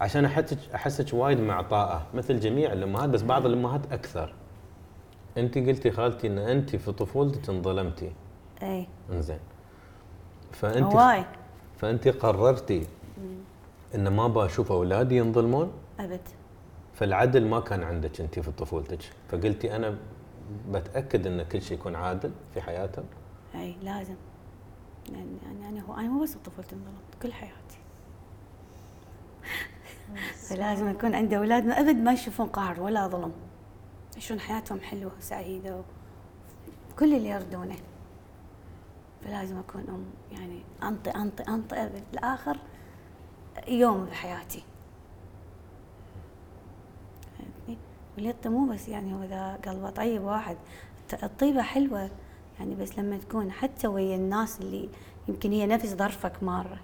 عشان 0.00 0.24
احسك 0.24 0.58
أحسك 0.74 1.14
وايد 1.14 1.40
معطاءه 1.40 2.02
مثل 2.14 2.40
جميع 2.40 2.72
الأمهات 2.72 3.08
بس 3.08 3.22
بعض 3.22 3.46
الأمهات 3.46 3.92
أكثر 3.92 4.32
أنت 5.38 5.58
قلتي 5.58 5.90
خالتي 5.90 6.26
إن 6.26 6.38
أنت 6.38 6.76
في 6.76 6.92
طفولتك 6.92 7.48
انظلمتي 7.48 8.12
اي 8.62 8.86
إنزين 9.12 9.38
فأنت 10.52 10.94
هواي 10.94 11.24
فأنت 11.76 12.08
قررتي 12.08 12.86
ان 13.94 14.08
ما 14.08 14.26
بشوف 14.28 14.72
اولادي 14.72 15.16
ينظلمون؟ 15.16 15.72
أبد. 16.00 16.20
فالعدل 16.94 17.46
ما 17.46 17.60
كان 17.60 17.82
عندك 17.82 18.20
أنت 18.20 18.38
في 18.38 18.52
طفولتك. 18.52 18.98
فقلتي 19.28 19.76
أنا 19.76 19.96
بتأكد 20.68 21.26
إن 21.26 21.42
كل 21.42 21.62
شيء 21.62 21.78
يكون 21.78 21.94
عادل 21.96 22.32
في 22.54 22.60
حياتهم 22.60 23.04
أي 23.54 23.76
لازم. 23.82 24.14
يعني 25.12 25.36
يعني 25.42 25.68
أنا 25.68 25.80
هو 25.86 25.94
أنا 25.94 26.08
مو 26.08 26.22
بس 26.22 26.36
بطفولتي 26.36 26.74
انظلمت 26.74 27.22
كل 27.22 27.32
حياتي. 27.32 27.78
فلازم 30.48 30.90
يكون 30.90 31.14
عندي 31.14 31.36
أولاد. 31.36 31.64
ما 31.66 31.80
أبد 31.80 31.96
ما 31.96 32.12
يشوفون 32.12 32.46
قهر 32.46 32.80
ولا 32.80 33.06
ظلم. 33.06 33.32
يعيشون 34.12 34.40
حياتهم 34.40 34.80
حلوة 34.80 35.12
وسعيدة 35.18 35.80
كل 36.98 37.14
اللي 37.14 37.28
يرضونه. 37.28 37.76
فلازم 39.24 39.58
أكون 39.58 39.84
أم 39.88 40.04
يعني 40.36 40.62
أنطي 40.82 41.10
أنطي 41.10 41.42
أنطي 41.42 41.90
بالاخر 42.12 42.56
يوم 43.68 44.04
بحياتي 44.04 44.64
فهمتني؟ 47.38 47.78
واليد 48.16 48.48
مو 48.48 48.72
بس 48.72 48.88
يعني 48.88 49.14
هو 49.14 49.22
ذا 49.24 49.58
قلبه 49.66 49.90
طيب 49.90 50.22
واحد 50.22 50.56
الطيبة 51.22 51.62
حلوة 51.62 52.10
يعني 52.58 52.74
بس 52.74 52.98
لما 52.98 53.18
تكون 53.18 53.52
حتى 53.52 53.86
ويا 53.86 54.16
الناس 54.16 54.60
اللي 54.60 54.88
يمكن 55.28 55.52
هي 55.52 55.66
نفس 55.66 55.86
ظرفك 55.94 56.42
مرة 56.42 56.80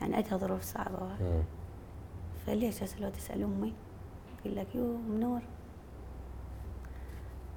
يعني 0.00 0.16
عندها 0.16 0.36
ظروف 0.38 0.62
صعبة 0.62 1.02
وايد. 1.02 1.22
مم. 1.22 1.42
فليش 2.46 2.82
هسه 2.82 3.00
لو 3.00 3.08
تسأل 3.10 3.42
أمي 3.42 3.72
تقول 4.42 4.56
لك 4.56 4.74
يو 4.74 4.96
منور 4.96 5.40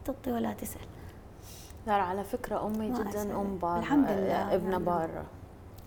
تعطي 0.06 0.32
ولا 0.32 0.54
تسأل 0.54 0.82
لا 1.88 1.94
على 1.94 2.24
فكرة 2.24 2.66
أمي 2.68 2.90
جدا 2.90 3.10
أسأل. 3.10 3.32
أم 3.32 3.58
بارة 3.58 3.80
الحمد 3.80 4.10
لله، 4.10 4.56
ابنة 4.56 4.70
لله. 4.70 4.78
بارة 4.78 5.26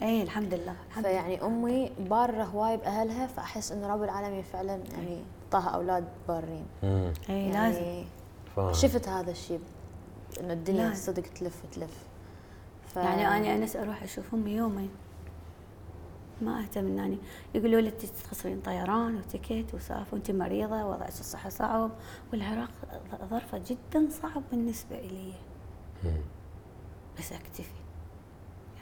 اي 0.02 0.22
الحمد 0.22 0.54
لله 0.54 0.74
الحمد 0.88 1.06
لله 1.06 1.12
فيعني 1.12 1.42
أمي 1.42 1.92
بارة 1.98 2.44
هواي 2.44 2.76
بأهلها 2.76 3.26
فأحس 3.26 3.72
إنه 3.72 3.86
رب 3.86 4.02
العالمين 4.02 4.42
فعلا 4.42 4.80
يعني 4.92 5.22
طاها 5.50 5.68
أولاد 5.68 6.08
بارين. 6.28 6.66
اي 7.28 7.52
لازم 7.52 7.82
يعني. 7.82 8.04
شفت 8.72 9.08
هذا 9.08 9.30
الشيء 9.30 9.60
إنه 10.40 10.52
الدنيا 10.52 10.88
لازم. 10.88 11.12
صدق 11.12 11.22
تلف 11.22 11.62
تلف 11.72 12.06
ف... 12.94 12.96
يعني 12.96 13.28
أنا 13.28 13.54
انس 13.54 13.76
أروح 13.76 14.02
أشوف 14.02 14.34
أمي 14.34 14.50
يومين 14.50 14.90
ما 16.42 16.60
أهتم 16.60 16.86
ان 16.86 16.98
إني 16.98 17.18
يقولوا 17.54 17.80
لي 17.80 17.88
انت 17.88 18.04
تخسرين 18.04 18.60
طيران 18.60 19.16
وتكت 19.16 19.74
وسالفة 19.74 20.14
وانت 20.14 20.30
مريضة 20.30 20.84
وضعك 20.84 21.08
الصحة 21.08 21.48
صعب 21.48 21.90
والعراق 22.32 22.70
ظرفه 23.30 23.58
جدا 23.66 24.08
صعب 24.22 24.42
بالنسبة 24.50 24.98
إلي. 24.98 25.32
بس 27.18 27.32
أكتفي 27.32 27.70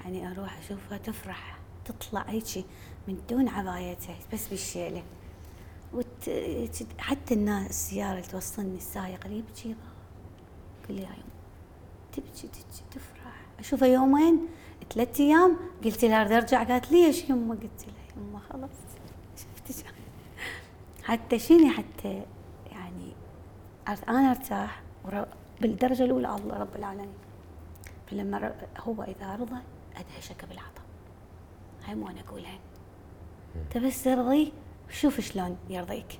يعني 0.06 0.30
أروح 0.30 0.58
أشوفها 0.58 0.98
تفرح 0.98 1.58
تطلع 1.84 2.24
هيك 2.28 2.64
من 3.08 3.18
دون 3.30 3.48
عبايتها 3.48 4.14
بس 4.32 4.48
بالشيلة. 4.48 5.02
وت... 5.94 6.30
حتى 6.98 7.34
الناس 7.34 7.70
السياره 7.70 8.12
اللي 8.12 8.28
توصلني 8.28 8.76
السايق 8.76 9.24
اللي 9.24 9.38
يبكي 9.38 9.74
كل 10.88 10.98
يوم. 10.98 11.08
تبكي 12.12 12.48
تبكي 12.48 12.82
تفرح. 12.90 13.46
أشوفها 13.58 13.88
يومين 13.88 14.48
ثلاث 14.94 15.20
أيام. 15.20 15.56
قلت 15.84 16.04
لها 16.04 16.20
أريد 16.20 16.32
أرجع. 16.32 16.62
قالت 16.62 16.92
ليش 16.92 17.30
يمه؟ 17.30 17.54
قلت 17.54 17.86
لها 17.86 18.22
يمه 18.22 18.38
خلاص. 18.38 18.70
شفتي 19.36 19.84
حتى 21.02 21.38
شيني؟ 21.38 21.70
حتى 21.70 22.22
يعني 22.70 23.12
أنا 24.08 24.30
أرتاح. 24.30 24.82
بالدرجة 25.60 26.04
الأولى 26.04 26.34
الله 26.36 26.58
رب 26.58 26.76
العالمين. 26.76 27.14
فلما 28.10 28.54
هو 28.78 29.02
إذا 29.02 29.36
رضى 29.36 29.60
أدهشك 29.96 30.44
بالعطاء 30.44 30.84
هاي 31.86 31.94
مو 31.94 32.08
أنا 32.08 32.20
أقولها. 32.28 32.58
انت 33.56 33.78
بس 33.78 34.04
ترضي 34.04 34.52
شوف 34.90 35.20
شلون 35.20 35.56
يرضيك. 35.70 36.18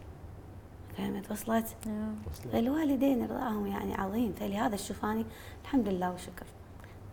فهمت؟ 0.97 1.31
وصلت؟ 1.31 1.77
آه. 1.87 2.12
فالوالدين 2.53 3.24
رضاهم 3.24 3.66
يعني 3.66 3.95
عظيم. 3.95 4.33
فلهذا 4.33 4.74
الشوفاني 4.74 5.24
الحمد 5.64 5.89
لله 5.89 6.11
وشكر. 6.12 6.47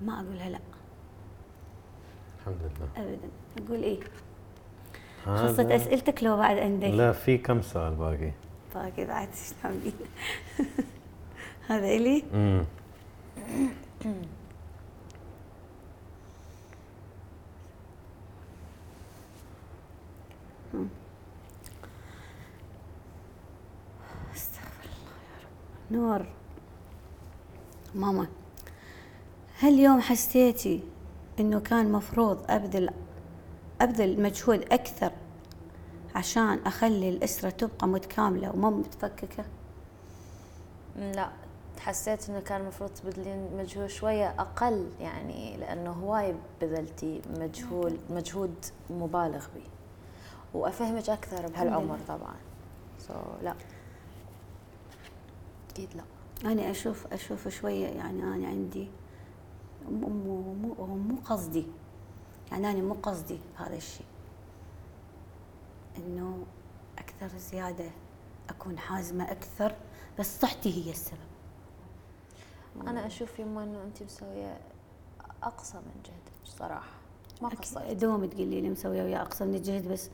ما 0.01 0.13
أقولها 0.21 0.49
لا. 0.49 0.59
الحمد 2.39 2.57
لله. 2.61 2.89
ابدا. 3.05 3.29
أقول 3.67 3.83
إيه؟ 3.83 3.99
هذا- 5.25 5.37
خلصت 5.47 5.59
أسئلتك 5.71 6.23
لو 6.23 6.37
بعد 6.37 6.57
عندك. 6.57 6.87
لا 6.87 7.11
في 7.11 7.37
كم 7.37 7.61
سؤال 7.61 7.95
باقي؟ 7.95 8.31
باقي 8.75 9.05
بعد 9.05 9.29
شلون 9.61 9.81
هذا 11.69 11.87
إلي؟ 11.87 12.23
أستغفر 24.35 24.89
الله 25.91 26.11
يا 26.11 26.17
رب. 26.17 26.25
نور. 26.25 26.25
ماما 27.95 28.27
هل 29.59 29.79
يوم 29.79 30.01
حسيتي 30.01 30.83
إنه 31.39 31.59
كان 31.59 31.91
مفروض 31.91 32.45
ابذل 32.49 32.89
أبذل 33.81 34.21
مجهود 34.21 34.61
أكثر 34.73 35.11
عشان 36.15 36.59
أخلي 36.65 37.09
الأسرة 37.09 37.49
تبقى 37.49 37.87
متكاملة 37.87 38.51
وما 38.51 38.69
متفككة؟ 38.69 39.45
لا 40.97 41.29
حسيت 41.79 42.29
إنه 42.29 42.39
كان 42.39 42.61
المفروض 42.61 42.89
تبذلين 42.89 43.57
مجهود 43.57 43.87
شوية 43.87 44.29
أقل 44.41 44.89
يعني 44.99 45.57
لأنه 45.57 45.91
هواي 45.91 46.35
بذلتي 46.61 47.21
مجهود 47.39 47.99
مجهود 48.09 48.55
مبالغ 48.89 49.45
به 49.55 49.63
وأفهمك 50.53 51.09
أكثر 51.09 51.47
بهالعمر 51.47 51.99
طبعا. 52.07 52.35
سو 52.99 53.13
لا. 53.43 53.55
أكيد 55.69 55.89
لا. 55.95 56.03
أنا 56.51 56.71
أشوف 56.71 57.13
أشوف 57.13 57.47
شوية 57.47 57.87
يعني 57.87 58.23
أنا 58.23 58.47
عندي 58.47 58.89
مو 59.91 60.09
مو 60.09 60.95
مو 60.95 61.15
قصدي. 61.25 61.67
يعني 62.51 62.71
أنا 62.71 62.81
مو 62.81 62.93
قصدي 62.93 63.39
هذا 63.55 63.75
الشيء. 63.75 64.05
إنه 65.97 66.45
أكثر 66.97 67.37
زيادة 67.37 67.89
أكون 68.49 68.79
حازمة 68.79 69.31
أكثر 69.31 69.75
بس 70.19 70.41
صحتي 70.41 70.85
هي 70.85 70.91
السبب. 70.91 71.17
أنا 72.87 73.07
أشوف 73.07 73.39
يما 73.39 73.63
أنه 73.63 73.83
أنت 73.83 74.03
مسوية 74.03 74.59
أقصى 75.43 75.77
من 75.77 76.01
جهدك 76.05 76.45
صراحة. 76.45 76.97
ما 77.41 77.49
قصرت 77.49 77.91
دوم 77.91 78.25
تقولي 78.25 78.61
لي 78.61 78.69
مسوية 78.69 79.03
ويا 79.03 79.21
أقصى 79.21 79.45
من 79.45 79.55
الجهد 79.55 79.87
بس 79.91 80.09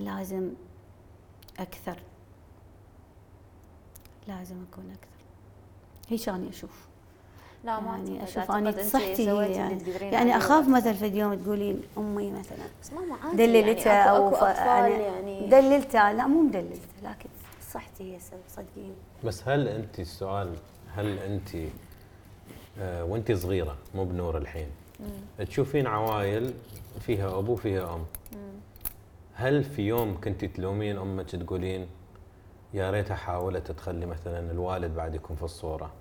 لازم 0.00 0.50
أكثر. 1.58 1.98
لازم 4.28 4.56
أكون 4.72 4.84
أكثر. 4.90 5.10
هيك 6.08 6.28
أنا 6.28 6.48
أشوف. 6.48 6.86
لا 7.64 7.80
ما 7.80 7.90
يعني 7.90 8.20
أعتقد. 8.20 8.38
أشوف 8.38 8.50
أنت 8.50 8.80
صحتي 8.80 9.24
يعني, 9.24 9.82
يعني 10.00 10.36
أخاف. 10.36 10.68
مثلا 10.68 10.92
في 10.92 11.06
يوم 11.06 11.34
تقولي 11.34 11.76
امي 11.98 12.30
مثلا 12.30 12.58
بس 12.82 12.92
ماما 12.92 13.14
عادي 13.24 13.36
دللتها 13.36 13.92
يعني 13.92 14.10
أو 14.10 14.28
أكو, 14.28 14.46
أنا 14.46 14.88
يعني. 14.88 15.46
دللتها. 15.46 16.12
لا 16.12 16.26
مو 16.26 16.42
مدللتها 16.42 16.88
لكن 17.02 17.28
صحتي 17.72 18.12
هي 18.12 18.16
السبب 18.16 18.40
صدقيني. 18.48 18.94
بس 19.24 19.48
هل 19.48 19.68
أنت 19.68 20.00
السؤال 20.00 20.54
هل 20.94 21.18
أنت 21.18 21.48
آه 22.78 23.04
وأنت 23.04 23.32
صغيرة 23.32 23.76
مو 23.94 24.04
بنور 24.04 24.38
الحين 24.38 24.68
تشوفين 25.48 25.86
عوائل 25.86 26.54
فيها 27.00 27.38
أبو 27.38 27.56
فيها 27.56 27.94
أم؟ 27.94 28.04
هل 29.40 29.64
في 29.64 29.82
يوم 29.82 30.20
كنت 30.20 30.44
تلومين 30.44 30.98
أمك 30.98 31.30
تقولين 31.30 31.88
يا 32.74 32.90
ريتها 32.90 33.14
حاولت 33.14 33.70
تخلي 33.70 34.06
مثلا 34.06 34.50
الوالد 34.50 34.94
بعد 34.94 35.14
يكون 35.14 35.36
في 35.36 35.42
الصورة 35.42 35.92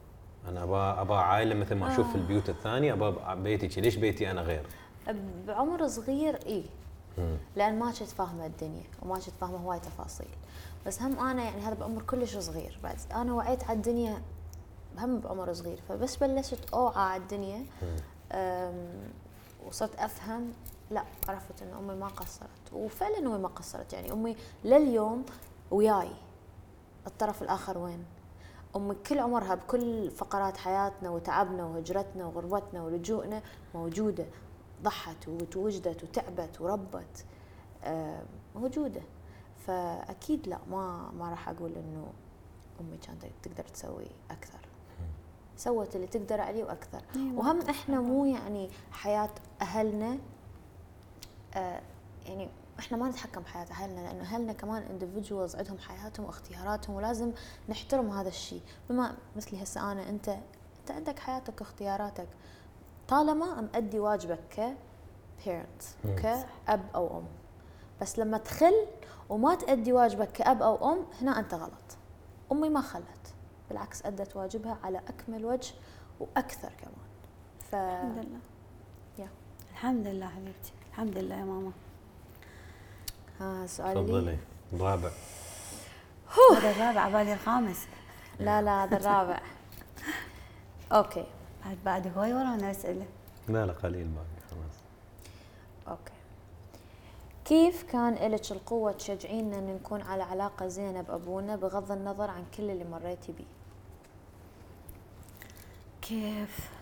أنا 0.47 0.63
ابى 0.63 1.01
ابى 1.01 1.13
عائلة 1.13 1.55
مثل 1.55 1.75
ما 1.75 1.93
أشوف 1.93 2.09
في 2.09 2.15
البيوت 2.15 2.49
الثانية 2.49 2.93
ابى 2.93 3.41
بيتي 3.43 3.81
ليش 3.81 3.95
بيتي 3.95 4.31
أنا 4.31 4.41
غير؟ 4.41 4.65
بعمر 5.47 5.87
صغير 5.87 6.39
اي 6.45 6.63
لأن 7.55 7.79
ما 7.79 7.91
كنت 7.91 8.03
فاهمة 8.03 8.45
الدنيا 8.45 8.83
وما 9.01 9.15
كنت 9.15 9.35
فاهمة 9.41 9.57
هواي 9.57 9.79
تفاصيل. 9.79 10.27
بس 10.85 11.01
هم 11.01 11.19
أنا 11.19 11.43
يعني 11.43 11.61
هذا 11.61 11.73
بعمر 11.73 12.01
كلش 12.01 12.37
صغير. 12.37 12.79
بعد 12.83 12.97
أنا 13.15 13.33
وعيت 13.33 13.63
على 13.63 13.77
الدنيا 13.77 14.21
هم 14.97 15.19
بعمر 15.19 15.53
صغير. 15.53 15.79
فبس 15.89 16.15
بلشت 16.15 16.69
أوعى 16.73 17.03
على 17.03 17.21
الدنيا. 17.23 17.65
وصرت 19.67 19.95
أفهم 19.95 20.53
لا 20.91 21.03
عرفت 21.29 21.61
إن 21.61 21.73
أمي 21.73 21.95
ما 21.95 22.07
قصرت. 22.07 22.73
وفعلا 22.73 23.17
أمي 23.17 23.37
ما 23.37 23.47
قصرت. 23.47 23.93
يعني 23.93 24.11
أمي 24.11 24.35
لليوم 24.65 25.25
وياي. 25.71 26.11
الطرف 27.07 27.41
الآخر 27.41 27.77
وين؟ 27.77 28.05
أمي 28.75 28.95
كل 28.95 29.19
عمرها 29.19 29.55
بكل 29.55 30.11
فقرات 30.11 30.57
حياتنا 30.57 31.09
وتعبنا 31.09 31.65
وهجرتنا 31.65 32.25
وغربتنا 32.25 32.83
ولجوءنا 32.83 33.41
موجودة. 33.75 34.25
ضحت 34.83 35.27
وتوجدت 35.27 36.03
وتعبت 36.03 36.61
وربت 36.61 37.25
آه، 37.83 38.23
موجودة. 38.55 39.01
فأكيد 39.67 40.47
لا 40.47 40.59
ما 40.71 41.11
ما 41.17 41.29
راح 41.29 41.49
أقول 41.49 41.71
إنه 41.71 42.07
أمي 42.81 42.97
كانت 42.97 43.25
تقدر 43.43 43.63
تسوي 43.63 44.07
أكثر. 44.31 44.59
سوت 45.57 45.95
اللي 45.95 46.07
تقدر 46.07 46.41
عليه 46.41 46.63
وأكثر. 46.63 47.01
وهم 47.15 47.61
إحنا 47.61 48.01
مو 48.01 48.25
يعني 48.25 48.69
حياة 48.91 49.29
أهلنا 49.61 50.17
يعني 52.25 52.49
إحنا 52.79 52.97
ما 52.97 53.09
نتحكم 53.09 53.41
بحياة 53.41 53.67
أهلنا 53.71 54.01
لأنه 54.01 54.21
أهلنا 54.21 54.53
كمان 54.53 54.83
individuals 54.83 55.55
عندهم 55.55 55.77
حياتهم 55.77 56.25
واختياراتهم 56.25 56.95
ولازم 56.95 57.31
نحترم 57.69 58.09
هذا 58.09 58.27
الشيء 58.29 58.61
بما 58.89 59.15
مثلي 59.35 59.63
هسه 59.63 59.91
أنا 59.91 60.09
أنت 60.09 60.29
أنت 60.79 60.91
عندك 60.91 61.19
حياتك 61.19 61.61
واختياراتك. 61.61 62.27
طالما 63.07 63.61
مأدي 63.61 63.99
واجبك 63.99 64.39
ك 64.57 64.73
parent 65.45 66.07
كأب 66.21 66.85
أو 66.95 67.17
أم. 67.17 67.25
بس 68.01 68.19
لما 68.19 68.37
تخل 68.37 68.73
وما 69.29 69.55
تأدي 69.55 69.93
واجبك 69.93 70.31
كأب 70.31 70.61
أو 70.61 70.93
أم 70.93 71.05
هنا 71.21 71.39
أنت 71.39 71.53
غلط. 71.53 71.97
أمي 72.51 72.69
ما 72.69 72.81
خلت. 72.81 73.33
بالعكس 73.69 74.05
أدت 74.05 74.35
واجبها 74.35 74.77
على 74.83 74.97
أكمل 74.97 75.45
وجه 75.45 75.73
وأكثر 76.19 76.71
كمان. 76.77 77.09
ف 77.59 77.75
الحمد 77.75 78.25
لله. 78.25 78.39
يا. 79.17 79.29
الحمد 79.71 80.07
لله 80.07 80.27
حبيبتي. 80.27 80.73
الحمد 80.99 81.17
لله 81.17 81.35
يا 81.35 81.43
ماما. 81.43 81.71
ها 83.39 83.67
سؤال 83.67 83.97
لي. 83.97 84.03
تفضلي. 84.03 84.37
رابع 84.73 85.09
هذا 86.29 86.71
الرابع 86.71 87.01
عبالي 87.01 87.33
الخامس. 87.33 87.87
لا 88.39 88.61
لا 88.61 88.83
هذا 88.83 88.97
الرابع. 88.97 89.41
okay. 90.91 91.25
بعد 91.65 91.77
بعد 91.85 92.17
هواي 92.17 92.33
ورانا 92.33 92.71
اسئله 92.71 93.05
لا 93.47 93.65
لا 93.65 93.73
قليل 93.73 94.07
باقي 94.07 94.41
خلاص. 94.51 94.75
okay. 95.87 96.13
كيف 97.45 97.83
كان 97.83 98.31
لك 98.31 98.51
القوة 98.51 98.91
تشجعينا 98.91 99.59
ان 99.59 99.75
نكون 99.75 100.01
على 100.01 100.23
علاقة 100.23 100.67
زينة 100.67 101.01
بأبونا 101.01 101.55
بغض 101.55 101.91
النظر 101.91 102.29
عن 102.29 102.45
كل 102.57 102.69
اللي 102.69 102.83
مريتي 102.83 103.31
بيه؟ 103.31 103.45
كيف؟ 106.01 106.78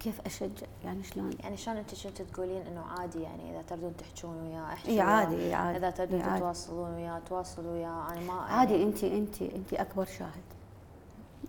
كيف 0.00 0.20
أشجع؟ 0.20 0.66
يعني 0.84 1.02
شلون؟ 1.02 1.30
يعني 1.40 1.56
شلون 1.56 1.76
أنت 1.76 2.06
كنت 2.06 2.22
تقولين 2.22 2.62
إنه 2.62 2.80
عادي 2.80 3.22
يعني 3.22 3.50
إذا 3.50 3.62
تردون 3.62 3.96
تحجون 3.96 4.36
وياه 4.36 4.72
احكي 4.72 4.90
إي. 4.90 5.00
عادي 5.00 5.54
عادي 5.54 5.78
إذا 5.78 5.90
تردون 5.90 6.20
إي 6.20 6.26
عادي. 6.26 6.38
تتواصلون 6.40 6.94
وياه 6.94 7.18
تواصلوا 7.18 7.72
وياه 7.72 8.12
أنا 8.12 8.20
ما 8.20 8.32
عادي 8.32 8.82
انت 8.82 9.04
انت 9.04 9.42
انت 9.42 9.74
أكبر 9.74 10.04
شاهد. 10.04 10.42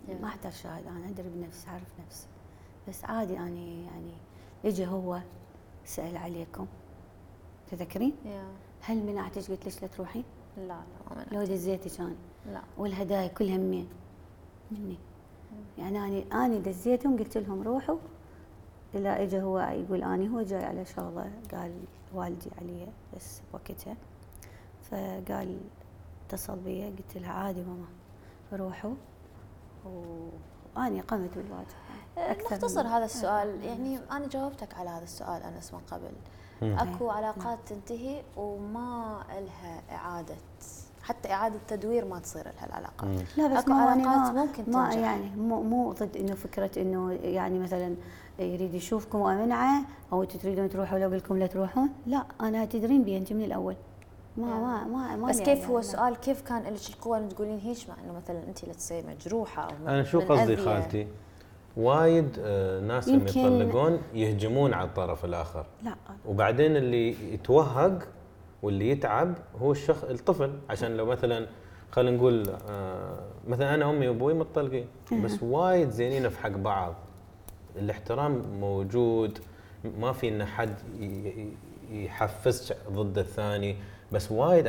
Yeah. 0.08 0.22
ما 0.22 0.28
أحتاج 0.28 0.52
شاهد 0.52 0.86
أنا 0.86 1.08
أدري 1.08 1.28
بنفسي 1.28 1.68
أعرف 1.68 1.88
نفسي. 2.06 2.26
بس 2.88 3.04
عادي 3.04 3.38
أني 3.38 3.84
يعني 3.84 4.12
اجى 4.64 4.86
هو 4.86 5.20
سأل 5.84 6.16
عليكم. 6.16 6.66
تذكرين؟ 7.70 8.12
يا. 8.24 8.44
هل 8.80 9.02
منعتك؟ 9.06 9.50
قلت 9.50 9.64
ليش 9.64 9.82
لا 9.82 9.88
تروحين؟ 9.88 10.24
لا 10.56 10.62
لا 10.66 10.76
ما. 11.10 11.26
لو 11.32 11.44
دزيتك 11.44 12.00
أنا 12.00 12.14
لا. 12.52 12.60
والهدايا 12.78 13.28
كلها 13.28 13.56
منين؟ 13.56 13.88
مني. 14.70 14.98
يعني 15.78 15.98
أنا 15.98 16.46
أنا 16.46 16.58
دزيتهم 16.58 17.18
قلت 17.18 17.38
لهم 17.38 17.62
روحوا 17.62 17.96
الا 18.94 19.22
اجى 19.22 19.42
هو 19.42 19.58
يقول 19.58 20.02
آني 20.02 20.28
هو 20.28 20.42
جاي 20.42 20.64
على 20.64 20.84
شغلة 20.84 21.30
قال 21.52 21.72
والدي 22.14 22.50
علي 22.60 22.86
بس 23.16 23.40
وقتها 23.52 23.96
فقال 24.90 25.60
اتصل 26.26 26.56
بي 26.56 26.84
قلت 26.84 27.16
له 27.16 27.28
عادي 27.28 27.62
ماما 27.62 27.86
روحوا. 28.52 28.94
وآني 30.76 31.00
قمت 31.00 31.38
بالواجب. 31.38 31.66
أكثر 32.18 32.54
مختصر 32.54 32.86
هذا 32.86 33.04
السؤال. 33.04 33.64
يعني 33.64 33.98
أنا 34.10 34.28
جاوبتك 34.28 34.74
على 34.74 34.90
هذا 34.90 35.04
السؤال 35.04 35.42
أنس 35.42 35.74
من 35.74 35.80
قبل. 35.90 36.12
أكو 36.62 37.10
علاقات 37.10 37.58
تنتهي 37.66 38.22
وما 38.36 39.22
لها 39.30 39.82
إعادة 39.96 40.34
حتى 41.02 41.32
إعادة 41.32 41.58
تدوير 41.68 42.04
ما 42.04 42.18
تصير 42.18 42.44
لها 42.44 42.66
العلاقات. 42.66 43.38
لا 43.38 43.46
بس 43.46 43.62
أكو 43.62 43.70
ما 43.70 43.92
أنا 43.92 44.08
علاقات 44.08 44.34
ما 44.34 44.44
ممكن 44.44 44.72
ما 44.72 44.90
تنجح. 44.90 45.00
يعني 45.00 45.30
مو 45.36 45.62
مو 45.62 45.92
ضد 45.92 46.16
إنه 46.16 46.34
فكرة 46.34 46.82
إنه 46.82 47.12
يعني 47.12 47.58
مثلا 47.58 47.96
يريد 48.44 48.74
يشوفكم 48.74 49.20
وامنعه 49.20 49.82
أو 50.12 50.22
أنتم 50.22 50.38
تريدون 50.38 50.68
تروحوا 50.68 50.98
لو 50.98 51.14
لكم 51.14 51.38
لا 51.38 51.46
تروحون؟ 51.46 51.88
لا 52.06 52.24
أنا 52.40 52.64
تدرين 52.64 53.04
بي 53.04 53.16
أنت 53.16 53.32
من 53.32 53.42
الأول. 53.44 53.76
ما 54.36 54.46
ما 54.46 54.84
ما, 54.84 55.16
ما 55.16 55.28
بس 55.28 55.40
كيف 55.40 55.66
هو 55.66 55.74
لا. 55.74 55.80
السؤال 55.80 56.16
كيف 56.16 56.42
كان 56.42 56.62
لك 56.62 56.88
القوة 56.90 57.18
ان 57.18 57.28
تقولين 57.28 57.58
هيش 57.58 57.88
مع 57.88 57.94
إنه 58.04 58.12
مثلا 58.12 58.42
أنت 58.48 58.64
لا 58.64 58.72
تصير 58.72 59.04
مجروحة 59.06 59.62
أو 59.62 59.70
أنا 59.88 60.02
شو 60.02 60.20
قصدي؟ 60.20 60.56
خالتي؟ 60.56 61.06
وايد 61.76 62.38
آه، 62.40 62.80
ناس 62.80 63.08
لما 63.08 63.30
يطلقون 63.30 64.00
يهجمون 64.14 64.74
على 64.74 64.88
الطرف 64.88 65.24
الآخر. 65.24 65.66
لا. 65.82 65.94
وبعدين 66.26 66.76
اللي 66.76 67.34
يتوهق 67.34 68.08
واللي 68.62 68.90
يتعب 68.90 69.34
هو 69.62 69.72
الشخص 69.72 70.04
الطفل. 70.04 70.52
عشان 70.70 70.96
لو 70.96 71.06
مثلا 71.06 71.46
خلينا 71.90 72.16
نقول 72.16 72.48
آه، 72.70 73.18
مثلا 73.48 73.74
أنا 73.74 73.90
امي 73.90 74.08
وأبوي 74.08 74.34
متطلقين. 74.34 74.86
بس 75.24 75.42
وايد 75.42 75.90
زينين 75.90 76.28
في 76.28 76.38
حق 76.38 76.48
بعض. 76.50 76.94
الاحترام 77.76 78.42
موجود. 78.60 79.38
ما 79.98 80.12
في 80.12 80.28
إن 80.28 80.44
حد 80.44 80.74
يحفزك 81.90 82.76
ضد 82.92 83.18
الثاني. 83.18 83.76
بس 84.12 84.32
وايد 84.32 84.66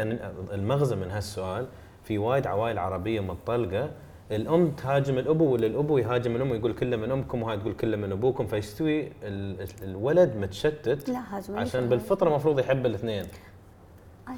المغزى 0.52 0.96
من 0.96 1.12
هالسؤال 1.12 1.68
في 2.04 2.18
وايد 2.18 2.48
عوائل 2.48 2.80
عربية 2.80 3.20
متطلقة. 3.20 3.92
الأم 4.32 4.72
تهاجم 4.72 5.18
الأبو 5.18 5.54
ولا 5.54 5.68
الأبو 5.68 5.98
يهاجم 5.98 6.36
الأم 6.36 6.52
ويقول 6.52 6.74
كله 6.74 6.98
من 6.98 7.12
أمكم 7.12 7.42
وهاي 7.44 7.58
تقول 7.58 7.74
كله 7.74 7.98
من 7.98 8.12
أبوكم. 8.12 8.48
فيستوي 8.48 9.12
ال- 9.24 9.68
الولد 9.84 10.36
متشتت 10.36 11.10
لا 11.10 11.38
هاجم 11.38 11.58
عشان 11.58 11.90
بالفطرة 11.90 12.28
المفروض 12.30 12.60
يحب 12.60 12.86
الاثنين. 12.86 13.24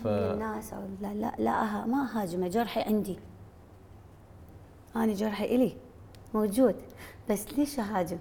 ف- 0.04 0.08
الناس 0.08 0.74
لا 1.02 1.14
لا 1.14 1.32
لا 1.40 1.52
أها 1.64 1.86
ما 1.86 2.22
هاجمه 2.22 2.48
جرحي 2.48 2.82
عندي. 2.82 3.20
أنا 4.96 5.14
جرحي 5.14 5.46
إلي 5.56 5.74
موجود. 6.34 6.76
بس 7.30 7.54
ليش 7.58 7.80
أهاجم؟ 7.80 8.18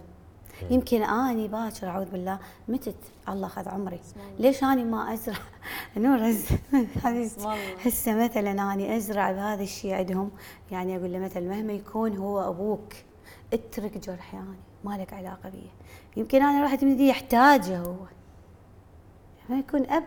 يمكن 0.70 1.02
آني 1.02 1.48
باكر 1.48 1.88
أعوذ 1.88 2.10
بالله 2.10 2.38
متت 2.68 2.94
الله 3.28 3.46
اخذ 3.46 3.68
عمري. 3.68 4.00
ليش 4.38 4.64
آني 4.64 4.84
ما 4.84 5.14
أزرع؟ 5.14 5.36
نور 5.96 6.18
هسه 7.86 8.14
مثلا 8.14 8.72
آني 8.72 8.96
أزرع 8.96 9.32
بهذا 9.32 9.62
الشيء 9.62 9.94
عندهم. 9.94 10.30
يعني 10.70 10.96
أقول 10.96 11.12
له 11.12 11.18
مثلا 11.18 11.48
مهما 11.48 11.72
يكون 11.72 12.16
هو 12.16 12.48
أبوك 12.50 12.92
اترك 13.52 13.98
جرحي 13.98 14.36
آني 14.36 14.60
ما 14.84 14.98
لك 14.98 15.12
علاقة 15.12 15.48
بيه. 15.48 15.70
يمكن 16.16 16.42
أنا 16.42 16.64
رحت 16.64 16.84
من 16.84 16.96
دي 16.96 17.08
يحتاجه 17.08 17.78
هو. 17.78 17.94
ما 19.48 19.58
يكون 19.58 19.86
أب 19.86 20.04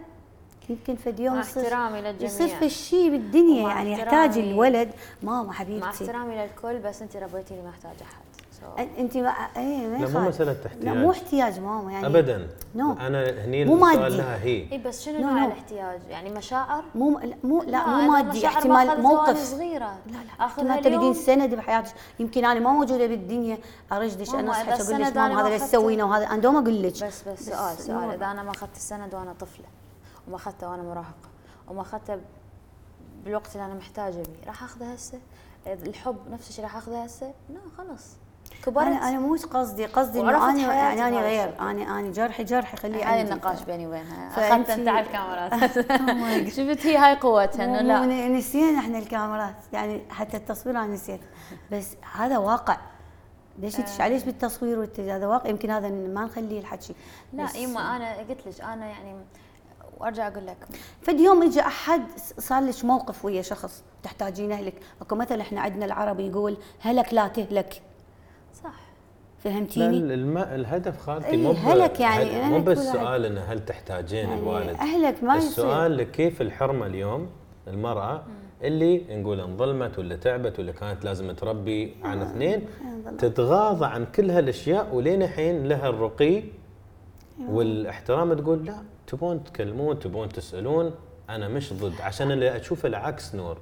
يمكن 0.69 0.95
فد 0.95 1.19
يوم 1.19 1.35
مع 1.35 1.41
احترامي 1.41 2.01
للجميع. 2.01 2.31
يصير 2.31 2.47
في 2.47 2.65
الشيء 2.65 3.11
بالدنيا. 3.11 3.69
يعني 3.69 3.91
يحتاج 3.91 4.37
الولد. 4.37 4.91
ماما 5.23 5.43
مع 5.43 5.53
حبيبتي 5.53 5.85
احترامي 5.87 6.35
للكل 6.35 6.79
بس 6.79 7.01
أنت 7.01 7.17
ربيتيني 7.17 7.61
ما 7.61 7.69
أحتاج 7.69 7.95
أحد. 8.01 8.24
أنت 8.79 9.17
ما 9.17 9.29
إيه 9.29 9.87
ما 9.87 9.97
لا، 9.97 9.97
مو 9.97 10.03
يخالف. 10.03 10.27
مسألة 10.27 10.51
لا 10.51 10.67
احتياج. 10.67 10.97
مو 10.97 11.11
احتياج. 11.11 11.59
ماما 11.59 11.91
يعني 11.91 12.05
ابدا. 12.07 12.47
نو. 12.75 12.93
أنا 12.93 13.45
هني 13.45 13.65
مو 13.65 13.75
السؤال 13.75 13.99
مادي. 13.99 14.17
لها 14.17 14.43
هي. 14.43 14.71
اي 14.71 14.77
بس 14.77 15.03
شنو 15.03 15.17
No, 15.17 15.21
نوع 15.21 15.43
no. 15.43 15.45
الاحتياج؟ 15.45 15.99
يعني 16.09 16.29
مشاعر؟ 16.29 16.83
مو 16.95 17.19
مو 17.43 17.63
لا 17.63 17.87
مو 17.87 18.11
مادي 18.11 18.47
احتمال 18.47 19.01
موقف. 19.01 19.37
صغيرة. 19.37 19.97
لا 20.07 20.11
لا 20.11 20.45
احتمال 20.45 20.81
تلقين 20.81 20.99
اليوم. 20.99 21.13
سند 21.13 21.55
بحياتك. 21.55 21.93
يمكن 22.19 22.45
أنا 22.45 22.59
ما 22.59 22.71
موجودة 22.71 23.07
بالدنيا 23.07 23.57
انصحك 23.91 24.67
إذا 24.69 24.83
أقول 24.83 25.01
لك 25.01 25.17
ماما 25.17 25.33
ما 25.33 25.41
هذا 25.41 25.49
ليش 25.49 25.61
تسوينه 25.61 26.03
وهذا. 26.03 26.25
أنا 26.25 26.37
دوم 26.41 26.55
أقول 26.55 26.83
لك. 26.83 27.03
بس 27.03 27.27
بس 27.27 27.45
سؤال 27.45 27.77
سؤال. 27.77 28.11
إذا 28.11 28.25
أنا 28.25 28.43
ما 28.43 28.51
أخذت 28.51 28.75
السند 28.75 29.15
وأنا 29.15 29.33
طفلة 29.39 29.65
وما 30.27 30.35
اخذته 30.35 30.69
وأنا 30.69 30.83
مراهقة 30.83 31.29
وما 31.67 31.81
اخذته 31.81 32.19
بالوقت 33.25 33.55
اللي 33.55 33.65
أنا 33.65 33.73
محتاجة 33.73 34.15
بيه 34.15 34.47
راح 34.47 34.63
اخذه 34.63 34.93
هسه؟ 34.93 35.19
الحب 35.67 36.17
نفس 36.31 36.49
الشيء 36.49 36.63
راح 36.63 36.75
اخذه 36.75 37.03
هسه؟ 37.03 37.33
لا 37.49 37.59
خلاص. 37.77 38.15
كبرت؟ 38.65 38.85
أنا 38.87 39.09
أنا 39.09 39.19
مو 39.19 39.35
قصدي 39.35 39.85
قصدي 39.85 40.21
إنه 40.21 40.49
أنا 40.49 40.73
يعني 40.73 41.07
أنا 41.07 41.21
غير. 41.21 41.59
أنا 41.59 41.99
أنا 41.99 42.11
جرحي 42.11 42.43
جرحي 42.43 42.77
خليه 42.77 43.13
هاي. 43.13 43.21
النقاش 43.21 43.63
بيني 43.63 43.87
وبينها. 43.87 44.29
أخذت 44.29 44.69
أنت 44.69 44.87
على 44.87 45.05
الكاميرات. 45.05 46.49
شفت 46.57 46.85
هي 46.85 46.97
هاي 46.97 47.15
قوتها 47.15 47.65
إنه 47.65 47.81
لا. 47.81 48.27
نسينا 48.27 48.79
إحنا 48.79 48.97
الكاميرات. 48.97 49.55
يعني 49.73 50.01
حتى 50.09 50.37
التصوير 50.37 50.77
أنا 50.77 50.93
نسيت. 50.93 51.21
بس 51.71 51.95
هذا 52.15 52.37
واقع. 52.37 52.77
ليش 53.59 53.79
انت 53.79 54.01
ليش 54.01 54.23
بالتصوير 54.23 54.89
هذا 54.99 55.27
واقع؟ 55.27 55.49
يمكن 55.49 55.71
هذا 55.71 55.89
ما 55.89 56.25
نخليه 56.25 56.59
الحكي 56.59 56.95
لا 57.33 57.47
يما 57.55 57.95
أنا 57.95 58.17
قلت 58.17 58.47
لك 58.47 58.61
أنا 58.61 58.85
يعني 58.85 59.15
وأرجع 59.97 60.27
أقول 60.27 60.47
لك. 60.47 60.57
فد 61.01 61.19
يوم 61.19 61.43
اجى 61.43 61.61
أحد 61.61 62.01
صار 62.17 62.63
لك 62.63 62.85
موقف 62.85 63.25
ويا 63.25 63.41
شخص 63.41 63.83
تحتاجين 64.03 64.51
أهلك. 64.51 64.81
أكو 65.01 65.15
مثل 65.15 65.39
إحنا 65.39 65.61
عندنا 65.61 65.85
العربي 65.85 66.27
يقول 66.27 66.57
هلك 66.79 67.13
لا 67.13 67.27
تهلك. 67.27 67.81
فهمتيني؟ 69.45 69.97
الم... 70.13 70.37
الهدف 70.37 70.97
خالتي 70.97 71.27
إيه، 71.29 71.37
مو 71.37 71.51
ب- 71.51 71.55
هلك 71.55 71.99
يعني، 71.99 72.25
مو 72.43 72.51
أقول 72.51 72.61
بالسؤال 72.61 73.25
انه 73.25 73.41
هل 73.41 73.65
تحتاجين 73.65 74.29
يعني 74.29 74.39
الوالد. 74.41 74.69
أهلك 74.75 75.23
ما 75.23 75.35
يصير. 75.35 75.49
السؤال 75.49 76.03
كيف 76.03 76.41
الحرمة 76.41 76.85
اليوم 76.85 77.29
المرأة 77.67 78.23
اللي 78.63 79.01
نقول 79.09 79.39
انظلمت 79.39 79.99
ولا 79.99 80.15
تعبت 80.15 80.59
ولا 80.59 80.71
كانت 80.71 81.05
لازم 81.05 81.31
تربي 81.31 81.95
عن 82.03 82.21
اثنين 82.21 82.61
انظلمت. 82.85 83.25
تتغاضى 83.25 83.85
عن 83.85 84.05
كل 84.05 84.31
هالأشياء 84.31 84.95
ولين 84.95 85.23
الحين 85.23 85.67
لها 85.67 85.89
الرقي 85.89 86.43
والاحترام 87.49 88.33
تقول 88.33 88.65
لا 88.65 88.75
تبون 89.07 89.43
تكلمون 89.43 89.99
تبون 89.99 90.29
تسألون 90.29 90.91
أنا 91.29 91.47
مش 91.47 91.73
ضد 91.73 91.93
عشان 92.01 92.31
اللي 92.31 92.55
أشوفه 92.55 92.87
العكس 92.87 93.35
نور. 93.35 93.57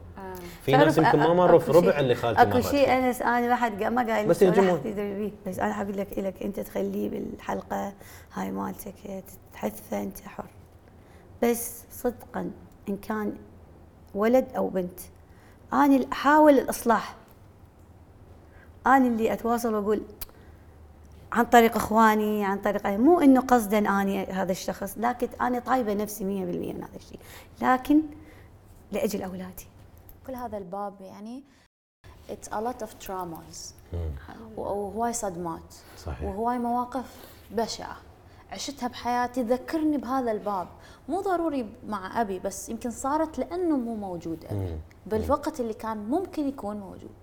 في 0.65 0.71
ناس 0.71 0.97
يمكن 0.97 1.19
ما 1.19 1.33
مروا 1.33 1.59
في 1.59 1.71
ربع 1.71 1.99
اللي 1.99 2.15
خالتي 2.15 2.41
أكو 2.41 2.61
شيء. 2.61 2.93
انس 2.93 3.21
أنا 3.21 3.49
واحد 3.49 3.83
ما 3.83 4.13
قايل 4.13 4.27
بس 4.27 4.41
يدري 4.41 5.33
بس 5.47 5.59
أنا 5.59 5.73
حقول 5.73 5.97
لك 5.97 6.19
لك 6.19 6.43
أنت 6.43 6.59
تخليه 6.59 7.09
بالحلقة 7.09 7.93
هاي 8.33 8.51
مالتك 8.51 9.23
تحثه 9.53 10.03
أنت 10.03 10.19
حر. 10.19 10.45
بس 11.43 11.83
صدقا 11.91 12.51
إن 12.89 12.97
كان 12.97 13.33
ولد 14.15 14.45
أو 14.57 14.69
بنت 14.69 14.99
أنا 15.73 16.05
احاول 16.11 16.53
الإصلاح. 16.59 17.15
أنا 18.87 19.07
اللي 19.07 19.33
أتواصل 19.33 19.73
وأقول 19.73 20.01
عن 21.31 21.45
طريق 21.45 21.75
إخواني 21.75 22.45
عن 22.45 22.57
طريق 22.57 22.87
مو 22.87 23.19
إنه 23.19 23.41
قصدا 23.41 23.77
اني 23.77 24.25
هذا 24.25 24.51
الشخص 24.51 24.95
لكن 24.97 25.27
أنا 25.41 25.59
طايبة 25.59 25.93
نفسي 25.93 26.23
100% 26.23 26.27
من 26.27 26.83
هذا 26.83 26.95
الشيء. 26.95 27.19
لكن 27.61 28.01
لأجل 28.91 29.23
أولادي. 29.23 29.67
كل 30.27 30.35
هذا 30.35 30.57
الباب 30.57 31.01
يعني 31.01 31.43
it's 32.29 32.47
a 32.47 32.61
lot 32.61 32.85
of 32.85 33.07
traumas. 33.07 33.73
وهواي 34.57 35.13
صدمات. 35.13 35.73
صحيح. 35.97 36.23
وهواي 36.23 36.59
مواقف 36.59 37.25
بشعة. 37.51 37.97
عشتها 38.51 38.87
بحياتي 38.87 39.43
تذكرني 39.43 39.97
بهذا 39.97 40.31
الباب. 40.31 40.67
مو 41.09 41.21
ضروري 41.21 41.75
مع 41.87 42.21
أبي 42.21 42.39
بس 42.39 42.69
يمكن 42.69 42.91
صارت 42.91 43.39
لأنه 43.39 43.77
مو 43.77 43.95
موجود 43.95 44.45
أبي. 44.45 44.55
مم. 44.55 44.79
بالوقت 45.05 45.59
اللي 45.59 45.73
كان 45.73 45.97
ممكن 45.97 46.47
يكون 46.47 46.77
موجود. 46.79 47.15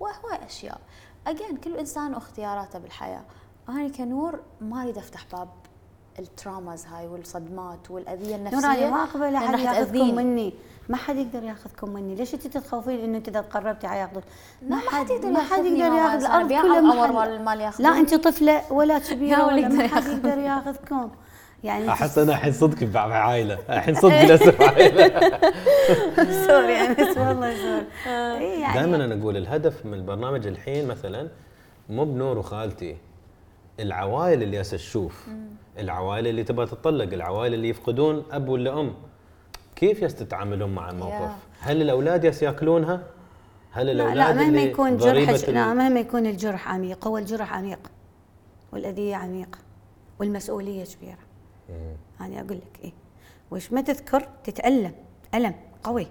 وهواي 0.00 0.46
أشياء. 0.46 0.80
أجين 1.26 1.56
كل 1.56 1.76
إنسان 1.76 2.14
واختياراته 2.14 2.78
بالحياة. 2.78 3.24
أنا 3.68 3.88
كنور 3.88 4.40
ما 4.60 4.82
أريد 4.82 4.98
أفتح 4.98 5.26
باب. 5.32 5.48
ال 6.18 6.27
traumas 6.27 6.86
هاي 6.86 7.06
والصدمات 7.06 7.90
والأذية 7.90 8.36
النفسية 8.36 8.60
نوراني 8.60 8.90
ما 8.90 9.02
أقبل 9.02 9.34
أحد 9.34 9.58
ياخذكم. 9.58 10.14
مني. 10.14 10.54
ما 10.88 10.96
حد 10.96 11.16
يقدر 11.16 11.42
ياخذكم 11.42 11.90
مني. 11.90 12.14
ليش 12.14 12.34
أنت 12.34 12.46
تتخوفين 12.46 13.00
إنه 13.00 13.18
أنت 13.18 13.28
إذا 13.28 13.40
قربتي 13.40 13.88
حياخذك؟ 13.88 14.22
لا، 14.62 14.68
ما 14.68 14.78
حد 14.90 15.10
يقدر 15.10 15.28
ما 15.30 15.40
حد 15.42 15.64
يقدر 15.64 15.96
ياخذ 15.96 16.24
الأرض 16.24 16.48
كلها 16.48 17.38
ما 17.38 17.70
حد- 17.70 17.80
لا. 17.82 17.88
أنت 17.88 18.14
طفلة 18.14 18.72
ولا 18.72 18.98
كبيرة 18.98 19.36
لا، 19.38 19.46
ولا 19.46 19.68
ما 19.68 19.84
يقدر 19.84 19.88
حد. 19.96 20.06
يقدر 20.06 20.38
ياخذكم. 20.38 21.10
يعني 21.64 21.88
أحس 21.88 22.18
أنا 22.18 22.32
الحين 22.32 22.52
صدق 22.52 22.84
بعائله 22.86 23.58
الحين 23.70 23.94
صدق 23.94 24.22
للاسف 24.22 24.62
عائلة. 24.62 25.08
sorry 26.46 26.76
انس 26.80 27.18
والله 27.18 27.54
sorry 27.56 27.86
إي 28.38 28.60
يعني 28.60 28.74
دائما 28.80 29.04
أنا 29.04 29.20
أقول 29.20 29.36
الهدف 29.36 29.86
من 29.86 29.94
البرنامج 29.94 30.46
الحين 30.46 30.88
مثلا 30.88 31.28
مو 31.88 32.04
بنور 32.04 32.38
وخالتي. 32.38 32.96
العوائل 33.80 34.42
اللي 34.42 34.60
هسه 34.60 34.76
تشوف. 34.76 35.26
العوائل 35.78 36.26
اللي 36.26 36.44
تبغى 36.44 36.66
تطلق 36.66 37.12
العوائل 37.12 37.54
اللي 37.54 37.68
يفقدون 37.68 38.24
أب 38.30 38.48
ولا 38.48 38.80
أم. 38.80 38.94
كيف 39.76 40.02
يس 40.02 40.14
تتعاملون 40.14 40.74
مع 40.74 40.90
الموقف. 40.90 41.30
هل 41.60 41.82
الأولاد 41.82 42.24
ياكلونها 42.42 43.02
هل 43.70 43.86
لا 43.86 43.92
الأولاد 43.92 44.16
لا 44.16 44.32
مهما 44.32 44.48
اللي 44.48 44.62
يكون 44.70 44.88
ال- 44.88 45.54
لا 45.54 45.74
مهما 45.74 46.00
يكون 46.00 46.26
الجرح 46.26 46.68
عميق 46.68 47.08
هو 47.08 47.18
الجرح 47.18 47.52
عميق 47.52 47.90
والأذية 48.72 49.16
عميقه 49.16 49.58
والمسؤولية 50.20 50.84
كبيرة. 50.84 51.18
مم. 51.68 51.96
أنا 52.20 52.40
أقول 52.40 52.56
لك 52.56 52.80
إيه 52.84 52.92
وش 53.50 53.72
ما 53.72 53.80
تذكر؟ 53.80 54.28
تتألم 54.44 54.92
ألم 55.34 55.54
قوي. 55.84 56.06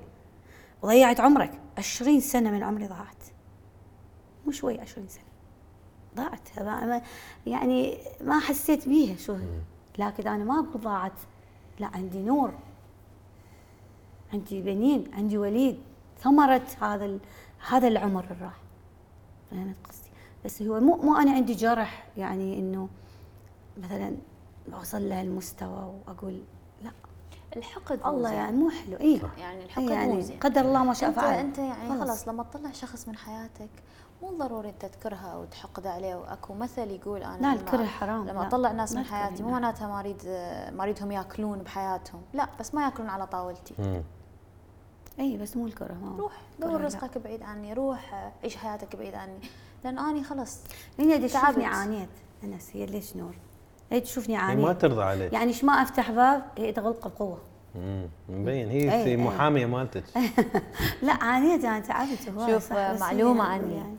وضيعت 0.81 1.19
عمرك 1.19 1.51
عشرين 1.77 2.19
سنة 2.19 2.51
من 2.51 2.63
عمري 2.63 2.87
ضاعت. 2.87 3.23
مو 4.45 4.51
شوي 4.51 4.79
عشرين 4.79 5.07
سنة. 5.07 5.23
ضاعت. 6.15 6.49
يعني 7.45 7.97
ما 8.21 8.39
حسيت 8.39 8.89
بيها 8.89 9.15
شو. 9.15 9.35
لكن 9.97 10.27
أنا 10.27 10.43
ما 10.43 10.53
أقول 10.59 10.81
ضاعت. 10.81 11.19
لا 11.79 11.87
عندي 11.87 12.19
نور. 12.21 12.53
عندي 14.33 14.61
بنين 14.61 15.11
عندي 15.13 15.37
وليد. 15.37 15.79
ثمرة 16.19 16.61
هذا 16.81 17.05
ال- 17.05 17.19
هذا 17.67 17.87
العمر 17.87 18.23
اللي 18.23 18.43
راح 18.45 18.57
فهمت 19.51 19.75
قصدي؟ 19.89 20.09
بس 20.45 20.61
هو 20.61 20.79
مو 20.79 20.95
مو 20.95 21.17
أنا 21.17 21.31
عندي 21.31 21.53
جرح 21.53 22.07
يعني 22.17 22.59
إنه 22.59 22.89
مثلا 23.77 24.15
أوصل 24.73 25.09
لهالمستوى 25.09 25.93
وأقول 26.07 26.41
لا. 26.83 26.91
الحقد 27.57 27.99
مو 28.05 28.09
الله. 28.09 28.33
يعني 28.33 28.57
مو 28.57 28.69
حلو. 28.69 28.97
اي 28.97 29.21
يعني 29.37 29.63
الحقد 29.65 29.89
يعني 29.89 30.21
قدر 30.41 30.61
الله 30.61 30.83
ما 30.83 30.93
شاء 30.93 31.11
فعل. 31.11 31.33
أنت 31.39 31.57
يعني 31.57 31.99
خلاص 31.99 32.27
لما 32.27 32.43
تطلع 32.43 32.71
شخص 32.71 33.07
من 33.07 33.15
حياتك 33.17 33.69
مو 34.23 34.37
ضروري 34.37 34.69
انت 34.69 34.85
تكرهه 34.85 35.33
أو 35.33 35.45
تحقد 35.45 35.87
عليه 35.87 36.15
وأكو 36.15 36.53
مثل 36.53 36.91
يقول 36.91 37.23
أنا 37.23 37.33
لا، 37.35 37.39
لما- 37.47 37.53
الكره 37.53 37.85
حرام، 37.85 38.27
لما 38.27 38.39
لا. 38.39 38.47
أطلع 38.47 38.71
ناس 38.71 38.93
من 38.95 39.03
حياتي 39.05 39.43
مو. 39.43 39.49
معناتها 39.51 39.87
ما 39.87 39.99
أريد 39.99 40.21
ما 40.75 40.83
أريدهم 40.83 41.11
يأكلون 41.11 41.59
بحياتهم 41.59 42.21
لا 42.33 42.47
بس 42.59 42.73
ما 42.75 42.83
يأكلون 42.83 43.09
على 43.09 43.27
طاولتي 43.27 43.73
مم. 43.79 44.01
إي 45.19 45.37
بس 45.37 45.57
مو 45.57 45.67
الكره 45.67 45.93
ما 45.93 46.17
روح 46.17 46.31
دور. 46.59 46.81
رزقك 46.81 47.17
بعيد 47.17 47.43
عني 47.43 47.73
روح 47.73 48.31
عيش 48.43 48.55
حياتك 48.55 48.95
بعيد 48.95 49.15
عني 49.15 49.39
لأن 49.83 49.99
أني 49.99 50.23
خلاص 50.23 50.59
هي. 50.99 51.27
تشوفني 51.27 51.65
عانيت 51.65 52.09
أنس 52.43 52.69
هي 52.73 52.85
ليش 52.85 53.15
نور 53.15 53.35
هي 53.91 53.99
تشوفني 53.99 54.35
هي 54.35 54.39
عانيت 54.39 54.65
ما 54.65 54.73
ترضى 54.73 55.03
عليك 55.03 55.33
يعني 55.33 55.45
إيش 55.45 55.63
ما 55.63 55.73
أفتح 55.73 56.11
باب 56.11 56.43
هي 56.57 56.71
تغلقه 56.71 57.09
بقوة 57.09 57.37
مم. 57.75 58.07
مبين 58.29 58.69
هي. 58.69 59.17
محامية 59.17 59.65
مالتك 59.65 60.03
لا 61.07 61.13
عانيت 61.13 61.65
أنا 61.65 61.79
تعبت 61.79 62.21
شوف 62.49 62.73
معلومة 62.73 63.43
هي 63.45 63.53
عني 63.55 63.75
يعني 63.75 63.95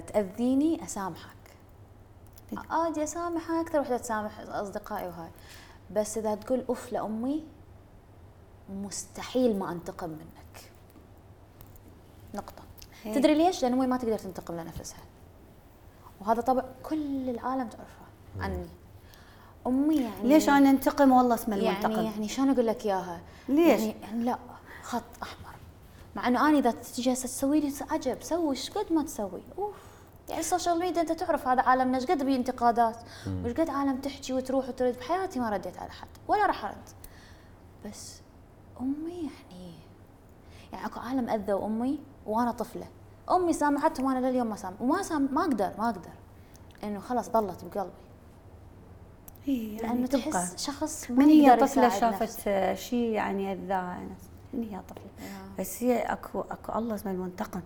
تأذيني 0.00 0.84
أسامحك. 0.84 1.36
عادي 2.70 3.02
اسامح 3.02 3.50
أكثر 3.50 3.80
وحدة 3.80 3.96
تسامح 3.96 4.40
أصدقائي 4.40 5.08
وهاي. 5.08 5.30
بس 5.90 6.18
إذا 6.18 6.34
تقول 6.34 6.64
اف 6.68 6.92
لأمي 6.92 7.44
مستحيل 8.70 9.58
ما 9.58 9.72
أنتقم 9.72 10.10
منك. 10.10 10.72
نقطة. 12.34 12.62
هي. 13.02 13.14
تدري 13.14 13.34
ليش؟ 13.34 13.62
لأن 13.62 13.72
أمي 13.72 13.86
ما 13.86 13.96
تقدر 13.96 14.18
تنتقم 14.18 14.54
لنفسها. 14.54 15.00
وهذا 16.20 16.40
طبع 16.40 16.64
كل 16.82 17.30
العالم 17.30 17.68
تعرفه 17.68 18.06
عني. 18.40 18.66
أمي 19.66 19.96
يعني 19.96 20.28
ليش 20.28 20.48
أنا 20.48 20.70
أنتقم؟ 20.70 21.12
والله 21.12 21.38
يعني 21.48 21.70
المنتقم. 21.70 22.04
يعني 22.04 22.28
شلون 22.28 22.50
أقول 22.50 22.66
لك 22.66 22.84
إياها؟ 22.84 23.20
ليش؟ 23.48 23.80
يعني, 23.80 23.96
يعني 24.02 24.24
لا 24.24 24.38
خط 24.82 25.02
أحمر. 25.22 25.45
مع 26.16 26.28
إنه 26.28 26.48
أنا 26.48 26.58
إذا 26.58 26.70
تجي 26.70 27.12
هسه 27.12 27.26
تسوي 27.26 27.60
لي 27.60 27.72
عجب 27.90 28.22
سوي 28.22 28.50
إيش 28.50 28.70
قد 28.70 28.92
ما 28.92 29.02
تسوي؟ 29.02 29.42
أوف. 29.58 29.74
يعني 30.28 30.40
ال 30.40 30.45
social 30.45 30.78
media 30.78 31.02
أنت 31.02 31.12
تعرف 31.12 31.48
هذا 31.48 31.62
عالمنا 31.62 31.98
إيش 31.98 32.06
قد 32.06 32.22
بيه 32.22 32.36
انتقادات 32.36 32.96
وإيش 33.26 33.56
قد 33.56 33.70
عالم 33.70 33.96
تحكي 33.96 34.32
وتروح 34.32 34.68
وترد 34.68 34.96
بحياتي 34.98 35.40
ما 35.40 35.50
رديت 35.50 35.78
على 35.78 35.90
حد 35.90 36.08
ولا 36.28 36.46
راح 36.46 36.64
أرد. 36.64 36.88
بس 37.86 38.20
أمي 38.80 39.30
يعني 39.50 39.74
يعني 40.72 40.86
أكو 40.86 41.00
عالم 41.00 41.28
اذوا 41.28 41.66
أمي 41.66 42.00
وأنا 42.26 42.52
طفلة. 42.52 42.86
أمي 43.30 43.52
سامحتهم 43.52 44.06
وأنا 44.06 44.26
لليوم 44.26 44.46
ما 44.46 44.56
سامح 44.56 44.82
وما 44.82 45.02
سام 45.02 45.28
ما 45.32 45.40
أقدر 45.40 45.72
ما 45.78 45.88
أقدر. 45.88 46.10
إنه 46.84 47.00
خلاص 47.00 47.30
ضلت 47.30 47.64
بقلبي. 47.64 47.90
هي 49.44 49.76
يعني 49.76 49.82
لأنه 49.82 50.06
تبقى. 50.06 50.30
تحس 50.30 50.66
شخص 50.66 51.10
ما 51.10 51.16
من 51.16 51.26
هي 51.26 51.56
طفلة 51.56 51.88
شافت 51.88 52.48
شيء 52.74 53.10
يعني 53.10 53.52
اذاها 53.52 54.06
هي 54.54 54.80
طفله. 54.88 55.30
بس 55.58 55.82
هي 55.82 55.98
اكو 55.98 56.40
أكو 56.40 56.78
الله 56.78 56.94
اسمه 56.94 57.12
المنتقم. 57.12 57.60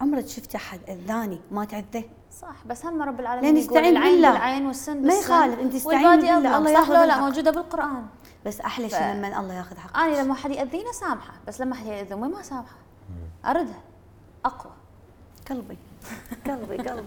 عمرك 0.00 0.26
شفت 0.26 0.54
أحد 0.54 0.80
اذاني 0.88 1.40
ما 1.50 1.64
تعذه 1.64 2.04
صح 2.40 2.54
بس 2.66 2.86
هم 2.86 3.02
رب 3.02 3.20
العالمين 3.20 3.56
يقول 3.56 3.64
يستعين 3.66 3.96
العين 3.96 4.14
بالله. 4.14 4.32
بالعين 4.32 4.66
والسن 4.66 4.96
ما 4.96 5.02
بالسن. 5.02 5.20
يخالف، 5.20 5.60
أنت 5.60 5.74
استعين 5.74 6.20
بالله،. 6.20 6.56
الله 6.58 6.70
ياخذ 6.70 6.88
لو 6.88 6.94
لا 6.94 7.04
الحق. 7.04 7.18
موجودة 7.20 7.50
بالقرآن. 7.50 8.06
بس 8.46 8.60
أحلى 8.60 8.88
ف- 8.88 8.92
شيء 8.92 9.02
لما 9.14 9.40
الله 9.40 9.54
ياخذ 9.54 9.76
حقه 9.78 10.04
أنا 10.04 10.22
لما 10.22 10.34
حد 10.34 10.50
يأذيني 10.50 10.92
سامحة 10.92 11.32
بس 11.48 11.60
لما 11.60 11.74
حد 11.74 11.86
ياذي 11.86 12.14
امي 12.14 12.28
ما 12.28 12.42
سامحة. 12.42 12.76
أردها. 13.46 13.80
أقوى. 14.44 14.72
قلبي. 15.50 15.78
قلبي 16.46 16.76
قلبي. 16.76 17.04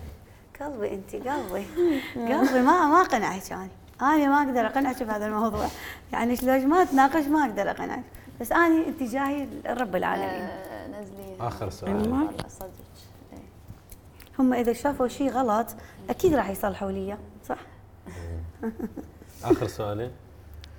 قلبي 0.61 0.93
أنت 0.93 1.15
قلبي. 1.15 1.65
قلبي 2.33 2.61
ما 2.61 2.87
ما 2.87 3.03
قنعت 3.03 3.51
أنا. 3.51 3.67
أنا 4.01 4.27
ما 4.27 4.37
أقدر 4.49 4.65
أقنعك 4.67 5.03
بهذا 5.03 5.25
الموضوع. 5.25 5.67
يعني 6.11 6.35
شلون 6.35 6.67
ما 6.67 6.81
اتناقش 6.81 7.25
ما 7.25 7.45
أقدر 7.45 7.71
أقنعك. 7.71 8.03
بس 8.41 8.51
أنا 8.51 8.89
اتجاهي 8.89 9.47
رب 9.67 9.95
العالمين. 9.95 10.49
آه، 10.49 10.87
نزلي. 10.87 11.35
آخر 11.39 11.69
سؤال. 11.69 11.89
أيوة. 11.91 12.01
والله 12.01 12.47
صدق. 12.47 12.69
إيه. 13.33 13.39
هم 14.39 14.53
إذا 14.53 14.73
شافوا 14.73 15.07
شيء 15.07 15.29
غلط 15.29 15.67
أكيد 16.09 16.33
راح 16.33 16.49
يصلحوا 16.49 16.91
لي 16.91 17.17
صح؟ 17.45 17.57
آخر 19.43 19.67
سؤالين؟ 19.67 20.11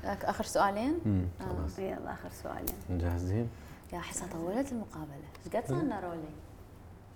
لك 0.04 0.24
آخر 0.24 0.44
سؤالين؟ 0.44 0.98
امم 1.06 1.26
خلاص. 1.40 1.78
يلا 1.78 2.12
آخر 2.12 2.28
سؤالين. 2.42 2.74
جاهزين 2.90 3.48
يا 3.92 3.98
احسها 3.98 4.28
طولت 4.28 4.72
المقابلة. 4.72 5.14
إيش 5.46 5.56
قد 5.56 5.68
صار 5.68 5.82
لنا 5.82 6.00
rolling 6.00 6.24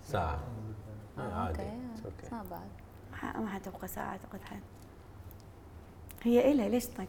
ساعة. 0.07 0.39
آه، 1.17 1.21
إيه، 1.21 1.33
عادي. 1.33 1.59
أوكي. 1.61 2.35
ما 2.35 2.43
بعد. 2.51 3.41
ما 3.41 3.49
حتبقى 3.49 3.87
ساعة 3.87 4.05
أعتقد 4.09 4.39
حد. 4.41 4.59
هي 6.23 6.51
إلها 6.51 6.69
ليش 6.69 6.85
طيب؟ 6.85 7.07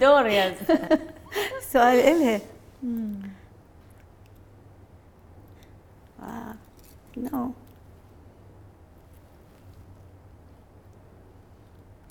دور 0.00 0.26
يا 0.26 0.54
السؤال 1.58 1.98
إلها 1.98 2.40
آه. 6.22 6.54
نو 7.16 7.50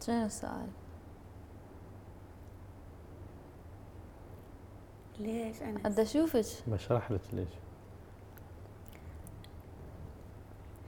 شنو 0.05 0.25
السؤال؟ 0.25 0.67
ليش 5.19 5.61
أنا؟ 5.61 5.89
بدي 5.89 6.01
أشوفك. 6.01 6.45
بشرح 6.67 7.11
لك 7.11 7.21
ليش. 7.33 7.49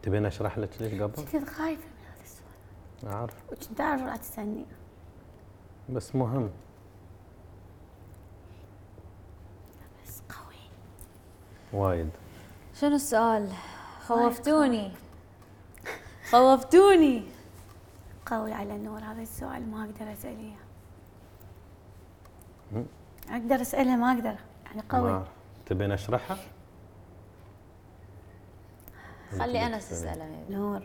تبين 0.01 0.25
أشرح 0.25 0.57
لك 0.57 0.81
ليش 0.81 1.01
قبل؟ 1.01 1.15
كنت 1.15 1.49
خايفة 1.49 1.87
من 1.87 2.05
هذا 2.05 2.23
السؤال. 2.23 3.13
أعرف. 3.13 3.33
وكنت 3.51 3.81
اعرف 3.81 4.01
راح 4.01 4.15
تسألني. 4.15 4.65
بس 5.89 6.15
مهم. 6.15 6.49
بس 10.03 10.21
قوي. 10.29 10.55
وايد. 11.73 12.09
شنو 12.73 12.95
السؤال؟ 12.95 13.51
خوفتوني. 14.01 14.91
خوفتوني. 16.31 17.23
قوي 18.25 18.53
على 18.53 18.77
نور 18.77 18.99
هذا 18.99 19.21
السؤال 19.21 19.71
ما 19.71 19.83
أقدر 19.83 20.13
اسال 20.13 20.53
مم. 22.71 22.85
أقدر 23.29 23.61
أسألها 23.61 23.95
ما 23.95 24.11
أقدر. 24.11 24.35
يعني 24.65 24.81
قوي. 24.89 25.25
تبين 25.65 25.91
اشرحها؟ 25.91 26.37
خلي 29.31 29.65
انس 29.67 29.89
تساله 29.89 30.45
نور. 30.49 30.81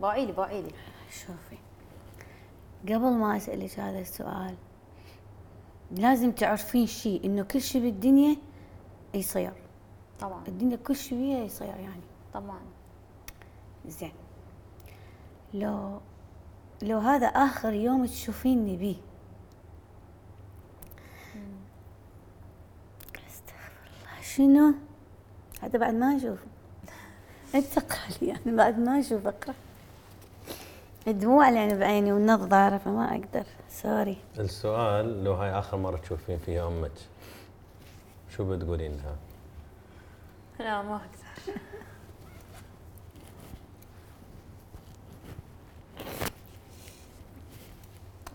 باعيلي 0.00 0.32
باعيلي 0.32 0.72
شوفي. 1.10 1.58
قبل 2.82 3.10
ما 3.12 3.36
أسألك 3.36 3.80
هذا 3.80 3.98
السؤال 3.98 4.54
لازم 5.90 6.32
تعرفين 6.32 6.86
شيء 6.86 7.24
إنه 7.24 7.42
كل 7.42 7.60
شيء 7.60 7.82
بالدنيا 7.82 8.36
يصير. 9.14 9.52
طبعا. 10.20 10.42
الدنيا 10.48 10.76
كل 10.76 10.96
شيء 10.96 11.18
بيها 11.18 11.44
يصير 11.44 11.68
يعني. 11.68 12.02
طبعا. 12.34 12.60
زين. 13.86 14.12
لو 15.54 16.00
لو 16.82 16.98
هذا 16.98 17.26
آخر 17.26 17.72
يوم 17.72 18.06
تشوفيني 18.06 18.76
بيه 18.76 18.96
أستغفر 23.28 23.82
الله. 23.86 24.22
شنو؟ 24.22 24.74
هذا 25.62 25.78
بعد 25.78 25.94
ما 25.94 26.16
أشوف. 26.16 26.38
انت 27.54 27.78
قال 27.78 28.28
يعني 28.28 28.56
بعد 28.56 28.78
ما 28.78 29.00
أشوف 29.00 29.26
أقرأ. 29.26 29.54
الدموع 31.08 31.50
يعني 31.50 31.78
بعيني 31.78 32.12
والنظاره 32.12 32.78
فما 32.78 33.10
أقدر. 33.14 33.44
سوري 33.68 34.16
السؤال 34.38 35.24
لو 35.24 35.34
هاي 35.34 35.58
آخر 35.58 35.76
مرة 35.76 35.96
تشوفين 35.96 36.38
فيها 36.38 36.68
أمك 36.68 36.92
شو 38.36 38.44
بتقولين 38.44 38.96
لها؟ 38.96 39.16
لا 40.58 40.82
ما 40.82 40.96
أقدر. 40.96 41.52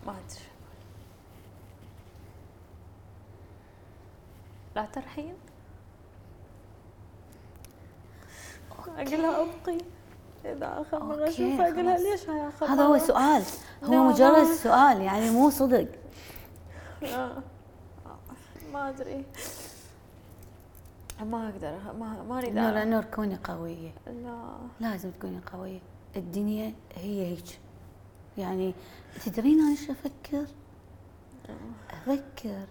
ما 0.07 0.11
أدري 0.11 0.45
لا 4.75 4.85
ترحين 4.85 5.33
أقولها 8.71 9.41
أبقي. 9.41 9.77
إذا 10.45 10.81
اخر 10.81 11.03
مره 11.03 11.27
اشوفها 11.27 11.71
اقولها 11.71 11.97
خلاص. 11.97 12.05
ليش 12.05 12.29
هذا 12.69 12.83
هو؟ 12.83 12.97
سؤال 12.97 13.43
هو 13.83 14.03
مجرد 14.03 14.37
ما- 14.47 14.55
سؤال 14.55 15.01
يعني 15.01 15.29
مو 15.29 15.49
صدق 15.49 15.87
آه. 17.03 17.43
ما 18.73 18.89
أدري 18.89 19.25
ما 21.23 21.49
أقدر 21.49 21.77
ما 21.99 22.23
ما 22.29 22.37
أريد 22.37 22.55
نور. 22.55 22.83
نور 22.83 23.03
كوني 23.03 23.39
قوية 23.43 23.91
لا 24.07 24.47
لازم 24.79 25.11
تكوني 25.11 25.39
قوية 25.53 25.79
الدنيا 26.15 26.73
هي 26.95 27.25
هيك 27.31 27.59
يعني 28.37 28.73
تدرين 29.25 29.59
أنا 29.59 29.71
إيش 29.71 29.89
أفكر؟ 29.89 30.45
أفكر 31.91 32.65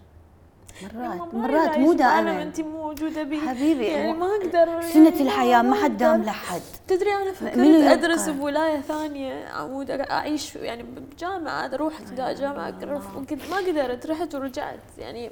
مرات 0.82 1.34
مرات 1.34 1.78
مو 1.78 1.92
دائما. 1.92 2.42
انت 2.42 2.60
موجودة 2.60 3.22
بي. 3.22 3.40
حبيبي، 3.40 3.84
يعني 3.86 4.12
مو- 4.12 4.18
ما 4.18 4.26
أقدر 4.36 4.80
سنة 4.82 5.04
يعني 5.08 5.20
الحياة 5.22 5.62
ما 5.62 5.74
حد. 5.74 5.96
دام 5.96 6.22
لحد 6.22 6.60
تدري 6.88 7.12
أنا 7.12 7.32
فكرت؟ 7.32 7.58
أدرس 7.58 8.28
بولاية 8.28 8.80
ثانية 8.80 9.48
عمود 9.48 9.90
أعيش 9.90 10.56
يعني 10.56 10.82
بجامعة 10.82 11.74
أروح 11.74 12.02
جامعة 12.16 12.74
وكنت 13.16 13.50
ما 13.50 13.56
قدرت 13.56 14.06
رحت 14.06 14.34
ورجعت 14.34 14.80
يعني. 14.98 15.30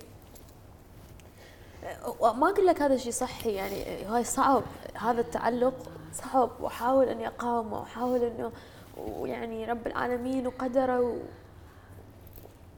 ما 2.21 2.49
أقول 2.51 2.67
لك 2.67 2.83
هذا 2.83 2.97
شيء 2.97 3.13
صحي 3.13 3.51
يعني 3.53 4.05
هاي 4.05 4.25
صعب. 4.25 4.63
هذا 5.01 5.21
التعلق 5.21 5.75
صعب 6.15 6.51
وأحاول 6.61 7.09
أني 7.09 7.27
أقاومه 7.29 7.79
وأحاول 7.81 8.21
أنه 8.25 8.53
ويعني 9.07 9.65
رب 9.65 9.87
العالمين 9.87 10.47
وقدره 10.47 11.17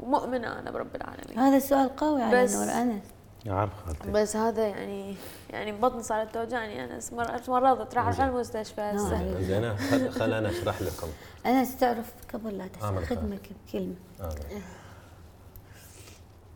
ومؤمنة 0.05 0.59
أنا 0.59 0.71
برب 0.71 0.97
العالمين. 0.97 1.39
هذا 1.39 1.57
السؤال 1.57 1.97
قوي 1.97 2.23
على 2.23 2.45
بس- 2.45 2.55
نور 2.55 2.65
أنس. 2.71 3.03
اعرف 3.49 3.71
خالتي. 3.87 4.11
بس 4.11 4.37
هذا 4.37 4.67
يعني 4.69 5.17
يعني 5.51 5.73
بطني 5.73 6.03
صارت 6.03 6.35
توجعني 6.35 6.85
أنا 6.85 7.01
مرة 7.13 7.43
مرضت 7.49 7.95
راح 7.95 8.21
على 8.21 8.31
المستشفى. 8.31 8.81
نعم. 8.81 8.97
هسه 8.97 9.41
زين 9.43 10.11
خل, 10.11 10.33
أنا 10.33 10.51
اشرح 10.51 10.83
لكم. 10.83 11.07
انس 11.47 11.77
تعرف 11.77 12.13
قبل 12.35 12.59
لا 12.59 12.69
خلاص. 12.81 13.05
خدمك 13.05 13.49
بكلمة 13.69 13.95
آمين. 14.21 14.63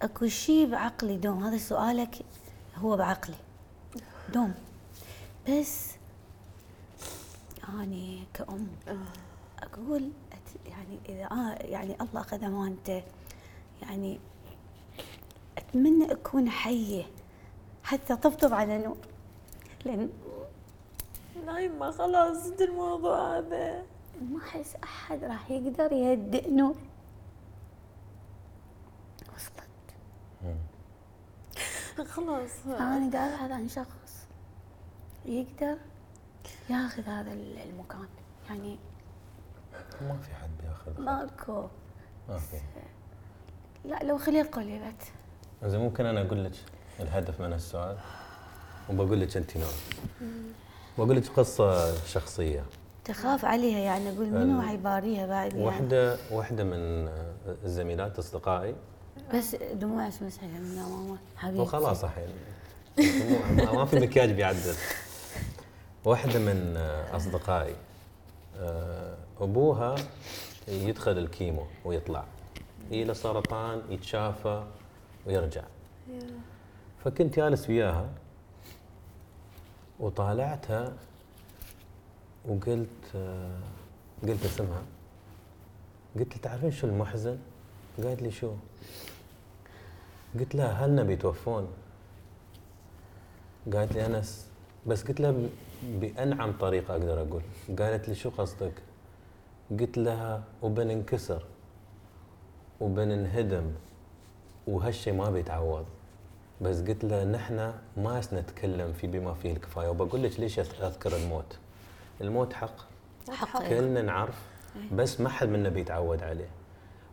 أكو 0.03 0.27
شيء 0.27 0.71
بعقلي 0.71 1.17
دوم. 1.17 1.45
هذا 1.45 1.59
سؤالك 1.59 2.15
هو 2.77 2.97
بعقلي. 2.97 3.37
دوم. 4.35 4.55
بس 5.49 5.89
أني 7.69 8.25
كأم 8.35 8.67
أقول 9.63 10.11
أت- 10.33 10.69
يعني 10.71 10.99
إذا 11.09 11.25
آه 11.25 11.55
يعني 11.61 11.97
الله 12.01 12.21
اخذ 12.21 12.45
أمانته. 12.45 13.03
يعني 13.83 14.21
أتمنى 15.59 16.13
أكون 16.13 16.51
حية 16.51 17.05
حتى 17.83 18.17
طبطب 18.17 18.55
على 18.55 18.79
نور 18.79 18.99
لأن 19.85 20.11
لا 21.47 21.59
يما 21.59 21.91
خلاص 21.91 22.47
الموضوع 22.47 23.39
هذا. 23.39 23.83
ما 24.21 24.39
أحس 24.39 24.77
أحد 24.85 25.25
راح 25.25 25.51
يقدر 25.51 25.93
يهدئ 25.93 26.51
نور 26.51 26.77
وصلت. 29.35 29.63
خلاص. 32.09 32.51
أنا 32.67 32.77
قاعد 32.77 33.15
أبحث 33.15 33.51
عن 33.51 33.69
شخص 33.69 34.27
يقدر 35.25 35.79
ياخذ 36.71 37.03
هذا 37.03 37.33
المكان. 37.33 38.09
يعني 38.49 38.79
ما 40.01 40.19
في 40.19 40.35
حد 40.35 40.51
بياخذ 40.63 41.01
ماكو 41.01 41.69
ما 42.29 42.39
في. 42.39 42.61
لا 43.85 43.99
لو 44.05 44.19
خليه 44.19 44.43
قلبت 44.43 45.03
زين 45.65 45.81
ممكن 45.81 46.07
أنا 46.07 46.21
أقول 46.23 46.45
لك 46.45 46.53
الهدف 47.01 47.41
من 47.41 47.53
السؤال 47.53 47.97
وبقول 48.91 49.21
لك 49.21 49.37
انت 49.37 49.57
نور 49.57 49.73
بقول 50.99 51.17
لك 51.17 51.27
قصة 51.37 51.95
شخصية. 52.07 52.65
تخاف 53.05 53.45
عليها 53.45 53.79
يعني 53.79 54.09
أقول 54.09 54.31
منو 54.31 54.63
حيباريها 54.63 55.27
بعد 55.27 55.53
يعني؟ 55.53 55.65
واحدة 55.65 56.17
واحدة 56.31 56.65
من 56.65 57.09
الزميلات 57.65 58.19
أصدقائي. 58.19 58.75
بس 59.35 59.55
دموعك 59.73 60.13
مسحها 60.23 60.49
من 60.49 60.77
ماما 60.77 61.17
حبيبتي. 61.37 61.61
وخلاص 61.63 62.05
الحين 62.05 62.29
ما- 63.57 63.85
في 63.85 63.97
مكياج 64.01 64.31
بيعدل. 64.33 64.75
واحدة 66.05 66.39
من 66.39 66.77
أصدقائي 67.13 67.75
آه، 68.61 69.15
أبوها 69.41 69.95
يدخل 70.69 71.19
الكيمو 71.19 71.67
ويطلع. 71.85 72.25
له 72.91 73.13
سرطان 73.13 73.83
يتشافى 73.91 74.65
ويرجع. 75.27 75.65
فكنت 77.05 77.37
جالس 77.37 77.69
وياها 77.69 78.09
وطالعتها 80.01 80.93
وقلت 82.49 83.17
قلت 84.23 84.45
اسمها. 84.45 84.83
قلت 86.19 86.33
لها 86.33 86.43
تعرفين 86.43 86.71
شو 86.71 86.87
المحزن؟ 86.87 87.39
قالت 88.03 88.23
لي 88.23 88.31
شو؟ 88.31 88.53
قلت 90.39 90.55
لها 90.55 90.71
اهلنا 90.71 91.03
بيتوفون 91.03 91.69
قالت 93.73 93.93
لي 93.93 94.07
أنس. 94.07 94.49
بس 94.87 95.03
قلت 95.05 95.21
لها 95.21 95.35
بأنعم 95.83 96.53
طريقة 96.53 96.93
أقدر 96.93 97.23
أقول. 97.23 97.43
قالت 97.79 98.09
لي 98.09 98.15
شو 98.15 98.31
قصدك؟ 98.31 98.83
قلت 99.71 99.99
لها 99.99 100.43
وبننكسر. 100.63 101.45
وبننهدم 102.81 103.71
وهالشيء 104.67 105.13
ما 105.13 105.31
بيتعوض. 105.31 105.85
بس 106.61 106.81
قلت 106.81 107.05
له 107.05 107.25
نحن 107.25 107.73
ما 107.97 108.21
نتكلم 108.33 108.93
في 108.93 109.07
بما 109.07 109.35
فيه 109.35 109.53
الكفاية 109.53 109.89
وبقول 109.89 110.23
لك 110.23 110.41
ليش 110.41 110.59
أذكر 110.59 111.17
الموت؟ 111.17 111.59
الموت 112.21 112.53
حق. 112.53 112.77
حق. 113.31 113.69
كلنا 113.69 114.03
نعرف 114.03 114.35
بس 114.93 115.21
ما 115.21 115.29
حد 115.29 115.49
منا 115.49 115.69
بيتعود 115.69 116.23
عليه. 116.23 116.49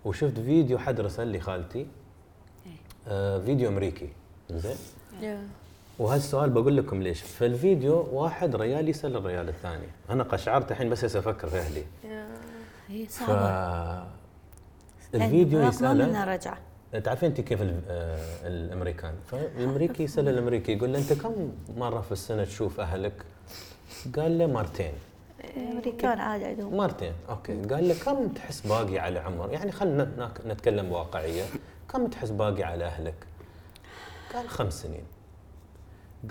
وشفت 0.05 0.39
فيديو 0.39 0.77
حد 0.77 0.99
رسل 0.99 1.27
لي 1.27 1.39
خالتي 1.39 1.87
آه 3.07 3.39
فيديو 3.39 3.69
أمريكي. 3.69 4.09
زين؟ 4.49 4.75
وهالسؤال 5.99 6.49
بقول 6.49 6.77
لكم 6.77 7.01
ليش. 7.01 7.21
في 7.21 7.45
الفيديو 7.45 8.07
واحد 8.11 8.55
ريال 8.55 8.89
يسأل 8.89 9.15
الريال 9.15 9.49
الثاني. 9.49 9.87
أنا 10.09 10.23
قشعرت 10.23 10.71
الحين 10.71 10.89
بس 10.89 11.05
هسه 11.05 11.19
أفكر 11.19 11.47
في 11.47 11.57
أهلي. 11.57 11.83
هي 12.87 13.05
ف 13.05 13.11
صعبة. 13.11 14.07
الفيديو 15.15 15.59
الفراق 15.59 15.81
ما 15.81 15.87
يساله 15.91 16.07
منها 16.07 16.25
رجعه 16.25 16.57
تعرفين 17.03 17.29
انت 17.29 17.41
كيف 17.41 17.61
آه، 17.61 17.67
الأمريكان؟ 18.47 19.13
فالأمريكي 19.25 20.03
يسأل 20.03 20.29
الأمريكي 20.29 20.73
يقول 20.73 20.93
له 20.93 20.99
أنت 20.99 21.13
كم 21.13 21.51
مرة 21.77 22.01
في 22.01 22.11
السنة 22.11 22.43
تشوف 22.43 22.79
أهلك؟ 22.79 23.13
قال 24.15 24.37
له 24.37 24.45
مرتين. 24.45 24.93
الامريكان 25.57 26.19
عادي 26.19 26.45
عندهم. 26.45 26.77
مرتين 26.77 27.13
أوكي. 27.29 27.61
قال 27.61 27.87
له 27.87 27.95
كم 28.05 28.27
تحس 28.27 28.67
باقي 28.67 28.99
على 28.99 29.19
عمر؟ 29.19 29.51
يعني 29.51 29.71
خلينا 29.71 30.31
نتكلم 30.45 30.89
بواقعيه 30.89 31.43
كم 31.89 32.07
تحس 32.07 32.29
باقي 32.29 32.63
على 32.63 32.85
أهلك؟ 32.85 33.27
قال 34.33 34.49
خمس 34.49 34.81
سنين. 34.81 35.03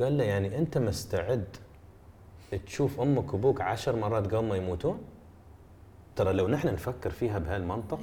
قال 0.01 0.19
له 0.19 0.25
يعني 0.25 0.59
أنت 0.59 0.79
مستعد 0.79 1.45
تشوف 2.67 3.01
أمك 3.01 3.35
وأبوك 3.35 3.61
عشر 3.61 3.97
مرات 3.97 4.27
قبل 4.35 4.45
ما 4.45 4.57
يموتون؟ 4.57 4.99
ترى 6.17 6.33
لو 6.33 6.49
نحن 6.49 6.69
نفكر 6.69 7.11
فيها 7.11 7.39
بهالمنطق 7.39 8.01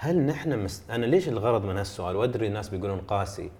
هل 0.00 0.18
نحن 0.18 0.58
مس... 0.58 0.82
أنا 0.90 1.06
ليش 1.06 1.28
الغرض 1.28 1.64
من 1.64 1.76
هالسؤال؟ 1.76 2.16
وأدري 2.16 2.46
الناس 2.46 2.68
بيقولون 2.68 2.98
قاسي 2.98 3.50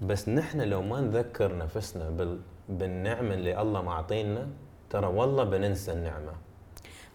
بس 0.00 0.28
نحن 0.28 0.60
لو 0.60 0.82
ما 0.82 1.00
نذكر 1.00 1.56
نفسنا 1.56 2.10
بال... 2.10 2.38
بالنعمة 2.68 3.34
اللي 3.34 3.62
الله 3.62 3.82
معطينا 3.82 4.48
ترى 4.90 5.06
والله 5.06 5.44
بننسى 5.44 5.92
النعمة. 5.92 6.32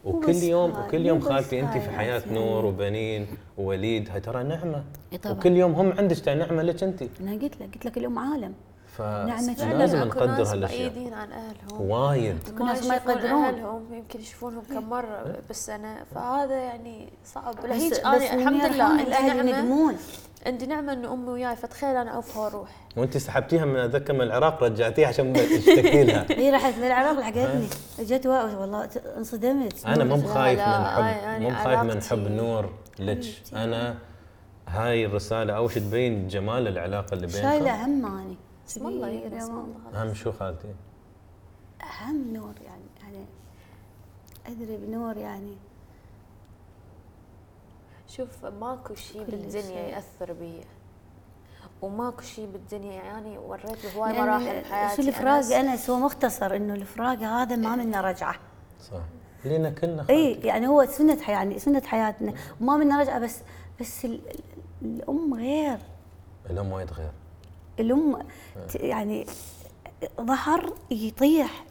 وكل 0.03 0.35
يوم 0.35 0.71
وكل 0.79 1.05
يوم 1.05 1.19
خالتي 1.19 1.59
انت 1.59 1.77
في 1.77 1.89
حياة 1.89 2.19
يعني. 2.19 2.33
نور 2.33 2.65
وبنين 2.65 3.27
ووليد 3.57 4.09
هاي 4.09 4.19
ترى 4.19 4.43
نعمة. 4.43 4.83
إي 5.13 5.17
طبعاً. 5.17 5.35
وكل 5.37 5.51
يوم 5.51 5.71
هم 5.71 5.91
عندك 5.91 6.27
نعمة 6.27 6.63
لك 6.63 6.83
انت 6.83 7.03
أنا 7.21 7.31
قلت 7.31 7.61
لك 7.61 7.73
قلت 7.73 7.85
لك 7.85 7.97
الام 7.97 8.19
عالم. 8.19 8.53
فلازم 8.97 9.97
أكو 10.01 10.19
نقدر 10.19 10.43
هالاشياء 10.51 10.89
بعيدين 10.89 11.13
عن 11.13 11.27
أهلهم. 11.31 11.81
وايد. 11.89 12.37
ناس 12.59 12.85
ما 12.85 12.95
يقدرون. 12.95 13.43
أهلهم 13.45 13.93
يمكن 13.93 14.19
يشوفونهم 14.19 14.63
كم 14.73 14.89
مرة 14.89 15.35
بالسنه 15.47 15.95
فهذا 16.15 16.55
يعني 16.55 17.09
صعب. 17.25 17.55
بس, 17.55 17.65
لهيج 17.65 17.93
أنا 18.05 18.15
الحمد 18.17 18.53
لله 18.53 18.65
يرحمهم 18.65 18.91
عندي 18.91 19.03
الأهل 19.03 19.37
نعمة. 19.37 19.49
يندمون. 19.59 19.95
عندي 20.45 20.65
نعمة 20.65 20.93
إنه 20.93 21.13
أمي 21.13 21.29
وياي 21.29 21.55
فتخيل 21.55 21.95
أنا 21.95 22.11
أوفى 22.11 22.39
وأروح. 22.39 22.69
وأنت 22.97 23.17
سحبتيها 23.17 23.65
من 23.65 23.75
اتذكر 23.75 24.13
من 24.13 24.21
العراق 24.21 24.63
رجعتيها 24.63 25.07
عشان 25.07 25.33
تشتكي 25.33 26.03
لها. 26.03 26.25
هي 26.39 26.49
راحت 26.51 26.73
للعراق 26.77 27.19
لحقتني 27.19 27.67
اجت 27.99 28.25
وا- 28.27 28.55
والله 28.55 28.89
انصدمت. 29.17 29.85
أنا 29.85 30.03
مو 30.03 30.15
لا، 30.15 30.21
بخايف 30.21 30.59
من 30.59 30.65
حب 30.85 31.03
يعني 31.03 31.43
مو 31.45 31.49
بخايف 31.49 31.79
من 31.79 32.01
حب 32.01 32.31
نور 32.31 32.69
لك. 32.99 33.19
أنا 33.53 33.95
هاي 34.67 35.05
الرسالة 35.05 35.53
اول 35.53 35.71
شيء 35.71 35.81
تبين 35.83 36.27
جمال 36.27 36.67
العلاقة 36.67 37.13
اللي 37.13 37.29
شايلة 37.29 37.85
بينكم 37.85 38.05
هم 38.05 38.19
اني 38.19 38.37
اسم 38.67 38.87
الله 38.87 39.07
يا 39.09 39.37
اسم. 39.37 39.51
الله. 39.59 40.01
أهم 40.01 40.13
شو 40.13 40.31
خالتي؟ 40.31 40.73
أهم 41.81 42.33
نور 42.33 42.53
يعني 42.65 42.83
يعني 43.03 43.25
أدري 44.45 44.77
بنور 44.77 45.17
يعني. 45.17 45.55
شوف 48.07 48.45
ماكو 48.45 48.95
شيء 48.95 49.23
بالدنيا. 49.23 49.79
يأثر 49.81 50.33
بي. 50.33 50.61
وماكو 51.81 52.21
شيء 52.21 52.45
بالدنيا 52.45 52.93
يعني 53.03 53.37
وريت 53.37 53.85
بهواي 53.85 54.13
لأن 54.13 54.21
مراحل 54.23 54.61
بحياتي 54.61 55.01
شو 55.01 55.07
الفراق. 55.07 55.35
انس 55.59 55.89
هو 55.89 55.99
مختصر 55.99 56.55
إنه 56.55 56.73
الفراق 56.73 57.17
هذا 57.19 57.55
ما 57.55 57.75
منه 57.75 58.01
رجعة. 58.01 58.35
صح. 58.81 59.01
لينا 59.45 59.69
كلنا 59.69 59.97
خالتي. 60.03 60.13
اي 60.13 60.33
يعني 60.47 60.67
هو 60.67 60.85
سنة 60.85 61.21
حياه 61.21 61.35
يعني 61.35 61.59
سنة 61.59 61.81
حياتنا. 61.81 62.33
وما 62.61 62.77
منه 62.77 63.01
رجعة 63.01 63.19
بس 63.19 63.39
بس 63.81 64.05
ال- 64.05 64.29
ال- 64.29 64.43
الأم 64.81 65.33
غير. 65.33 65.77
الأم 66.49 66.71
وايد 66.71 66.91
غير. 66.93 67.11
الأم 67.79 68.19
ت- 68.69 68.75
يعني 68.75 69.25
ظهر 70.21 70.73
يطيح 70.91 71.65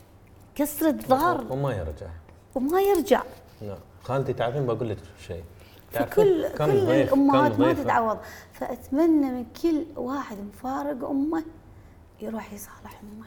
كسرة 0.55 0.91
ظهر. 0.93 1.53
وما 1.53 1.73
يرجع. 1.73 2.07
وما 2.55 2.81
يرجع. 2.81 3.23
لا 3.63 3.79
خالتي 4.03 4.33
تعرفين 4.33 4.67
بقول 4.67 4.89
لك 4.89 4.99
شيء؟ 5.27 5.45
فكل 5.91 6.49
كل 6.59 6.65
الأمهات 6.71 7.59
ما 7.61 7.73
تتعوض. 7.73 8.19
فأتمنى 8.53 9.31
من 9.31 9.47
كل 9.63 9.85
واحد 9.97 10.37
مفارق 10.39 11.09
أمه 11.09 11.45
يروح 12.23 12.53
يصالح 12.53 13.01
أمه 13.03 13.27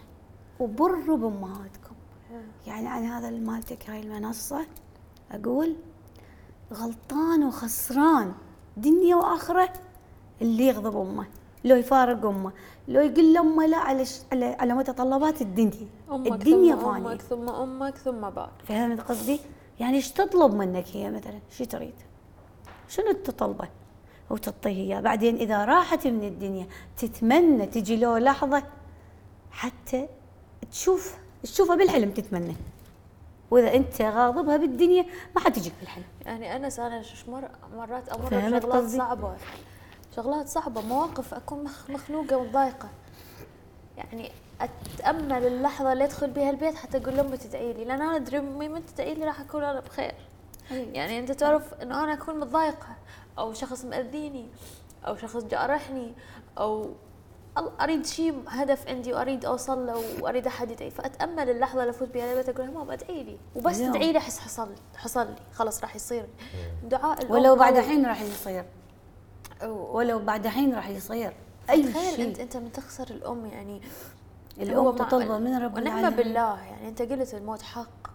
وبروا 0.59 1.17
بأمهاتكم. 1.17 1.95
يعني 2.67 2.87
عن 2.87 3.03
هذا 3.03 3.29
مالتك 3.29 3.89
هاي 3.89 3.99
المنصة 3.99 4.65
أقول 5.31 5.75
غلطان 6.73 7.43
وخسران 7.43 8.33
دنيا 8.77 9.15
وآخرة 9.15 9.73
اللي 10.41 10.67
يغضب 10.67 10.97
أمه. 10.97 11.25
لو 11.63 11.75
يفارق 11.75 12.25
أمه 12.25 12.51
لو 12.87 13.01
يقول 13.01 13.33
لأمه 13.33 13.65
لا 13.65 13.77
على 13.77 14.05
ش... 14.05 14.19
على 14.31 14.45
على 14.45 14.73
متطلبات 14.73 15.41
الدنيا 15.41 15.87
أمك 16.11 16.31
الدنيا 16.31 16.75
ثم 16.75 16.81
فانية 16.81 17.11
أمك 17.11 17.21
ثم 17.21 17.49
أمك 17.49 17.97
ثم 17.97 18.29
باك 18.29 18.49
فهمت 18.67 19.01
قصدي؟ 19.01 19.39
يعني 19.79 19.95
إيش 19.95 20.11
تطلب 20.11 20.53
منك 20.53 20.85
هي 20.93 21.11
مثلا؟ 21.11 21.39
شو 21.51 21.63
تريد؟ 21.63 21.93
شنو 22.89 23.11
تطلبه؟ 23.11 23.67
وتعطيه 24.29 24.69
إياه، 24.69 25.01
بعدين 25.01 25.35
إذا 25.35 25.65
راحت 25.65 26.07
من 26.07 26.23
الدنيا 26.23 26.67
تتمنى 26.97 27.65
تجي 27.65 27.95
له 27.95 28.19
لحظة 28.19 28.63
حتى 29.51 30.07
تشوف 30.71 31.17
تشوفها 31.43 31.75
بالحلم 31.75 32.11
تتمنى. 32.11 32.55
وإذا 33.51 33.75
أنت 33.75 34.01
غاضبها 34.01 34.57
بالدنيا 34.57 35.05
ما 35.35 35.41
حتجيك 35.41 35.73
بالحلم. 35.79 36.03
يعني 36.25 36.55
انس 36.55 36.79
أنا 36.79 37.01
مر 37.27 37.49
مرات 37.77 38.09
أمر 38.09 38.25
بشغلات؟ 38.25 38.89
صعبة 38.89 39.35
شغلات 40.17 40.47
صعبة 40.47 40.81
مواقف 40.81 41.33
أكون 41.33 41.63
مخ- 41.63 41.89
مخنوقة 41.89 42.37
ومضايقه 42.37 42.89
يعني 43.97 44.31
أتأمل 44.61 45.47
اللحظة 45.47 45.93
اللي 45.93 46.03
أدخل 46.03 46.29
بها 46.31 46.49
البيت 46.49 46.75
حتى 46.75 46.97
أقول 46.97 47.15
لأمي 47.17 47.37
تدعي 47.37 47.73
لي 47.73 47.85
لأن 47.85 48.01
أنا 48.01 48.15
أدري 48.15 48.37
أمي 48.37 48.69
من 48.69 48.85
تدعي 48.85 49.13
لي 49.13 49.25
راح 49.25 49.39
أكون 49.39 49.63
أنا 49.63 49.79
بخير. 49.79 50.15
يعني 50.71 51.19
أنت 51.19 51.31
تعرف 51.31 51.73
إنه 51.73 52.03
أنا 52.03 52.13
أكون 52.13 52.39
متضايقة 52.39 52.87
أو 53.39 53.53
شخص 53.53 53.85
مأذيني 53.85 54.47
أو 55.07 55.15
شخص 55.15 55.43
جارحني 55.43 56.13
أو 56.57 56.89
أل- 57.59 57.81
أريد 57.81 58.05
شيء 58.05 58.43
هدف 58.47 58.87
عندي 58.87 59.13
وأريد 59.13 59.45
أوصل 59.45 59.87
له 59.87 60.03
وأريد 60.21 60.47
أحد 60.47 60.71
يدعي. 60.71 60.89
فأتأمل 60.89 61.49
اللحظة 61.49 61.79
اللي 61.81 61.89
أفوت 61.91 62.07
بها 62.13 62.31
البيت 62.31 62.49
أقول 62.49 62.67
لها 62.67 62.77
ماما 62.77 62.93
ادعي 62.93 63.23
لي. 63.23 63.37
وبس. 63.55 63.77
تدعي 63.77 64.11
لي 64.11 64.17
أحس 64.17 64.39
حصل 64.39 64.69
حصل 64.97 65.27
لي 65.27 65.35
خلاص 65.53 65.81
راح 65.81 65.95
يصير. 65.95 66.25
دعاء 66.83 67.19
الأم 67.19 67.31
ولو 67.31 67.55
بعد 67.55 67.73
قوي. 67.73 67.83
حين 67.83 68.05
راح 68.05 68.21
يصير، 68.21 68.61
أو- 68.63 68.76
ولو 69.65 70.19
بعد 70.19 70.47
حين 70.47 70.75
راح 70.75 70.89
يصير. 70.89 71.33
أي 71.69 71.83
تخيل 71.83 72.21
انت 72.21 72.35
شيء. 72.35 72.43
انت 72.43 72.57
من 72.57 72.71
تخسر 72.71 73.09
الأم 73.09 73.45
يعني. 73.45 73.81
الأم 74.57 74.95
تطلبه 74.95 75.37
من 75.37 75.57
رب 75.57 75.77
العالمين. 75.77 76.09
بالله 76.09 76.63
يعني. 76.63 76.87
أنت 76.87 77.01
قلت 77.01 77.33
الموت 77.33 77.61
حق. 77.61 78.07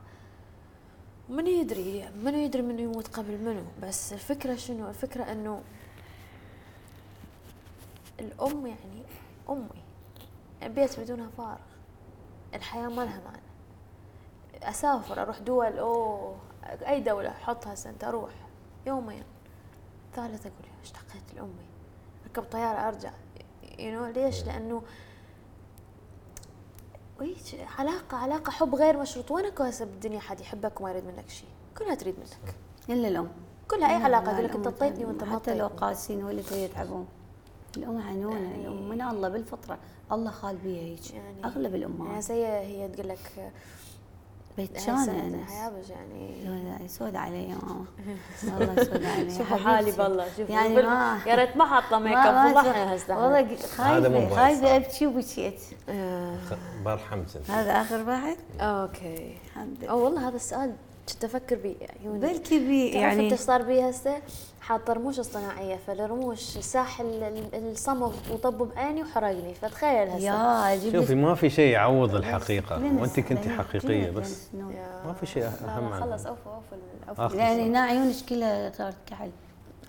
من 1.28 1.46
يدري؟ 1.46 2.08
من 2.24 2.34
يدري 2.34 2.62
منو 2.62 2.78
يموت 2.78 3.08
قبل 3.08 3.38
منو 3.38 3.62
بس 3.82 4.12
الفكرة 4.12 4.56
شنو؟ 4.56 4.88
الفكرة 4.88 5.32
إنه 5.32 5.62
الأم 8.20 8.66
يعني 8.66 9.02
أمي. 9.50 9.82
يعني 10.60 10.74
بيت 10.74 11.00
بدونها 11.00 11.28
فارغ. 11.38 11.58
الحياة 12.54 12.88
ما 12.88 13.02
لها 13.02 13.20
معنى. 13.24 13.42
أسافر 14.62 15.22
أروح 15.22 15.38
دول 15.38 15.78
أوه. 15.78 16.36
أي 16.64 17.00
دولة 17.00 17.28
احطها 17.28 17.74
سنت 17.74 18.04
أروح. 18.04 18.32
يومين. 18.86 19.24
ثالث 20.16 20.46
أقول 20.46 20.71
يا 20.82 20.86
اشتقيت 20.86 21.34
لامي 21.36 21.66
اركب 22.26 22.42
طيارة 22.42 22.88
أرجع. 22.88 23.12
you 23.78 23.92
know 23.92 24.06
ليش؟ 24.06 24.44
لأنه 24.44 24.82
وهيك 27.20 27.66
علاقة 27.78 28.16
علاقة 28.16 28.50
حب 28.50 28.74
غير 28.74 28.98
مشروط. 29.00 29.30
وين 29.30 29.44
اكو 29.44 29.62
هسه 29.62 29.84
بالدنيا 29.84 30.20
حد 30.20 30.40
يحبك 30.40 30.80
وما 30.80 30.90
يريد 30.90 31.04
منك 31.04 31.28
شيء. 31.28 31.48
كلها 31.78 31.94
تريد 31.94 32.14
منك. 32.18 32.54
إلا 32.90 33.08
الأم. 33.08 33.28
كلها 33.70 33.88
أي 33.94 33.98
لا، 33.98 34.04
علاقة. 34.04 34.24
لا، 34.24 34.32
يقول 34.32 34.44
لك 34.44 34.54
أنت 34.56 34.68
طيتني 34.68 35.04
وأنت 35.04 35.20
تعبون. 35.20 35.34
ما 35.34 35.40
حتى 35.40 35.54
لو 35.54 35.66
قاسين 35.66 36.24
ولد 36.24 36.52
يتعبون. 36.52 37.06
الأم 37.76 37.98
عنونة. 38.02 38.54
الأم 38.54 38.88
من 38.88 39.02
الله 39.02 39.28
بالفطرة. 39.28 39.78
الله 40.12 40.30
خال 40.30 40.56
بيها 40.56 40.82
هيك. 40.82 41.10
يعني- 41.14 41.44
أغلب 41.44 41.64
يعني 41.74 41.76
الامهات 41.76 42.22
زي 42.22 42.46
هي 42.46 42.88
تقول 42.88 43.08
لك 43.08 43.52
بيت 44.56 44.76
هاي 44.76 44.84
شانه 44.86 45.04
سنة 45.06 45.24
انس 45.24 45.50
حيابج 45.50 45.90
يعني 45.90 46.34
سوداء 46.44 46.86
سوداء 46.86 47.22
علي 47.22 47.48
يا 47.48 47.56
ماما 47.62 47.84
والله 48.58 48.84
سوداء 48.84 49.12
علي. 49.18 49.38
شوفوا 49.38 49.56
حالي 49.56 49.90
بالله 49.90 50.26
شوفوا. 50.36 50.54
يعني 50.54 50.74
ما 50.74 51.20
يا 51.26 51.34
ريت 51.34 51.56
ما 51.56 51.64
حاطة 51.66 51.98
ميك 51.98 52.16
أب 52.16 52.52
فضحنا 52.54 52.96
هسه 52.96 53.18
والله 53.18 53.56
خايفه 54.36 54.60
صعب. 54.60 54.82
أبكي 54.82 55.06
وبكيت 55.06 55.60
آه، 55.88 56.36
برحم 56.84 57.26
سنت 57.26 57.50
هذا 57.50 57.80
آخر 57.80 58.08
واحد؟ 58.08 58.36
أوكي. 58.60 59.36
الحمد 59.46 59.76
لله. 59.80 59.90
أو 59.90 60.04
والله 60.04 60.28
هذا 60.28 60.36
السؤال 60.36 60.72
كنت 61.08 61.24
أفكر 61.24 61.56
بيه 61.56 61.74
عيوني 62.00 62.18
بلكي 62.18 62.58
بي 62.58 62.88
يعني 62.88 63.30
أنت 63.30 63.40
صار 63.40 63.62
بي 63.62 63.90
هسه؟ 63.90 64.16
حاط 64.62 64.90
رموش 64.90 65.18
اصطناعية 65.18 65.76
فالرموش 65.86 66.40
ساح 66.40 67.00
ال- 67.00 67.22
ال- 67.54 67.70
الصمغ 67.70 68.14
وطب 68.32 68.58
بعيني 68.58 69.02
وحرقني 69.02 69.54
فتخيل 69.54 70.08
هسه. 70.08 70.92
شوفي 70.92 71.14
ما 71.14 71.34
في 71.34 71.50
شيء 71.50 71.72
يعوض 71.72 72.14
الحقيقة. 72.14 72.76
وانت 73.00 73.20
كنتي 73.20 73.50
حقيقية 73.50 74.10
بس. 74.10 74.48
ما 75.06 75.14
في 75.20 75.26
شيء 75.26 75.44
عنها. 75.44 76.00
خلص 76.00 76.26
اوفوا 76.26 76.52
اوفوا 76.54 76.78
اوفوا 77.22 77.36
يعني 77.38 77.62
هنا 77.62 77.80
عيونك 77.80 78.14
كلها 78.28 78.72
صارت 78.72 78.96
كحل. 79.06 79.30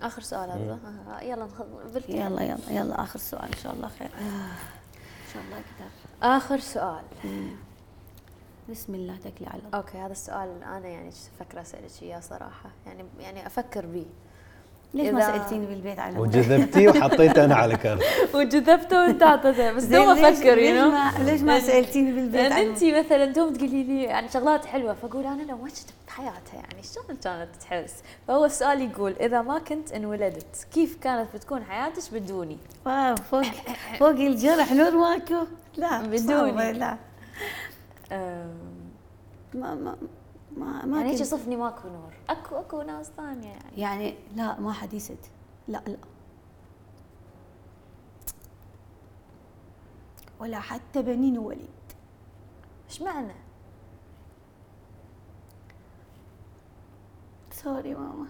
آخر 0.02 0.22
سؤال 0.22 0.50
هذا؟ 0.52 0.80
آه، 1.18 1.22
يلا 1.24 1.46
نخذ. 1.46 1.66
يلا 2.10 2.42
يلا 2.42 2.58
يلا 2.70 3.04
آخر 3.04 3.20
سؤال 3.20 3.44
إن 3.46 3.58
شاء 3.64 3.74
الله 3.74 3.88
خير. 3.88 4.10
إن 4.22 5.34
شاء 5.34 5.44
الله 5.44 5.58
كتاب. 5.58 5.90
آخر 6.32 6.60
سؤال. 6.60 7.04
بسم 8.70 8.96
الله 8.96 9.16
تكلي 9.18 9.48
على 9.48 9.60
الله. 9.60 9.78
أوكي 9.78 9.98
هذا 9.98 10.12
السؤال 10.12 10.64
أنا 10.64 10.88
يعني 10.88 11.10
أفكر 11.10 11.62
اسالك 11.62 12.04
اياه 12.04 12.20
صراحة. 12.20 12.70
يعني 12.86 13.06
يعني 13.20 13.48
أفكر 13.48 13.86
بيه. 13.86 14.06
ليش 14.94 15.08
ما 15.14 15.22
سألتيني 15.22 15.66
بالبيت 15.66 16.00
عنه 16.00 16.20
وجذبتيه 16.20 16.90
وحطيته 16.90 17.46
أنا 17.46 17.56
على 17.56 17.76
كرت 17.78 18.04
وجذبته 18.36 18.98
وأنت 19.02 19.24
اعطيته 19.24 19.72
بس 19.72 19.84
دوم 19.84 20.14
ليش- 20.14 20.26
أفكر 20.26 20.56
ليش 20.56 20.70
يو 20.76 20.90
ما 20.92 21.12
ليش 21.20 21.42
ما 21.42 21.60
سألتيني 21.60 22.12
بالبيت 22.12 22.42
لأن 22.52 22.52
أنت 22.68 22.84
مثلا 22.84 23.26
دوم 23.26 23.54
تقولي 23.54 23.84
لي 23.84 24.04
يعني 24.04 24.30
شغلات 24.30 24.66
حلوة 24.66 24.94
فأقول 24.94 25.26
أنا 25.26 25.42
لو 25.42 25.58
ما 25.58 25.64
كنت 25.70 25.90
بحياتها 26.08 26.54
يعني 26.56 26.84
شلون 26.94 27.18
كانت 27.24 27.50
تحس؟ 27.62 27.94
فهو 28.28 28.46
السؤال 28.46 28.82
يقول 28.82 29.14
إذا 29.22 29.42
ما 29.42 29.60
كنت 29.60 29.92
انولدت 29.92 30.68
كيف 30.74 30.98
كانت 31.02 31.28
بتكون 31.36 31.64
حياتك 31.64 32.14
بدوني؟ 32.14 32.58
واو 32.86 33.16
فوق 33.16 33.44
فوق 34.00 34.10
الجرح 34.10 34.72
نور 34.74 34.92
ماكو 34.98 35.46
لا 35.78 36.02
بدوني. 36.02 36.72
لا. 36.74 36.98
ما 39.54 39.76
ما 39.76 39.96
ما, 40.58 40.86
ما 40.86 40.98
يعني 40.98 41.12
هيك 41.12 41.22
يصفني 41.22 41.56
ماكو 41.56 41.88
نور. 41.88 42.14
اكو 42.30 42.56
أكو 42.56 42.82
ناس 42.82 43.12
ثانية 43.18 43.50
يعني. 43.50 43.78
يعني 43.82 44.16
لا 44.36 44.60
ما 44.60 44.74
حد 44.74 44.94
يسد 44.94 45.18
لا 45.68 45.84
لا. 45.88 45.98
ولا 50.40 50.60
حتى 50.60 51.02
بنين 51.02 51.38
وليد 51.38 51.70
إيش 52.90 53.02
معنى؟ 53.02 53.34
سوري 57.52 57.94
ماما. 57.96 58.28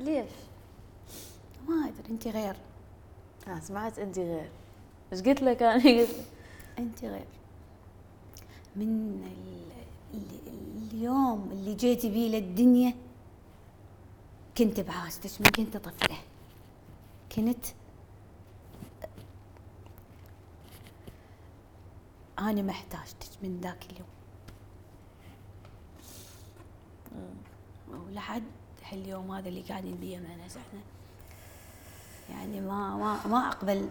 ليش؟ 0.00 0.30
ما 1.68 1.88
أدري 1.88 2.10
انت 2.10 2.28
غير. 2.28 2.56
آه 3.48 3.60
سمعت 3.60 3.98
انت 3.98 4.18
غير. 4.18 4.50
إيش 5.12 5.22
قلت 5.22 5.42
لك 5.42 5.62
أنا؟ 5.62 5.82
قلت 5.82 6.16
انت 6.78 7.04
غير. 7.04 7.26
من 8.76 9.22
ال... 9.26 9.59
ال... 10.14 10.22
اليوم 10.92 11.48
اللي 11.52 11.74
جيتي 11.74 12.10
بيه 12.10 12.28
للدنيا 12.28 12.94
كنت 14.58 14.80
بحاجتك 14.80 15.40
من 15.40 15.46
كنت 15.46 15.76
طفلة. 15.76 16.18
كنت 17.36 17.66
أنا 22.38 22.62
محتاجتك 22.62 23.28
من 23.42 23.60
ذاك 23.60 23.86
اليوم. 23.92 24.08
ولحد 27.88 28.42
هاليوم 28.84 29.30
هذا 29.30 29.48
اللي 29.48 29.62
قاعدين 29.62 29.94
بيه 29.94 30.18
معنا 30.18 30.46
إحنا. 30.46 30.80
يعني 32.30 32.60
ما 32.60 32.96
ما 32.96 33.26
ما 33.26 33.48
أقبل. 33.48 33.88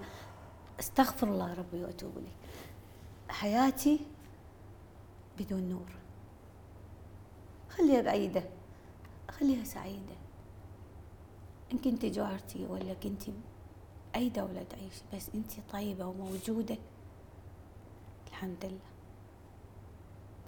استغفر 0.79 1.27
الله 1.27 1.53
ربي 1.53 1.83
وأتوب 1.83 2.17
إليه. 2.17 2.35
حياتي 3.29 3.99
بدون 5.39 5.69
نور. 5.69 5.98
خليها 7.69 8.01
بعيدة 8.01 8.43
خليها 9.31 9.63
سعيدة. 9.63 10.15
إن 11.73 11.77
كنت 11.77 12.05
جارتي 12.05 12.65
ولا 12.65 12.93
كنت 12.93 13.23
أي 14.15 14.29
دولة 14.29 14.63
تعيش 14.63 14.93
بس 15.13 15.29
أنت 15.35 15.51
طيبة 15.71 16.05
وموجودة. 16.05 16.77
الحمد 18.27 18.65
لله. 18.65 18.89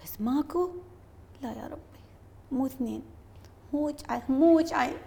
بس 0.03 0.21
ماكو؟ 0.21 0.69
لا 1.41 1.53
يا 1.53 1.67
ربي. 1.67 2.01
مو 2.51 2.65
اثنين. 2.65 3.01
مو 3.73 3.87
وجعين 3.87 4.21
مو 4.29 4.57
وجعين 4.57 4.97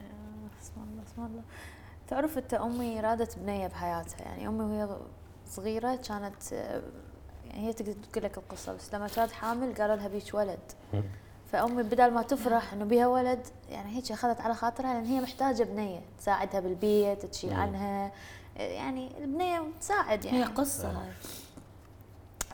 آه، 0.00 0.60
اسم 0.62 0.72
الله 0.76 1.02
اسم 1.02 1.24
الله. 1.24 1.42
تعرف 2.08 2.38
أنت 2.38 2.54
أمي 2.54 3.00
رادت 3.00 3.38
بنية 3.38 3.66
بحياتها. 3.66 4.22
يعني 4.22 4.48
أمي 4.48 4.64
وهي 4.64 4.98
صغيرة 5.46 5.96
كانت 5.96 6.42
يعني 7.46 7.68
هي 7.68 7.72
تقدر 7.72 7.94
تقول 8.12 8.24
لك 8.24 8.38
القصة 8.38 8.72
بس 8.72 8.94
لما 8.94 9.08
كانت 9.08 9.32
حامل 9.32 9.74
قالوا 9.74 9.96
لها 9.96 10.08
بيك 10.08 10.34
ولد. 10.34 10.58
فأمي 11.52 11.82
بدل 11.82 12.10
ما 12.10 12.22
تفرح 12.22 12.72
إنه 12.72 12.84
بيها 12.84 13.06
ولد 13.06 13.46
يعني 13.70 13.96
هيك 13.96 14.12
أخذت 14.12 14.40
على 14.40 14.54
خاطرها 14.54 14.94
لأن 14.94 15.04
هي 15.04 15.20
محتاجة 15.20 15.62
بنية 15.62 16.00
تساعدها 16.18 16.60
بالبيت 16.60 17.26
تشيل 17.26 17.52
عنها. 17.52 18.12
آه، 18.58 18.62
يعني 18.62 19.10
البنية 19.18 19.62
تساعد 19.80 20.26
هي 20.26 20.40
يعني 20.40 20.52
قصة 20.52 20.88
هاي 20.88 21.10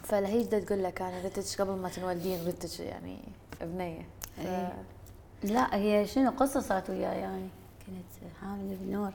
فلهيج 0.03 0.47
دا 0.47 0.61
تقول 0.61 0.85
لك 0.85 1.03
أنا 1.03 1.23
ردتك 1.25 1.61
قبل 1.61 1.73
ما 1.73 1.89
تنولدين 1.89 2.47
ردتك 2.47 2.81
يعني 2.81 3.19
بنية. 3.61 4.07
ف... 4.37 4.41
إيه. 4.41 4.83
لا 5.43 5.77
هي 5.77 6.07
شنو 6.07 6.31
قصة 6.31 6.61
صارت 6.61 6.91
وياي 6.91 7.21
يعني؟ 7.21 7.49
كنت 7.87 8.33
حامل 8.41 8.77
بنور 8.77 9.13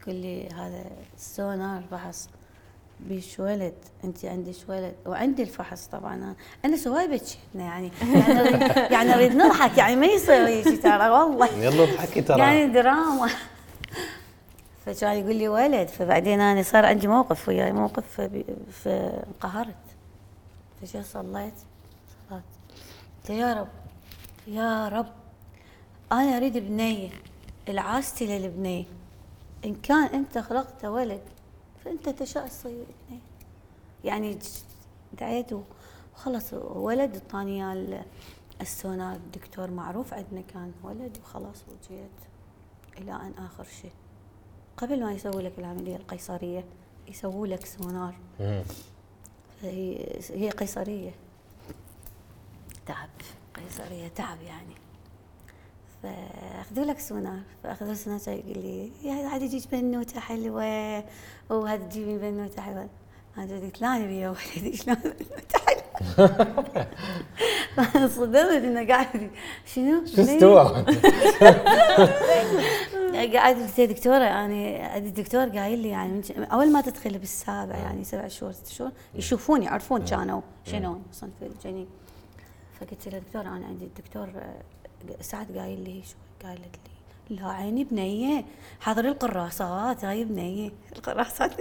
يقول 0.00 0.14
لي 0.14 0.48
هذا 0.48 0.84
السونار 1.16 1.82
فحص 1.90 2.28
بيش 3.00 3.40
ولد 3.40 3.74
انت 4.04 4.24
عندك 4.24 4.54
ولد 4.68 4.94
وعندي 5.06 5.42
الفحص 5.42 5.86
طبعا. 5.86 6.14
أنا 6.14 6.34
أنا 6.64 6.76
سواي 6.76 7.08
بتشيتنا 7.08 7.64
يعني. 7.64 7.90
يعني 8.90 9.10
نريد- 9.10 9.32
يعني 9.32 9.34
نضحك. 9.34 9.78
يعني 9.78 9.96
ما 9.96 10.06
يصير 10.06 10.46
هيك 10.46 10.82
ترى. 10.82 11.08
والله. 11.10 11.46
يلا 11.46 11.82
اضحكي 11.82 12.22
ترى. 12.22 12.38
يعني 12.38 12.66
دراما. 12.66 13.28
فكان 14.86 15.16
يقول 15.16 15.36
لي 15.36 15.48
ولد. 15.48 15.88
فبعدين 15.88 16.40
أنا 16.40 16.62
صار 16.62 16.86
عندي 16.86 17.06
موقف 17.06 17.48
وياي. 17.48 17.72
موقف 17.72 18.20
فانقهرت 18.72 19.74
فشو 20.82 21.02
صليت. 21.02 21.54
صلاة 22.28 22.42
قلت 23.20 23.30
يا 23.30 23.54
رب. 23.54 23.68
يا 24.46 24.88
رب. 24.88 25.06
أنا 26.12 26.36
أريد 26.36 26.58
بنيه 26.58 27.08
العاستي 27.68 28.26
للبنيه 28.38 28.84
إن 29.64 29.74
كان 29.74 30.04
أنت 30.04 30.38
خلقت 30.38 30.84
ولد 30.84 31.20
فانت 31.88 32.08
تشاء 32.08 32.46
تصير 32.48 32.86
يعني 34.04 34.38
دعيت 35.20 35.46
وخلص 35.52 36.52
ولد 36.54 37.14
اعطاني 37.16 37.50
إياه 37.64 37.72
ال- 37.72 38.04
السونار 38.60 39.16
الدكتور 39.16 39.70
معروف 39.70 40.14
عندنا 40.14 40.40
كان 40.40 40.72
ولد 40.82 41.18
وخلاص 41.22 41.64
وجيت 41.68 42.10
إلى 42.98 43.12
أن 43.12 43.32
آخر 43.38 43.64
شيء. 43.64 43.92
قبل 44.76 45.04
ما 45.04 45.12
يسوي 45.12 45.42
لك 45.42 45.52
العملية 45.58 45.96
القيصرية 45.96 46.64
يسووا 47.08 47.46
لك 47.46 47.66
سونار. 47.66 48.14
هي 49.62 50.18
هي 50.30 50.50
قيصرية. 50.50 51.10
تعب 52.86 53.08
قيصرية 53.54 54.08
تعب 54.08 54.42
يعني. 54.42 54.74
فأخذوا 56.02 56.84
لك 56.84 56.98
سونار 56.98 57.40
فأخذوا 57.64 57.94
سونار 57.94 58.20
يقول 58.26 58.58
لي 58.58 58.90
يا 59.02 59.14
هذه 59.14 59.46
تجيك 59.46 59.62
بنوتة 59.72 60.20
حلوة 60.20 61.04
وهذه 61.50 61.80
تجيبي 61.80 62.18
بنوتة 62.18 62.62
حلوة. 62.62 62.88
أنا 63.38 63.60
قلت 63.60 63.80
لا 63.80 63.96
يا 63.96 64.28
ولدي 64.28 64.76
شلون 64.76 64.96
بنوتة 64.96 65.58
حلوة. 65.66 65.78
صدمت 68.16 68.64
إنه 68.64 68.86
قاعد 68.86 69.30
شنو؟ 69.66 70.06
شو 70.06 70.22
استوى؟ 70.22 70.64
قاعد 73.34 73.56
قلت 73.56 73.80
دكتورة 73.80 74.24
أنا 74.24 74.96
الدكتور 74.96 75.48
قايل 75.48 75.78
لي 75.78 75.88
يعني 75.88 76.22
أول 76.52 76.72
ما 76.72 76.80
تدخل 76.80 77.18
بالسابع 77.18 77.76
يعني 77.76 78.04
سبع 78.04 78.28
شهور 78.28 78.52
ست 78.52 78.66
شهور 78.66 78.90
يشوفون 79.14 79.62
يعرفون 79.62 80.04
كانوا 80.04 80.40
شنو 80.64 80.98
صنف 81.12 81.42
الجنين. 81.42 81.88
فقلت 82.80 83.08
له 83.08 83.18
دكتور 83.18 83.42
أنا 83.42 83.66
عندي 83.66 83.84
الدكتور 83.84 84.28
آه، 84.36 84.62
سعد 85.20 85.58
قايل 85.58 85.80
لي 85.84 86.02
شو 86.02 86.46
قالت 86.48 86.60
لي؟ 86.60 87.36
لا 87.36 87.48
عيني 87.48 87.84
بنية. 87.84 88.44
حاضر 88.80 89.04
القراصات 89.04 90.04
هاي 90.04 90.24
بنية. 90.24 90.70
القراصات. 90.96 91.52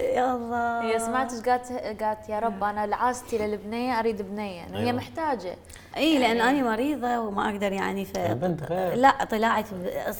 يا 0.00 0.34
الله. 0.34 0.82
هي 0.82 0.98
سمعت 0.98 1.32
إيش 1.32 1.42
قالت 1.42 1.72
قالت 2.02 2.28
يا 2.28 2.38
رب 2.38 2.64
أنا 2.64 2.86
لعاستي 2.86 3.38
للبنية 3.38 3.98
أريد 3.98 4.22
بنية. 4.22 4.62
هي 4.62 4.76
أيوة. 4.76 4.92
محتاجة. 4.92 5.56
إي 5.96 6.18
لأن 6.18 6.40
أنا 6.40 6.62
مريضة 6.62 7.20
وما 7.20 7.50
أقدر 7.50 7.72
يعني 7.72 8.04
ف 8.04 8.16
البنت 8.18 8.62
غير. 8.62 8.94
لا 8.94 9.24
طلعت 9.24 9.66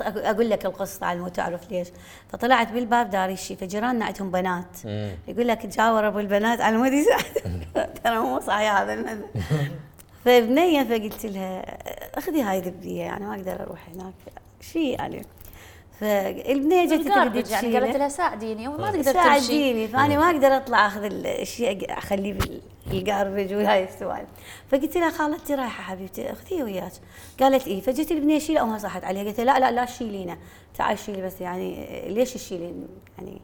أقول 0.02 0.50
لك 0.50 0.66
القصة 0.66 1.06
على 1.06 1.20
مود 1.20 1.32
تعرف 1.32 1.70
ليش. 1.70 1.88
فطلعت 2.28 2.72
بالباب 2.72 3.10
داري 3.10 3.36
شي 3.36 3.56
فجيراننا 3.56 4.04
عندهم 4.04 4.30
بنات. 4.30 4.84
يقول 5.28 5.48
لك 5.48 5.62
تجاور 5.62 6.08
ابو 6.08 6.18
البنات 6.18 6.60
على 6.60 6.76
مود 6.76 6.92
ترى 8.04 8.18
مو 8.18 8.40
صحيح 8.40 8.76
هذا 8.76 9.18
فبنية 10.24 10.82
فقلت 10.82 11.26
لها 11.26 11.78
أخذي 12.18 12.42
هاي 12.42 12.60
ذبيه 12.60 13.00
يعني 13.00 13.26
ما 13.26 13.34
أقدر 13.34 13.62
أروح 13.62 13.88
هناك. 13.94 14.14
شيء 14.60 14.98
يعني. 14.98 15.22
فالبنية 16.00 16.84
جت 16.84 17.08
تريد 17.08 17.48
يعني 17.48 17.78
قالت. 17.78 17.96
لها 17.96 18.08
ساعديني 18.08 18.68
وما 18.68 18.90
تقدر 18.90 19.02
تمشي 19.02 19.12
ساعديني 19.12 19.88
فأنا 19.88 20.18
ما 20.18 20.30
أقدر 20.30 20.56
أطلع 20.56 20.86
أخذ 20.86 21.04
الشيء 21.24 21.98
أخليه 21.98 22.38
بال 22.86 23.01
garbage 23.01 23.54
وهاي 23.54 23.84
السوالف. 23.84 24.28
فقلت 24.68 24.96
لها 24.96 25.10
خالتي 25.10 25.54
رايحة 25.54 25.82
حبيبتي 25.82 26.32
اخذيه 26.32 26.62
وياك. 26.62 26.92
قالت 27.40 27.66
إيه 27.66 27.80
فجت 27.80 28.10
البنية 28.10 28.38
شيلة 28.38 28.62
أمها 28.62 28.78
صحت 28.78 29.04
عليها 29.04 29.24
قلت 29.24 29.40
لها 29.40 29.58
لا 29.58 29.60
لا 29.60 29.70
لا 29.70 29.84
تشيلينه 29.84 30.38
تعال 30.74 30.98
شيلي 30.98 31.22
بس 31.22 31.40
يعني 31.40 31.86
ليش 32.08 32.34
تشيلين؟ 32.34 32.88
يعني 33.18 33.40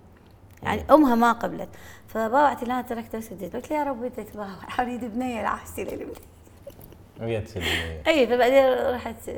يعني 0.62 0.82
أمها 0.90 1.14
ما 1.14 1.32
قبلت. 1.32 1.68
فباوعت 2.08 2.64
لها 2.64 2.82
تركته 2.82 3.18
وسدت 3.18 3.56
قلت 3.56 3.70
لها 3.70 3.78
يا 3.78 3.84
رب 3.84 4.04
انت 4.04 4.20
تباوع 4.20 4.48
اريد 4.80 5.04
بنيه 5.04 5.42
لا 5.42 5.48
احسي 5.48 5.82
البنيه 5.82 6.35
تسلمي 7.18 7.66
أي 8.06 8.26
فبعدين 8.26 8.94
رحت 8.94 9.30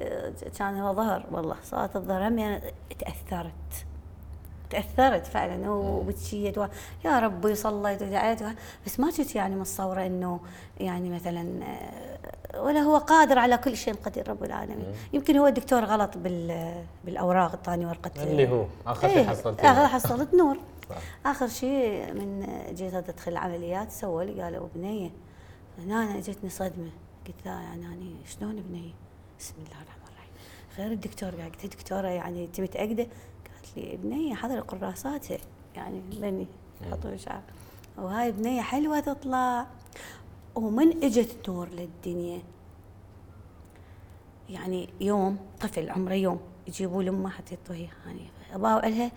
كان 0.59 0.81
هو 0.81 0.95
ظهر. 0.95 1.25
والله 1.31 1.57
صارت 1.65 1.97
الظهر 1.97 2.29
همي 2.29 2.47
أنا 2.47 2.61
تأثرت. 2.99 3.53
تأثرت 4.71 5.27
فعلا. 5.27 5.71
وبتشيت 5.71 6.59
و... 6.59 6.67
يا 7.05 7.19
ربي 7.19 7.55
صليت 7.55 8.03
ودعيت 8.03 8.43
و... 8.43 8.47
بس 8.87 9.01
ما 9.01 9.11
كنت 9.11 9.35
يعني 9.35 9.57
متصورة 9.57 10.07
إنه 10.07 10.41
يعني 10.81 11.11
مثلا 11.11 11.65
آه، 11.65 12.63
ولا 12.63 12.81
هو 12.81 12.97
قادر 12.99 13.39
على 13.39 13.59
كل 13.59 13.77
شيء 13.77 13.95
قدير 13.95 14.29
رب 14.29 14.45
العالمين. 14.45 14.87
يمكن 15.13 15.37
هو 15.37 15.47
الدكتور 15.47 15.85
غلط 15.85 16.19
بال... 16.19 16.75
بالأوراق 17.05 17.53
الثاني 17.53 17.87
ورقة 17.87 18.23
اللي 18.23 18.49
هو. 18.49 18.67
آخر 18.87 19.09
شيء 19.09 19.19
إيه، 19.19 19.27
حصلت 19.27 19.61
آخر 19.61 19.87
حصلت 19.87 20.35
نور. 20.35 20.59
صح. 20.91 20.97
آخر 21.27 21.49
شيء 21.49 22.13
من 22.13 22.47
جيت 22.75 22.95
أدخل 22.95 23.33
العمليات 23.33 23.93
سووا 23.93 24.23
لي 24.23 24.43
قالوا 24.43 24.69
بنيه 24.75 25.11
هنا 25.79 26.03
أنا 26.03 26.19
اجتني 26.19 26.51
صدمة. 26.51 26.91
قلت 27.29 27.47
لا 27.47 27.53
يعني 27.53 27.87
أنا 27.87 28.25
شلون 28.27 28.57
بنيه 28.57 28.93
بسم 29.39 29.55
الله 29.59 29.83
الرحمن 29.83 30.03
الرحيم. 30.09 30.33
غير 30.79 30.93
الدكتور 30.93 31.31
قال 31.31 31.53
قلت 31.53 31.67
دكتورة 31.67 32.09
يعني 32.09 32.45
انت 32.45 32.61
متاكده؟ 32.61 33.03
قالت 33.03 33.77
لي 33.77 33.97
بنيه 33.97 34.35
حضر 34.35 34.61
قراساتها 34.61 35.39
يعني 35.77 36.01
بني 36.01 36.47
يحطون 36.81 37.19
شعر. 37.19 37.43
وهاي 37.99 38.33
بنيه 38.33 38.63
حلوة 38.63 39.01
تطلع. 39.01 39.67
ومن 40.55 41.05
إجت 41.05 41.49
نور 41.49 41.69
للدنيا 41.69 42.43
يعني 44.51 44.89
يوم 45.01 45.39
طفل 45.61 45.91
عمره 45.91 46.15
يوم 46.15 46.41
يجيبوا 46.69 47.03
لأمه 47.03 47.31
حتى 47.31 47.55
يعطوها 47.55 47.91
يعني 48.07 48.27
اباوع 48.53 48.87
لها 48.87 49.13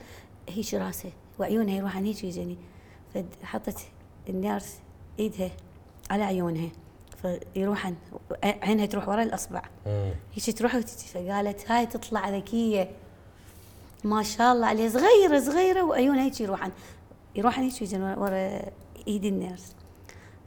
هيك 0.49 0.73
راسها 0.73 1.11
وعيونها 1.39 1.75
يروحن 1.75 2.05
هيك 2.05 2.23
يجني. 2.23 2.57
فحطت 3.13 3.79
النيرس 4.29 4.79
إيدها 5.19 5.51
على 6.09 6.23
عيونها. 6.23 6.69
فيروحن 7.22 7.95
عينها 8.43 8.85
تروح 8.85 9.10
ورا 9.10 9.23
الأصبع. 9.23 9.61
هيك 10.34 10.57
تروح 10.57 10.76
وتجي 10.76 11.07
فقالت 11.07 11.72
هاي 11.72 11.85
تطلع 11.85 12.30
ذكية. 12.30 12.91
ما 14.03 14.23
شاء 14.23 14.53
الله 14.53 14.68
عليها. 14.68 14.89
صغيرة 14.89 15.39
صغيرة 15.39 15.84
وعيونها 15.84 16.23
هيك 16.23 16.41
يروحن 16.41 16.72
يروحن 17.35 17.61
هيك 17.61 17.81
يجن 17.81 18.02
ورا- 18.02 18.19
ورا 18.19 18.61
إيد 19.07 19.26
النيرس. 19.26 19.76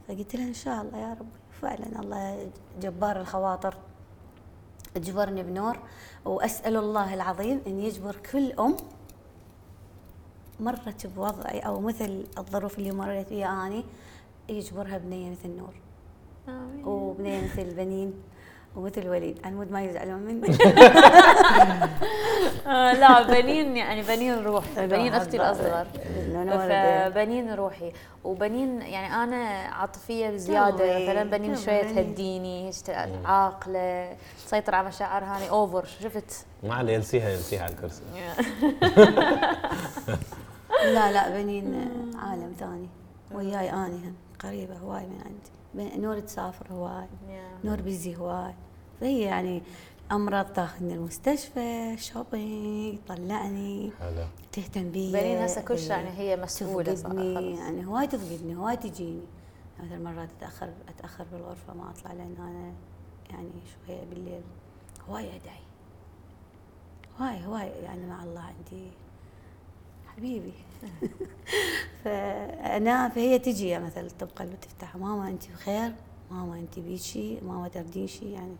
فقلت 0.07 0.35
لها 0.35 0.47
إن 0.47 0.53
شاء 0.53 0.81
الله 0.81 0.97
يا 0.97 1.13
رب. 1.13 1.27
فعلا 1.61 1.99
الله 1.99 2.51
جبار 2.81 3.21
الخواطر. 3.21 3.77
أجبرني 4.95 5.43
بنور. 5.43 5.79
وأسأل 6.25 6.75
الله 6.77 7.13
العظيم 7.13 7.61
إن 7.67 7.79
يجبر 7.79 8.15
كل 8.31 8.51
أم 8.51 8.75
مرت 10.59 11.07
بوضعي 11.07 11.59
أو 11.59 11.79
مثل 11.81 12.25
الظروف 12.37 12.77
اللي 12.79 12.91
مريت 12.91 13.27
فيها 13.27 13.67
أني 13.67 13.83
يجبرها 14.49 14.97
بنية 14.97 15.31
مثل 15.31 15.49
نور. 15.49 15.73
آمين. 16.47 16.85
وبنيه 16.85 17.41
مثل 17.43 17.75
بنين 17.75 18.13
ومثل 18.75 19.07
وليد 19.09 19.39
عن 19.45 19.55
مود 19.55 19.71
ما 19.71 19.83
يزعلون 19.83 20.19
مني. 20.19 20.47
آه 22.67 22.93
لا 22.93 23.23
بنين 23.23 23.77
يعني 23.77 24.01
بنين 24.01 24.43
روح 24.43 24.63
بنين 24.77 25.13
أختي 25.13 25.37
الأصغر. 25.37 25.87
فبنين 26.45 27.53
روحي. 27.53 27.91
وبنين 28.23 28.81
يعني 28.81 29.23
أنا 29.23 29.45
عاطفية 29.73 30.29
بزيادة. 30.29 31.03
مثلا 31.03 31.23
بنين 31.23 31.55
شوية. 31.55 31.81
تهديني 31.81 32.71
عاقلة 33.25 34.15
تسيطر 34.45 34.75
على 34.75 34.87
مشاعرها 34.87 35.37
هاني 35.37 35.49
over. 35.49 35.85
شفت؟ 35.85 36.45
ما 36.63 36.75
عليه 36.75 36.93
ينسيها 36.93 37.29
ينسيها 37.29 37.63
على 37.63 37.73
الكرسي. 37.73 38.01
لا 40.95 41.11
لا 41.11 41.29
بنين 41.29 41.91
عالم 42.15 42.53
ثاني. 42.59 42.89
وياي 43.31 43.73
آني 43.73 44.13
قريبة 44.39 44.77
هواي 44.77 45.03
من 45.03 45.21
عندي. 45.25 45.51
نور 45.75 46.19
تسافر 46.19 46.71
هواي 46.71 47.07
نور 47.63 47.81
busy 47.81 48.15
هواي. 48.15 48.53
فهي 49.01 49.21
يعني 49.21 49.63
أمراض 50.11 50.45
تاخذني 50.45 50.93
المستشفى 50.93 51.97
shopping 51.97 52.99
طلعني 53.07 53.91
حلو 53.99 54.25
تهتم 54.51 54.91
بي. 54.91 55.11
بنين 55.11 55.37
هسه 55.37 55.61
كل 55.61 55.79
شيء 55.79 55.89
يعني 55.89 56.09
هي 56.09 56.35
مسؤولة 56.35 56.93
تفقدني. 56.93 57.57
يعني 57.57 57.85
هواي 57.85 58.07
تفقدني 58.07 58.55
هواي 58.55 58.77
تجيني. 58.77 59.23
مثل 59.79 60.03
مرات 60.03 60.29
أتأخر 60.37 60.69
أتأخر 60.89 61.25
بالغرفة 61.31 61.73
ما 61.73 61.89
أطلع 61.89 62.13
لأن 62.13 62.35
أنا 62.39 62.73
يعني 63.29 63.49
شوية 63.87 64.03
بالليل. 64.03 64.41
هواي 65.09 65.35
أدعي. 65.35 65.65
هواي 67.19 67.45
هواي 67.45 67.69
يعني 67.83 68.05
مع 68.05 68.23
الله 68.23 68.41
عندي. 68.41 68.91
حبيبي. 70.07 70.53
فانا 72.03 73.09
فهي 73.09 73.39
تجي 73.39 73.79
مثلا 73.79 74.07
تبقى 74.19 74.33
قلبي 74.35 74.55
تفتح 74.55 74.95
ماما 74.95 75.27
أنت 75.27 75.51
بخير 75.51 75.91
ماما 76.31 76.55
أنت 76.59 76.79
بيج 76.79 77.10
شي 77.10 77.41
ماما 77.41 77.67
تردين 77.67 78.07
شي 78.07 78.31
يعني. 78.31 78.55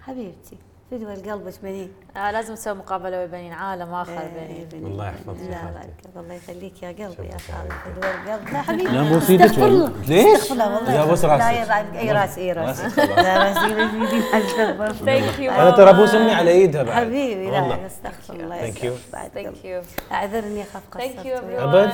حبيبتي. 0.00 0.56
فدوى 0.98 1.14
قلبك 1.32 1.54
بنين 1.62 1.92
آه 2.16 2.30
لازم 2.30 2.54
تسوي 2.54 2.74
مقابلة 2.74 3.18
ويا 3.18 3.26
بنين 3.26 3.52
عالم 3.52 3.94
آخر 3.94 4.12
إيه، 4.12 4.46
بنين 4.48 4.68
بنين. 4.72 4.86
الله 4.86 5.06
يحفظك 5.08 5.40
لا. 5.40 5.48
لا 5.50 6.20
الله 6.20 6.34
يخليك 6.34 6.82
يا 6.82 6.88
قلبي 6.88 7.28
يا 7.28 7.36
خالد. 7.38 7.72
فدوى 7.84 8.10
القلب 8.14 8.52
لا 8.52 8.62
حبيبي 8.62 8.84
لا، 8.92 9.02
مو 9.02 9.20
في. 9.20 9.34
الله. 9.34 9.92
ليش؟ 10.08 10.26
استغفر 10.40 10.52
الله 10.54 10.74
والله 10.76 10.92
يا 10.94 11.04
بس 11.04 11.24
لا 11.24 11.36
راسك. 11.36 11.52
يا 11.56 11.64
بعد 11.64 11.96
اي 11.96 12.12
راس 12.12 12.38
اي 12.38 12.52
راس. 12.52 12.80
لا 12.98 13.54
thank 14.92 15.38
you 15.44 15.52
أنا 15.52 15.70
ترى 15.70 15.90
أبوس 15.90 16.14
أمي 16.14 16.32
على 16.32 16.50
إيدها 16.50 16.82
بعد 16.82 16.94
حبيبي 16.96 17.50
لا 17.50 17.60
والله 17.60 17.86
استغفر 17.86 18.34
الله 18.34 18.70
Thank 18.72 18.76
you. 18.78 19.12
بعد 19.12 19.30
thank 19.34 19.64
you 19.64 19.82
أعذرني 20.12 20.62
اخاف 20.62 20.82
قصرت؟ 20.92 21.26
والله. 21.26 21.92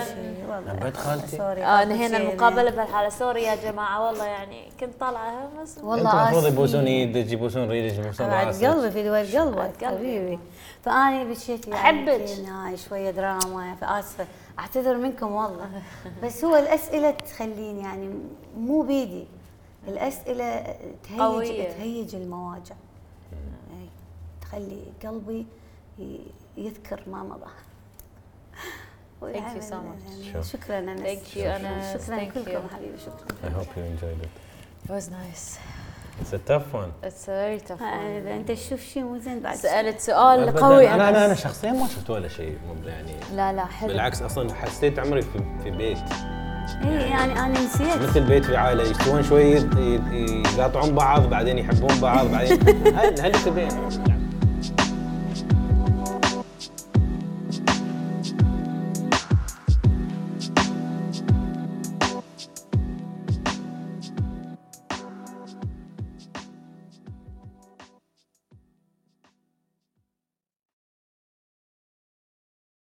أبد 0.68 0.96
خالتي. 0.96 1.36
sorry 1.36 1.64
آه 1.64 1.84
نهينا. 1.84 2.16
المقابلة 2.16 2.70
بهالحاله 2.70 3.08
sorry 3.08 3.42
يا 3.42 3.54
جماعة 3.54 4.06
والله 4.06 4.24
يعني 4.26 4.68
كنت 4.80 4.90
طالعة 5.00 5.48
والله 5.82 6.22
المفروض. 6.30 6.52
يبوسون 6.52 6.86
إيدك 6.86 7.32
يبوسون 7.32 7.68
ريدك 7.70 7.98
يبوسون 7.98 8.26
راسك 8.26 8.64
قلبي 8.64 8.89
في 8.90 9.02
دول 9.02 9.40
قلبك. 9.40 9.84
حبيبي 9.84 10.38
فاني 10.84 11.24
بشيت 11.30 11.68
يعني. 11.68 11.98
يمكن 12.12 12.44
هاي 12.44 12.76
شوية 12.76 13.10
دراما 13.10 13.74
فأسفة 13.74 14.26
أعتذر 14.58 14.96
منكم 14.96 15.32
والله 15.32 15.82
بس 16.24 16.44
هو 16.44 16.56
الأسئلة 16.56 17.10
تخليني 17.10 17.80
يعني 17.80 18.10
مو 18.56 18.82
بيدي 18.82 19.26
الأسئلة 19.88 20.76
تهيج 21.04 21.20
قوية. 21.20 21.68
تهيج 21.68 22.14
المواجع 22.14 22.74
أي، 23.72 23.88
تخلي 24.40 24.82
قلبي 25.04 25.46
يذكر 26.56 27.02
ما 27.06 27.22
مضى 27.22 27.50
Thank 29.22 29.56
you 29.56 29.62
so 29.62 29.74
much. 29.74 30.10
يعني 30.10 30.32
Sure. 30.32 30.40
شكرا 30.46 30.78
أنس 30.78 31.00
Thank 31.00 31.26
you. 31.26 31.38
شكرا 31.38 32.18
Thank 32.18 32.36
لكم 32.36 32.68
you. 32.68 32.74
حبيبي 32.74 32.98
شكرا 32.98 33.50
I 33.50 33.52
hope 33.62 33.76
you 33.76 33.80
enjoyed 33.82 34.24
it 34.24 34.30
It 34.88 34.92
was 34.92 35.08
nice. 35.10 35.58
It's 36.20 36.32
a 36.32 36.38
tough 36.50 36.74
one. 36.74 36.90
It's 37.08 37.28
a 37.28 37.32
very 37.32 37.60
tough 37.68 37.82
آه، 37.82 38.20
one. 38.22 38.28
أنت 38.28 38.50
تشوف 38.52 38.80
شيء 38.80 39.02
مو 39.02 39.18
زين 39.18 39.40
بعد 39.40 39.56
سألت 39.56 40.00
سؤال. 40.00 40.54
قوي. 40.56 40.88
أنا 40.88 41.08
أنا 41.08 41.26
أنا. 41.26 41.34
شخصيا 41.34 41.72
ما 41.72 41.86
شفت 41.86 42.10
ولا 42.10 42.28
شيء 42.28 42.58
مو 42.68 42.88
يعني. 42.88 43.12
لا 43.34 43.52
لا 43.52 43.64
حلو. 43.64 43.88
بالعكس 43.88 44.22
أصلا 44.22 44.54
حسيت 44.54 44.98
عمري 44.98 45.22
في, 45.22 45.38
في 45.64 45.70
بيت. 45.70 45.98
اي 46.84 46.94
يعني 46.94 47.32
أنا 47.32 47.48
نسيت. 47.64 48.02
مثل 48.02 48.20
بيت 48.20 48.44
في 48.44 48.56
عائلة 48.56 48.82
يستوون 48.82 49.22
شوي 49.22 49.42
يقاطعون 50.56 50.94
بعض 50.94 51.30
بعدين 51.30 51.58
يحبون 51.58 52.00
بعض 52.00 52.26
بعدين 52.26 52.60
هل 52.98 53.20
هل 53.20 53.32
تبين 53.32 53.68